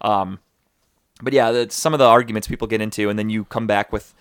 [0.00, 0.38] Um,
[1.22, 3.90] but yeah, that's some of the arguments people get into, and then you come back
[3.90, 4.12] with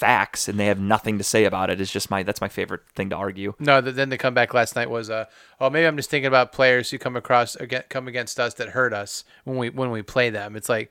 [0.00, 1.80] facts and they have nothing to say about it.
[1.80, 3.54] Is just my that's my favorite thing to argue.
[3.60, 5.26] No, th- then the comeback last night was, uh,
[5.60, 8.70] oh, maybe I'm just thinking about players who come across again, come against us that
[8.70, 10.56] hurt us when we when we play them.
[10.56, 10.90] It's like,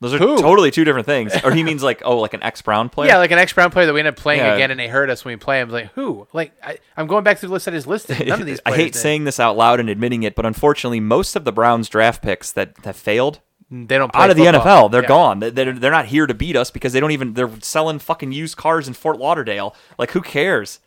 [0.00, 0.38] Those are Who?
[0.40, 1.32] totally two different things.
[1.44, 3.08] Or he means like oh like an ex Brown player.
[3.10, 4.54] yeah, like an ex Brown player that we end up playing Yeah.
[4.54, 5.70] again and they hurt us when we play them.
[5.70, 6.26] Like who?
[6.32, 8.26] Like I, I'm going back to the list that is listed.
[8.28, 8.60] None of these.
[8.66, 8.98] I hate did.
[8.98, 12.52] saying this out loud and admitting it, but unfortunately, most of the Browns draft picks
[12.52, 13.40] that have failed
[13.72, 14.44] they don't play out of the.
[14.44, 14.90] NFL.
[14.90, 15.08] They're Yeah.
[15.08, 15.38] gone.
[15.40, 18.30] They- They're, they're not here to beat us because they don't even they're selling fucking
[18.32, 19.74] used cars in Fort Lauderdale.
[19.98, 20.78] Like who cares?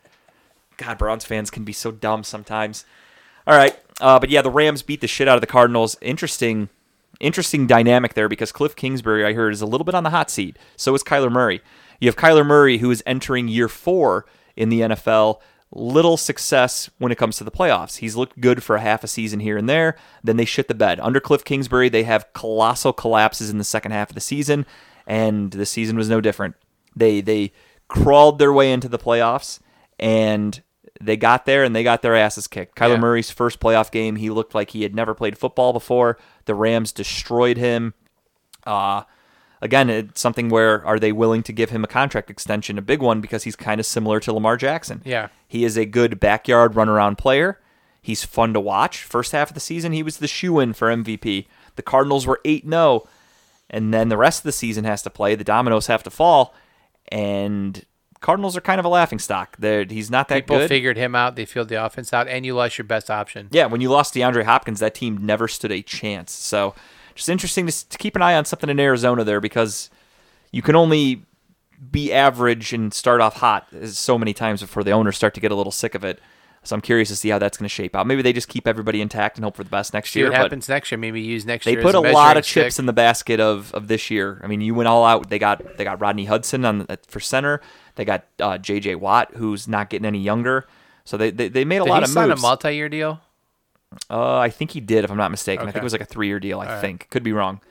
[0.78, 2.86] God, Browns fans can be so dumb sometimes.
[3.48, 5.98] All right, uh, but yeah, the Rams beat the shit out of the Cardinals.
[6.02, 6.70] Interesting,
[7.20, 10.30] interesting dynamic there because Cliff Kingsbury, I heard, is a little bit on the hot
[10.30, 10.58] seat.
[10.76, 11.62] So is Kyler Murray.
[12.00, 14.26] You have Kyler Murray who is entering year four
[14.56, 15.40] in the NFL.
[15.72, 17.98] Little success when it comes to the playoffs.
[17.98, 19.98] He's looked good for a half a season here and there.
[20.24, 21.00] Then they shit the bed.
[21.02, 24.66] Under Cliff Kingsbury, they have colossal collapses in the second half of the season,
[25.06, 26.56] and the season was no different.
[26.96, 27.52] They they
[27.88, 29.60] crawled their way into the playoffs,
[30.00, 30.62] and
[31.02, 32.78] they got there and they got their asses kicked.
[32.78, 32.98] Kyler Yeah.
[33.00, 36.18] Murray's first playoff game, he looked like he had never played football before.
[36.46, 37.94] The Rams destroyed him.
[38.66, 39.04] Uh,
[39.62, 43.02] again, it's something where are they willing to give him a contract extension, a big
[43.02, 45.02] one, because he's kind of similar to Lamar Jackson.
[45.06, 45.30] Yeah.
[45.48, 47.60] He is a good backyard runaround player.
[48.02, 49.04] He's fun to watch.
[49.04, 51.48] First half of the season, he was the shoe in for MVP.
[51.76, 53.08] The Cardinals were 8 0,
[53.70, 55.36] and then the rest of the season has to play.
[55.36, 56.54] The dominoes have to fall,
[57.08, 57.84] and
[58.22, 59.56] Cardinals are kind of a laughing stock.
[59.58, 60.44] They're, he's not that good.
[60.46, 60.70] People good.
[60.70, 61.36] figured him out.
[61.36, 63.50] They filled the offense out, and you lost your best option.
[63.52, 66.32] Yeah, when you lost DeAndre Hopkins, that team never stood a chance.
[66.32, 66.76] So,
[67.16, 69.90] just interesting to, to keep an eye on something in Arizona there because
[70.52, 71.24] you can only
[71.92, 75.52] be average and start off hot so many times before the owners start to get
[75.52, 76.20] a little sick of it.
[76.64, 78.08] So I'm curious to see how that's going to shape out.
[78.08, 80.30] Maybe they just keep everybody intact and hope for the best next See year.
[80.30, 80.98] what happens next year.
[80.98, 81.80] Maybe use next they year.
[81.82, 84.42] They put as a lot of chips in the basket of, of this year.
[84.44, 85.30] I mean, you went all out.
[85.30, 87.62] They got they got Rodney Hudson on for center.
[87.96, 88.96] They got uh, J.J.
[88.96, 90.66] Watt, who's not getting any younger.
[91.04, 92.42] So they they, they made a Did lot he of sign moves.
[92.42, 93.22] a multi-year deal?
[94.10, 95.68] Uh, I think he did, if I'm not mistaken.
[95.68, 96.60] I think it was like a three-year deal.
[96.60, 97.62] I think could be wrong.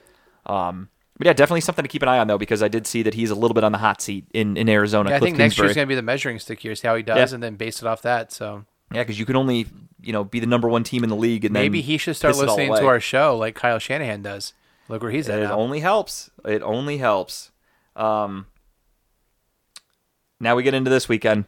[0.46, 3.02] Um, but yeah, definitely something to keep an eye on though, because I did see
[3.02, 5.10] that he's a little bit on the hot seat in, in Arizona.
[5.10, 6.96] Yeah, I Cliff think next year's going to be the measuring stick year, see how
[6.96, 7.34] he does, Yeah.
[7.34, 8.32] and then base it off that.
[8.32, 9.66] So Yeah, because you can only
[10.02, 12.16] you know be the number one team in the league, and maybe then he should
[12.16, 14.54] start piss it all listening to our show like Kyle Shanahan does.
[14.88, 16.30] Look where he's at It only helps.
[16.44, 17.52] It only helps.
[17.96, 18.46] Um,
[20.40, 21.44] now we get into this weekend.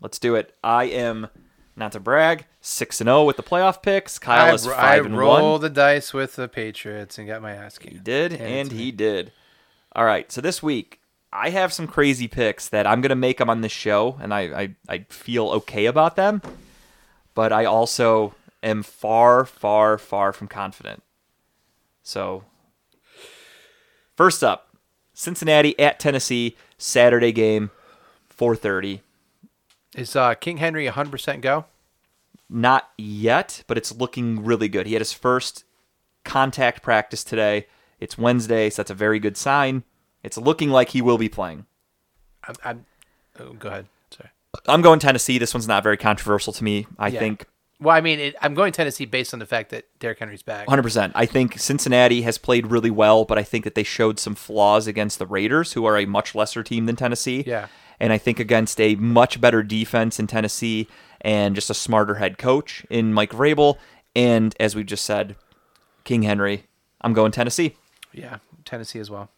[0.00, 0.54] Let's do it.
[0.62, 1.26] I am
[1.76, 4.18] not to brag, six and zero with the playoff picks.
[4.18, 5.60] Kyle I, is I five and rolled one.
[5.60, 7.92] the dice with the Patriots and got my ass kicked.
[7.92, 9.32] He did, and he did.
[9.94, 10.30] All right.
[10.32, 11.00] So this week
[11.32, 14.40] I have some crazy picks that I'm gonna make them on this show, and I
[14.40, 16.42] I, I feel okay about them.
[17.34, 21.02] But I also am far, far, far from confident.
[22.02, 22.44] So
[24.16, 24.74] first up,
[25.12, 27.70] Cincinnati at Tennessee Saturday game,
[28.34, 29.00] 4:30.
[29.96, 31.64] Is uh, King Henry 100% go?
[32.48, 34.86] Not yet, but it's looking really good.
[34.86, 35.64] He had his first
[36.24, 37.66] contact practice today.
[37.98, 39.82] It's Wednesday, so that's a very good sign.
[40.22, 41.66] It's looking like he will be playing.
[42.46, 42.86] I'm, I'm
[43.40, 43.86] oh, go ahead.
[44.10, 44.28] Sorry.
[44.68, 45.38] I'm going Tennessee.
[45.38, 46.86] This one's not very controversial to me.
[46.98, 47.20] I Yeah.
[47.20, 47.46] think
[47.80, 50.66] Well, I mean, it, I'm going Tennessee based on the fact that Derrick Henry's back.
[50.68, 51.12] 100%.
[51.14, 54.86] I think Cincinnati has played really well, but I think that they showed some flaws
[54.86, 57.44] against the Raiders, who are a much lesser team than Tennessee.
[57.46, 57.68] Yeah.
[57.98, 60.88] And I think against a much better defense in Tennessee
[61.20, 63.78] and just a smarter head coach in Mike Vrabel.
[64.14, 65.36] And as we just said,
[66.04, 66.64] King Henry,
[67.00, 67.76] I'm going Tennessee.
[68.12, 69.30] Yeah, Tennessee as well.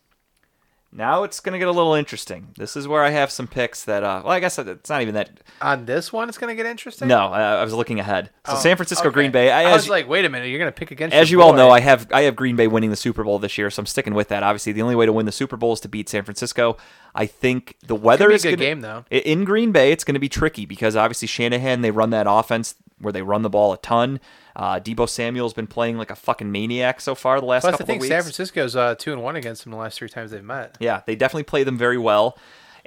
[0.91, 2.49] Now it's going to get a little interesting.
[2.57, 5.15] This is where I have some picks that, uh, well, I guess it's not even
[5.15, 5.41] that.
[5.61, 7.09] On this one, it's going to get interesting.
[7.09, 8.31] No, I, I was looking ahead.
[8.47, 9.15] So Oh, San Francisco, okay.
[9.15, 9.51] Green Bay.
[9.51, 11.15] I, I, as, was like, wait a minute, you're going to pick against.
[11.15, 13.59] as you all know, I have I have Green Bay winning the Super Bowl this
[13.59, 14.43] year, so I'm sticking with that.
[14.43, 16.79] Obviously, the only way to win the Super Bowl is to beat San Francisco.
[17.15, 19.05] I think the weather be a is good gonna, game, though.
[19.11, 22.77] In Green Bay, it's going to be tricky because obviously Shanahan they run that offense
[23.01, 24.21] where they run the ball a ton.
[24.57, 27.85] Uh, Deebo Samuel's been playing like a fucking maniac so far the last Plus, I
[27.85, 28.03] think.
[28.03, 30.77] San Francisco's uh, two and one against them the last three times they've met.
[30.81, 32.37] Yeah, they definitely play them very well.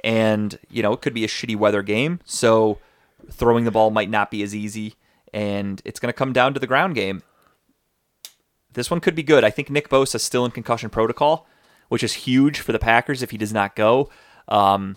[0.04, 2.20] And, you know, it could be a shitty weather game.
[2.24, 2.78] So
[3.30, 4.96] throwing the ball might not be as easy.
[5.32, 7.22] And it's going to come down to the ground game.
[8.74, 9.44] This one could be good.
[9.44, 11.46] I think Nick Bosa is still in concussion protocol,
[11.88, 14.10] which is huge for the Packers if he does not go.
[14.48, 14.96] Um,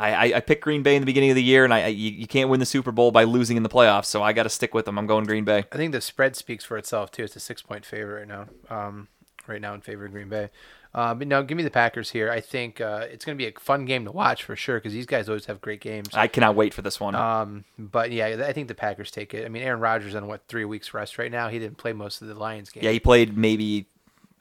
[0.00, 1.86] I, I, I picked Green Bay in the beginning of the year, and I, I
[1.88, 4.06] you, you can't win the Super Bowl by losing in the playoffs.
[4.06, 4.98] So I got to stick with them.
[4.98, 5.64] I'm going Green Bay.
[5.70, 7.24] I think the spread speaks for itself too.
[7.24, 8.46] It's a six point favorite right now.
[8.74, 9.08] Um,
[9.46, 10.50] right now in favor of Green Bay.
[10.92, 12.30] Uh, but no, give me the Packers here.
[12.30, 14.92] I think uh, it's going to be a fun game to watch for sure because
[14.92, 16.08] these guys always have great games.
[16.14, 17.14] I cannot wait for this one.
[17.14, 19.44] Um, but yeah, I think the Packers take it.
[19.44, 21.48] I mean, Aaron Rodgers on what three weeks rest right now.
[21.48, 22.82] He didn't play most of the Lions game.
[22.82, 23.86] yeah, he played maybe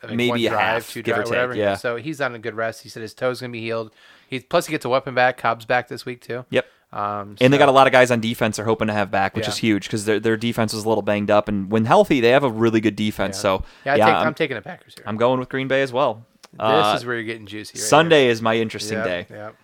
[0.04, 1.56] I maybe a drive, half, two drive, take, whatever.
[1.56, 1.76] yeah.
[1.76, 2.84] So he's on a good rest.
[2.84, 3.92] He said his toe's gonna be healed.
[4.28, 5.38] He plus he gets a weapon back.
[5.38, 6.46] Cobb's back this week too.
[6.50, 6.66] Yep.
[6.92, 9.36] Um, And they got a lot of guys on defense they're hoping to have back,
[9.36, 9.52] which Yeah.
[9.52, 12.30] is huge because their their defense was a little banged up, and when healthy, they
[12.30, 13.38] have a really good defense.
[13.38, 13.42] Yeah.
[13.42, 15.04] So yeah, I yeah, take, I'm, I'm, taking the Packers here.
[15.08, 16.26] I'm going with Green Bay as well.
[16.54, 17.78] this Uh, is where you're getting juicy.
[17.78, 19.06] Right Sunday is my interesting Here.
[19.06, 19.18] day.
[19.30, 19.56] Yep, yep.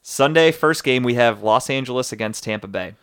[0.00, 2.94] Sunday, first game, we have Los Angeles against Tampa Bay.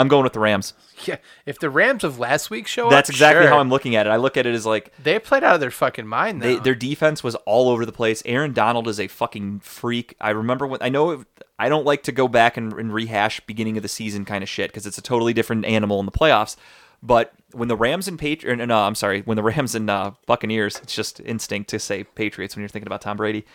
[0.00, 0.74] I'm going with the Rams.
[1.06, 1.16] Yeah,
[1.46, 3.50] if the Rams of last week show up, That's exactly sure.
[3.50, 4.10] how I'm looking at it.
[4.10, 6.42] I look at it as like They played out of their fucking mind.
[6.42, 8.22] they, their defense was all over the place.
[8.26, 10.14] Aaron Donald is a fucking freak.
[10.20, 11.20] I remember when I know it,
[11.58, 14.48] I don't like to go back and, and rehash beginning of the season kind of
[14.50, 16.56] shit because it's a totally different animal in the playoffs.
[17.02, 20.80] But when the Rams and Patriots, no, I'm sorry, when the Rams and uh, Buccaneers,
[20.82, 23.46] it's just instinct to say Patriots when you're thinking about Tom Brady.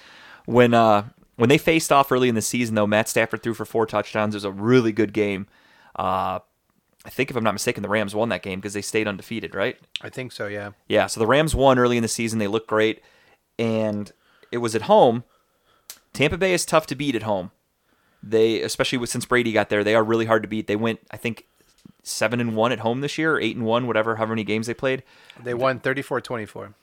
[0.45, 3.65] When uh, when they faced off early in the season, though, Matt Stafford threw for
[3.65, 4.33] four touchdowns.
[4.33, 5.45] It was a really good game.
[5.95, 6.39] Uh,
[7.05, 9.53] I think if I'm not mistaken, the Rams won that game because they stayed undefeated,
[9.53, 9.77] right?
[10.01, 10.47] I think so.
[10.47, 10.71] Yeah.
[10.87, 12.39] Yeah, so the Rams won early in the season.
[12.39, 13.01] They looked great,
[13.59, 14.11] and
[14.51, 15.23] it was at home.
[16.13, 17.51] Tampa Bay is tough to beat at home.
[18.23, 20.65] They, especially with, since Brady got there, they are really hard to beat.
[20.65, 21.45] They went, I think,
[22.01, 24.65] seven and one at home this year, or eight and one, whatever, however many games
[24.65, 25.03] they played.
[25.43, 26.73] They won 34-24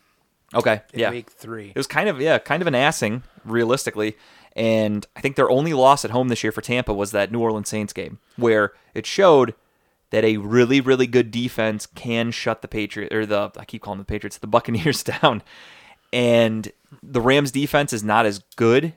[0.55, 1.71] Okay, in yeah, week three.
[1.71, 4.17] it was kind of yeah, kind of an assing realistically.
[4.55, 7.41] And I think their only loss at home this year for Tampa was that New
[7.41, 9.55] Orleans Saints game, where it showed
[10.11, 13.99] that a really really good defense can shut the Patriots or the I keep calling
[13.99, 15.43] them the Patriots the Buccaneers down.
[16.13, 16.71] And
[17.03, 18.93] the Rams defense is not as good.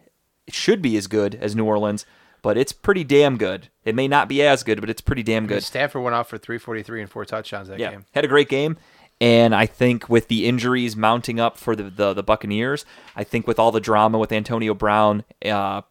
[0.48, 2.06] It should be as good as New Orleans,
[2.42, 3.70] but it's pretty damn good.
[3.86, 5.64] It may not be as good, but it's pretty damn good.
[5.64, 8.06] Stafford went off for 343 and four touchdowns that Yeah, game.
[8.14, 8.78] had a great game.
[9.22, 12.86] And I think with the injuries mounting up for the, the, the Buccaneers,
[13.16, 15.82] I think with all the drama with Antonio Brown, uh,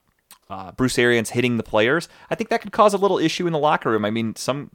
[0.51, 3.53] uh, Bruce Arians hitting the players, I think that could cause a little issue in
[3.53, 4.05] the locker room.
[4.05, 4.71] I mean, some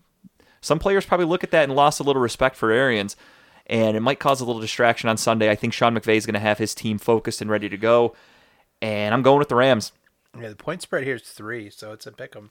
[0.61, 3.15] some players probably look at that and lost a little respect for Arians,
[3.67, 5.49] and it might cause a little distraction on Sunday.
[5.49, 8.15] I think Sean McVay is going to have his team focused and ready to go,
[8.81, 9.91] and I'm going with the Rams.
[10.39, 12.49] Yeah, the point spread here is three, so it's a pick 'em.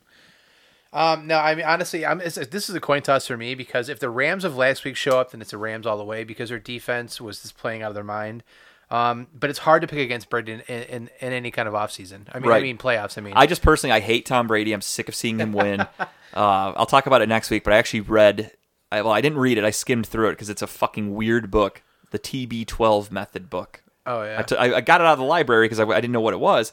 [0.93, 3.89] Um, no, I mean honestly, I'm, it's, this is a coin toss for me because
[3.89, 6.25] if the Rams of last week show up, then it's the Rams all the way
[6.25, 8.43] because their defense was just playing out of their mind.
[8.91, 12.23] Um, but it's hard to pick against Brady in, in, in any kind of offseason.
[12.33, 13.19] I mean, I mean playoffs.
[13.19, 14.73] I mean, I just personally I hate Tom Brady.
[14.73, 15.81] I'm sick of seeing him win.
[16.01, 17.65] uh, I'll talk about it next week.
[17.65, 18.53] But I actually read.
[18.91, 19.65] I, well, I didn't read it.
[19.65, 21.83] I skimmed through it because it's a fucking weird book,
[22.13, 23.83] the TB12 method book.
[24.07, 26.01] oh yeah, I, t- I I got it out of the library because I, I
[26.01, 26.73] didn't know what it was,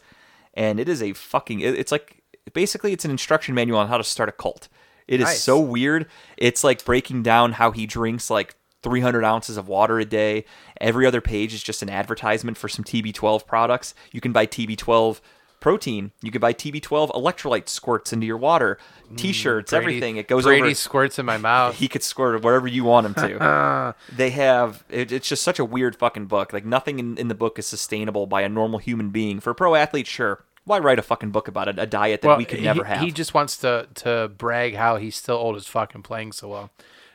[0.53, 1.59] and it is a fucking.
[1.59, 2.14] it- it's like
[2.53, 4.67] basically it's an instruction manual on how to start a cult.
[5.07, 5.43] It is Nice.
[5.43, 6.07] so weird.
[6.37, 10.45] It's like breaking down how he drinks like 300 ounces of water a day.
[10.81, 13.93] Every other page is just an advertisement for some TB12 products.
[14.11, 15.21] You can buy TB12
[15.59, 16.11] protein.
[16.21, 18.77] You can buy TB12 electrolyte squirts into your water.
[19.11, 20.17] Mm, T-shirts, Brady- everything.
[20.17, 21.75] It goes Brady over squirts in my mouth.
[21.79, 23.95] he could squirt whatever you want him to.
[24.15, 26.53] they have it, it's just such a weird fucking book.
[26.53, 29.39] Like nothing in, in the book is sustainable by a normal human being.
[29.39, 30.43] For a pro athlete, sure.
[30.65, 31.77] Why write a fucking book about it?
[31.79, 33.01] A diet that we could never he, have.
[33.01, 36.47] He just wants to to brag how he's still old as fuck and playing so
[36.49, 36.71] well.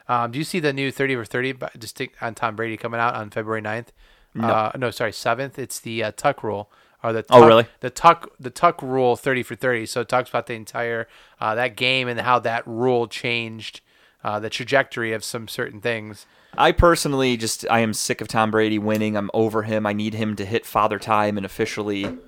[0.08, 2.98] Um, do you see the new 30 for 30 bu- just on Tom Brady coming
[2.98, 3.88] out on February 9th?
[4.34, 5.56] No, uh, no sorry, 7th.
[5.58, 6.70] It's the uh, Tuck rule.
[7.02, 7.66] Or the Oh, tuck, really?
[7.80, 9.86] The Tuck the Tuck rule 30 for 30.
[9.86, 11.08] So it talks about the entire
[11.40, 13.80] uh, that game and how that rule changed
[14.22, 16.26] uh, the trajectory of some certain things.
[16.58, 19.16] I personally just I am sick of Tom Brady winning.
[19.16, 19.86] I'm over him.
[19.86, 22.18] I need him to hit father time and officially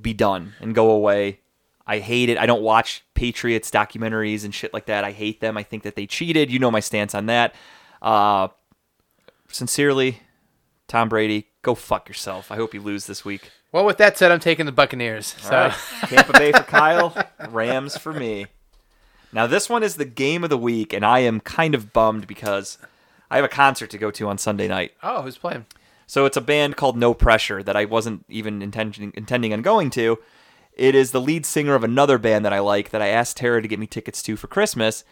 [0.00, 1.40] be done and go away.
[1.86, 2.38] I hate it.
[2.38, 5.04] I don't watch Patriots documentaries and shit like that.
[5.04, 5.56] I hate them.
[5.56, 6.50] I think that they cheated.
[6.50, 7.54] You know my stance on that.
[8.02, 8.48] Uh,
[9.48, 10.20] sincerely,
[10.88, 12.50] Tom Brady, go fuck yourself.
[12.50, 13.50] I hope you lose this week.
[13.72, 15.36] Well, with that said, I'm taking the Buccaneers.
[15.38, 15.74] So right.
[16.08, 17.16] Tampa Bay for Kyle,
[17.50, 18.46] Rams for me.
[19.32, 22.26] Now this one is the game of the week, and I am kind of bummed
[22.26, 22.78] because
[23.30, 24.92] I have a concert to go to on Sunday night.
[25.02, 25.66] oh, who's playing?
[26.06, 29.90] So it's a band called No Pressure that I wasn't even intending intending on going
[29.90, 30.18] to.
[30.72, 33.62] It is the lead singer of another band that I like that I asked Tara
[33.62, 35.04] to get me tickets to for Christmas.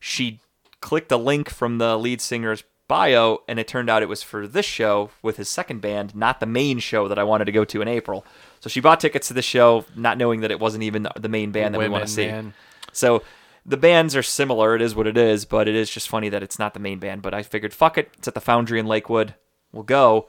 [0.00, 0.40] She
[0.80, 4.46] clicked a link from the lead singer's bio and it turned out it was for
[4.46, 7.64] this show with his second band, not the main show that I wanted to go
[7.64, 8.26] to in April.
[8.60, 11.52] So she bought tickets to the show not knowing that it wasn't even the main
[11.52, 12.26] band that we want to see.
[12.26, 12.52] man.
[12.92, 13.22] So
[13.64, 14.74] the bands are similar.
[14.74, 16.98] It is what it is, but it is just funny that it's not the main
[16.98, 17.22] band.
[17.22, 18.10] But I figured, fuck it.
[18.18, 19.34] It's at the Foundry in Lakewood.
[19.72, 20.28] We'll go.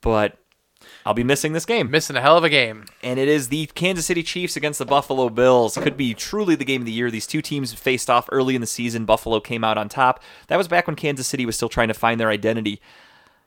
[0.00, 0.36] But
[1.04, 1.90] I'll be missing this game.
[1.90, 2.86] Missing a hell of a game.
[3.02, 5.76] And it is the Kansas City Chiefs against the Buffalo Bills.
[5.76, 7.10] Could be truly the game of the year.
[7.10, 9.04] These two teams faced off early in the season.
[9.04, 10.22] Buffalo came out on top.
[10.48, 12.80] That was back when Kansas City was still trying to find their identity.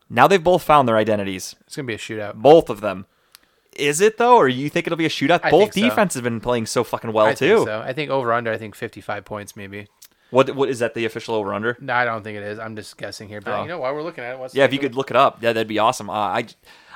[0.10, 1.56] Now they've both found their identities.
[1.66, 2.36] It's gonna be a shootout.
[2.36, 3.08] Both of them.
[3.76, 5.40] Is it though, or you think it'll be a shootout?
[5.44, 5.90] I Both think so.
[5.90, 7.56] defenses have been playing so fucking well I too.
[7.58, 7.82] think so.
[7.82, 8.52] I think over under.
[8.52, 9.88] I think 55 points maybe.
[10.34, 10.94] What what is that?
[10.96, 11.78] The official over under?
[11.80, 12.58] No, I don't think it is.
[12.60, 13.40] I'm just guessing here.
[13.40, 13.62] But Oh.
[13.62, 15.38] you know, while we're looking at it, what's Yeah, if you could look it up,
[15.44, 16.10] yeah, that'd be awesome.
[16.10, 16.48] Uh, I,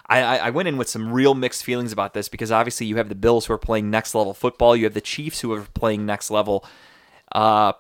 [0.09, 3.09] I, I went in with some real mixed feelings about this because obviously you have
[3.09, 6.05] the Bills who are playing next level football, you have the Chiefs who are playing
[6.05, 6.65] next level.
[7.31, 7.73] Uh,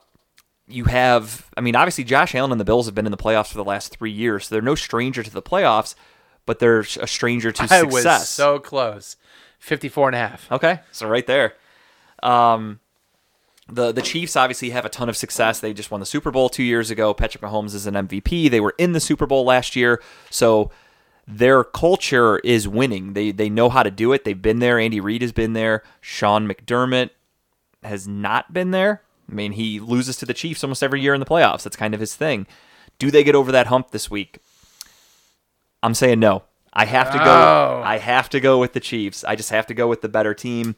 [0.67, 3.47] you have, I mean, obviously Josh Allen and the Bills have been in the playoffs
[3.47, 5.95] for the last three years, so they're no stranger to the playoffs,
[6.45, 8.03] but they're a stranger to I success.
[8.19, 9.15] was so close.
[9.59, 10.51] 54 and a half.
[10.51, 11.53] Okay, so right there.
[12.21, 12.79] Um,
[13.69, 15.59] the the Chiefs obviously have a ton of success.
[15.59, 17.13] They just won the Super Bowl two years ago.
[17.13, 18.49] Patrick Mahomes is an MVP.
[18.49, 20.71] They were in the Super Bowl last year, so
[21.27, 23.13] their culture is winning.
[23.13, 24.23] They they know how to do it.
[24.23, 24.79] They've been there.
[24.79, 25.83] Andy Reid has been there.
[25.99, 27.09] Sean McDermott
[27.83, 29.01] has not been there.
[29.29, 31.63] I mean, he loses to the Chiefs almost every year in the playoffs.
[31.63, 32.47] That's kind of his thing.
[32.97, 34.39] Do they get over that hump this week?
[35.83, 36.43] I'm saying no.
[36.71, 37.25] I have to go.
[37.25, 37.81] Oh.
[37.83, 39.23] I have to go with the Chiefs.
[39.23, 40.75] I just have to go with the better team.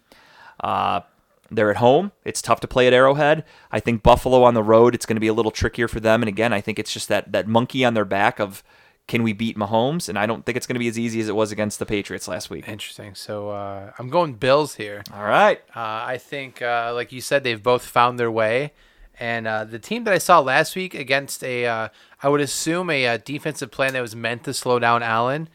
[0.59, 1.01] Uh,
[1.51, 2.11] they're at home.
[2.23, 3.43] It's tough to play at Arrowhead.
[3.71, 4.95] I think Buffalo on the road.
[4.95, 6.21] It's going to be a little trickier for them.
[6.21, 8.63] And again, I think it's just that that monkey on their back of
[9.07, 10.07] can we beat Mahomes?
[10.07, 11.85] And I don't think it's going to be as easy as it was against the
[11.85, 12.67] Patriots last week.
[12.67, 13.15] Interesting.
[13.15, 15.03] So uh, I'm going Bills here.
[15.11, 15.59] All right.
[15.75, 18.71] Uh, I think, uh, like you said, they've both found their way.
[19.19, 21.89] And uh, the team that I saw last week against a, uh,
[22.21, 25.49] I would assume a, uh defensive plan that was meant to slow down Allen,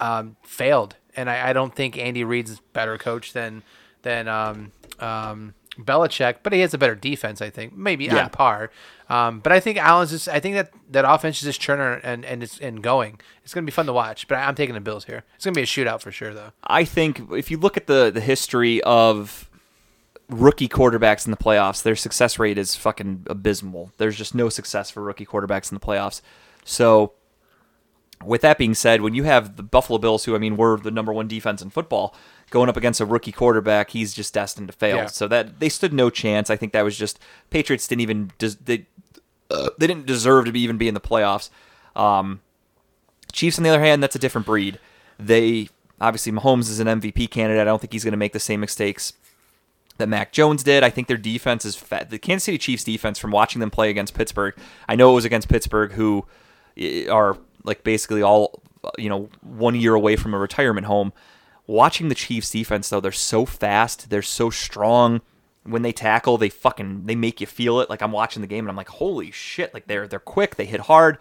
[0.00, 0.96] um, failed.
[1.16, 3.62] And I, I don't think Andy Reid's better coach than
[4.02, 7.42] than um, um, Belichick, but he has a better defense.
[7.42, 8.24] I think maybe Yeah.
[8.24, 8.70] on par.
[9.08, 10.28] Um, but I think Allen's just.
[10.28, 13.20] I think that that offense is just churning and and it's and going.
[13.44, 14.26] It's gonna be fun to watch.
[14.26, 15.22] But I'm taking the Bills here.
[15.36, 16.50] It's gonna be a shootout for sure, though.
[16.64, 19.48] I think if you look at the the history of
[20.28, 23.92] rookie quarterbacks in the playoffs, their success rate is fucking abysmal.
[23.98, 26.20] There's just no success for rookie quarterbacks in the playoffs.
[26.64, 27.12] So,
[28.24, 30.90] with that being said, when you have the Buffalo Bills, who I mean were the
[30.90, 32.14] number one defense in football,
[32.50, 34.96] going up against a rookie quarterback, he's just destined to fail.
[34.96, 35.06] Yeah.
[35.06, 36.50] So that they stood no chance.
[36.50, 37.18] I think that was just
[37.50, 38.86] Patriots didn't even des- they
[39.50, 41.50] uh, they didn't deserve to be even be in the playoffs.
[41.94, 42.40] Um,
[43.32, 44.78] Chiefs, on the other hand, that's a different breed.
[45.18, 45.68] They
[46.00, 47.60] obviously Mahomes is an MVP candidate.
[47.60, 49.12] I don't think he's going to make the same mistakes
[49.98, 50.82] that Mac Jones did.
[50.82, 52.10] I think their defense is fat.
[52.10, 54.54] The Kansas City Chiefs defense, from watching them play against Pittsburgh,
[54.88, 56.26] I know it was against Pittsburgh, who
[56.76, 58.62] eh, are like basically all
[58.96, 61.12] you know one year away from a retirement home.
[61.66, 65.20] Watching the Chiefs defense though, they're so fast, they're so strong.
[65.64, 67.90] When they tackle, they fucking they make you feel it.
[67.90, 69.74] Like I'm watching the game and I'm like, holy shit!
[69.74, 71.18] Like they're they're quick, they hit hard.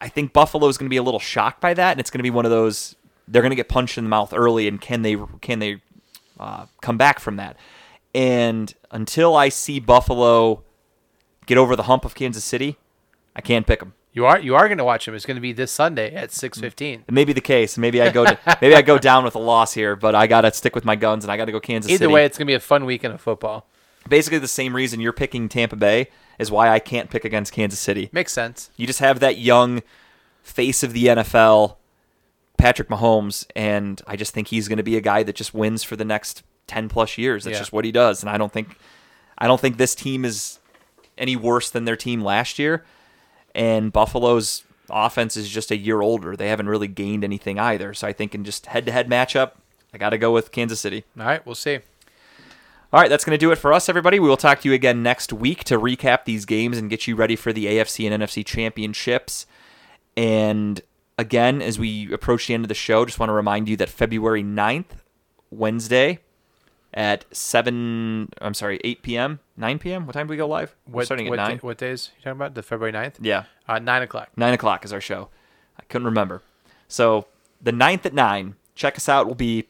[0.00, 2.18] I think Buffalo is going to be a little shocked by that, and it's going
[2.18, 2.96] to be one of those
[3.30, 5.80] they're going to get punched in the mouth early, and can they can they
[6.38, 7.56] uh, come back from that?
[8.12, 10.64] And until I see Buffalo
[11.46, 12.76] get over the hump of Kansas City,
[13.36, 13.94] I can't pick them.
[14.12, 15.14] You are you are going to watch him.
[15.14, 17.04] It's going to be this Sunday at six fifteen.
[17.06, 17.78] It may be the case.
[17.78, 20.40] Maybe I go to, maybe I go down with a loss here, but I got
[20.40, 21.94] to stick with my guns and I got to go Kansas City.
[21.94, 22.12] Either City.
[22.14, 23.66] way, it's going to be a fun weekend of football.
[24.08, 26.08] Basically, the same reason you're picking Tampa Bay
[26.38, 28.08] is why I can't pick against Kansas City.
[28.12, 28.70] Makes sense.
[28.76, 29.82] You just have that young
[30.42, 31.76] face of the NFL,
[32.56, 35.82] Patrick Mahomes, and I just think he's going to be a guy that just wins
[35.84, 37.44] for the next ten plus years.
[37.44, 37.60] That's Yeah.
[37.60, 38.76] just what he does, and I don't think,
[39.38, 40.58] I don't think this team is
[41.18, 42.84] any worse than their team last year.
[43.54, 46.36] And Buffalo's offense is just a year older.
[46.36, 47.94] They haven't really gained anything either.
[47.94, 49.52] So I think in just head to head matchup,
[49.92, 51.04] I got to go with Kansas City.
[51.18, 51.80] All right, we'll see.
[52.92, 54.18] All right, that's going to do it for us, everybody.
[54.18, 57.14] We will talk to you again next week to recap these games and get you
[57.14, 59.46] ready for the AFC and NFC championships.
[60.16, 60.80] And
[61.16, 63.88] again, as we approach the end of the show, just want to remind you that
[63.88, 64.86] February 9th,
[65.50, 66.18] Wednesday,
[66.92, 70.74] at 7, I'm sorry, 8 p.m., 9 p.m., what time do we go live?
[70.88, 71.50] We're What, starting at what, 9.
[71.50, 72.54] day- what days you talking about?
[72.54, 73.14] The February 9th?
[73.20, 74.30] Yeah, Uh, 9 o'clock.
[74.36, 75.28] 9 o'clock is our show.
[75.78, 76.42] I couldn't remember.
[76.88, 77.26] So
[77.62, 79.26] the 9th at 9, check us out.
[79.26, 79.66] We'll be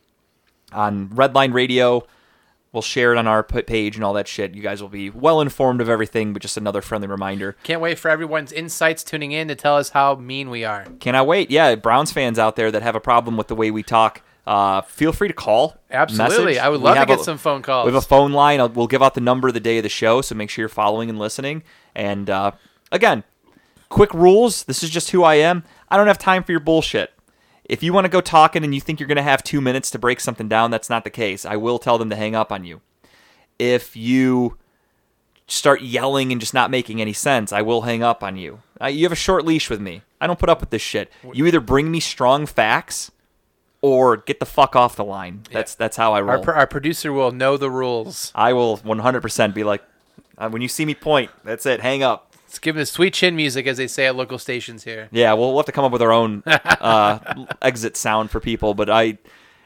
[0.73, 2.07] on Redline Radio.
[2.73, 4.55] We'll share it on our page and all that shit.
[4.55, 7.57] You guys will be well informed of everything, but just another friendly reminder.
[7.65, 10.85] Can't wait for everyone's insights tuning in to tell us how mean we are.
[11.01, 11.51] Cannot wait.
[11.51, 14.81] Yeah, Browns fans out there that have a problem with the way we talk, uh,
[14.83, 15.77] feel free to call.
[15.91, 16.45] Absolutely.
[16.45, 16.59] message.
[16.59, 17.87] I would love to get a- some phone calls.
[17.87, 18.61] We have a phone line.
[18.61, 20.69] I'll, we'll give out the number the day of the show, so make sure you're
[20.69, 21.63] following and listening.
[21.95, 22.53] And uh,
[22.91, 23.25] again,
[23.89, 24.65] quick rules.
[24.65, 25.65] This is just who I am.
[25.89, 27.13] I don't have time for your bullshit.
[27.65, 29.91] If you want to go talking and you think you're going to have two minutes
[29.93, 31.45] to break something down, that's not the case.
[31.45, 32.81] I will tell them to hang up on you.
[33.61, 34.57] If you
[35.47, 38.63] start yelling and just not making any sense, I will hang up on you.
[38.81, 40.03] Uh, you have a short leash with me.
[40.21, 41.13] I don't put up with this shit.
[41.33, 43.11] You either bring me strong facts
[43.83, 45.43] or get the fuck off the line.
[45.51, 46.39] That's that's how I roll.
[46.39, 48.33] our, pro- our producer will know the rules.
[48.35, 49.83] I will 100% be like,
[50.39, 51.81] uh, when you see me point, that's it.
[51.81, 52.35] Hang up.
[52.47, 55.09] Let's give him the sweet chin music, as they say at local stations here.
[55.13, 58.75] Yeah, we'll, we'll have to come up with our own uh, exit sound for people.
[58.75, 59.19] But I,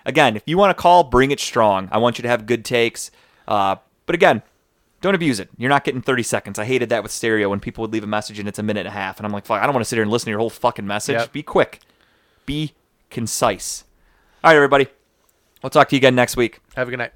[0.04, 1.88] again, if you want to call, bring it strong.
[1.90, 3.10] I want you to have good takes.
[3.48, 4.42] Uh, but again,
[5.00, 5.48] don't abuse it.
[5.56, 6.58] You're not getting 30 seconds.
[6.58, 8.80] I hated that with stereo when people would leave a message and it's a minute
[8.80, 9.18] and a half.
[9.18, 10.50] And I'm like, fuck, I don't want to sit here and listen to your whole
[10.50, 11.14] fucking message.
[11.14, 11.32] Yep.
[11.32, 11.80] Be quick,
[12.44, 12.72] be
[13.10, 13.84] concise.
[14.44, 14.88] All right, everybody.
[15.62, 16.60] We'll talk to you again next week.
[16.76, 17.12] Have a good night.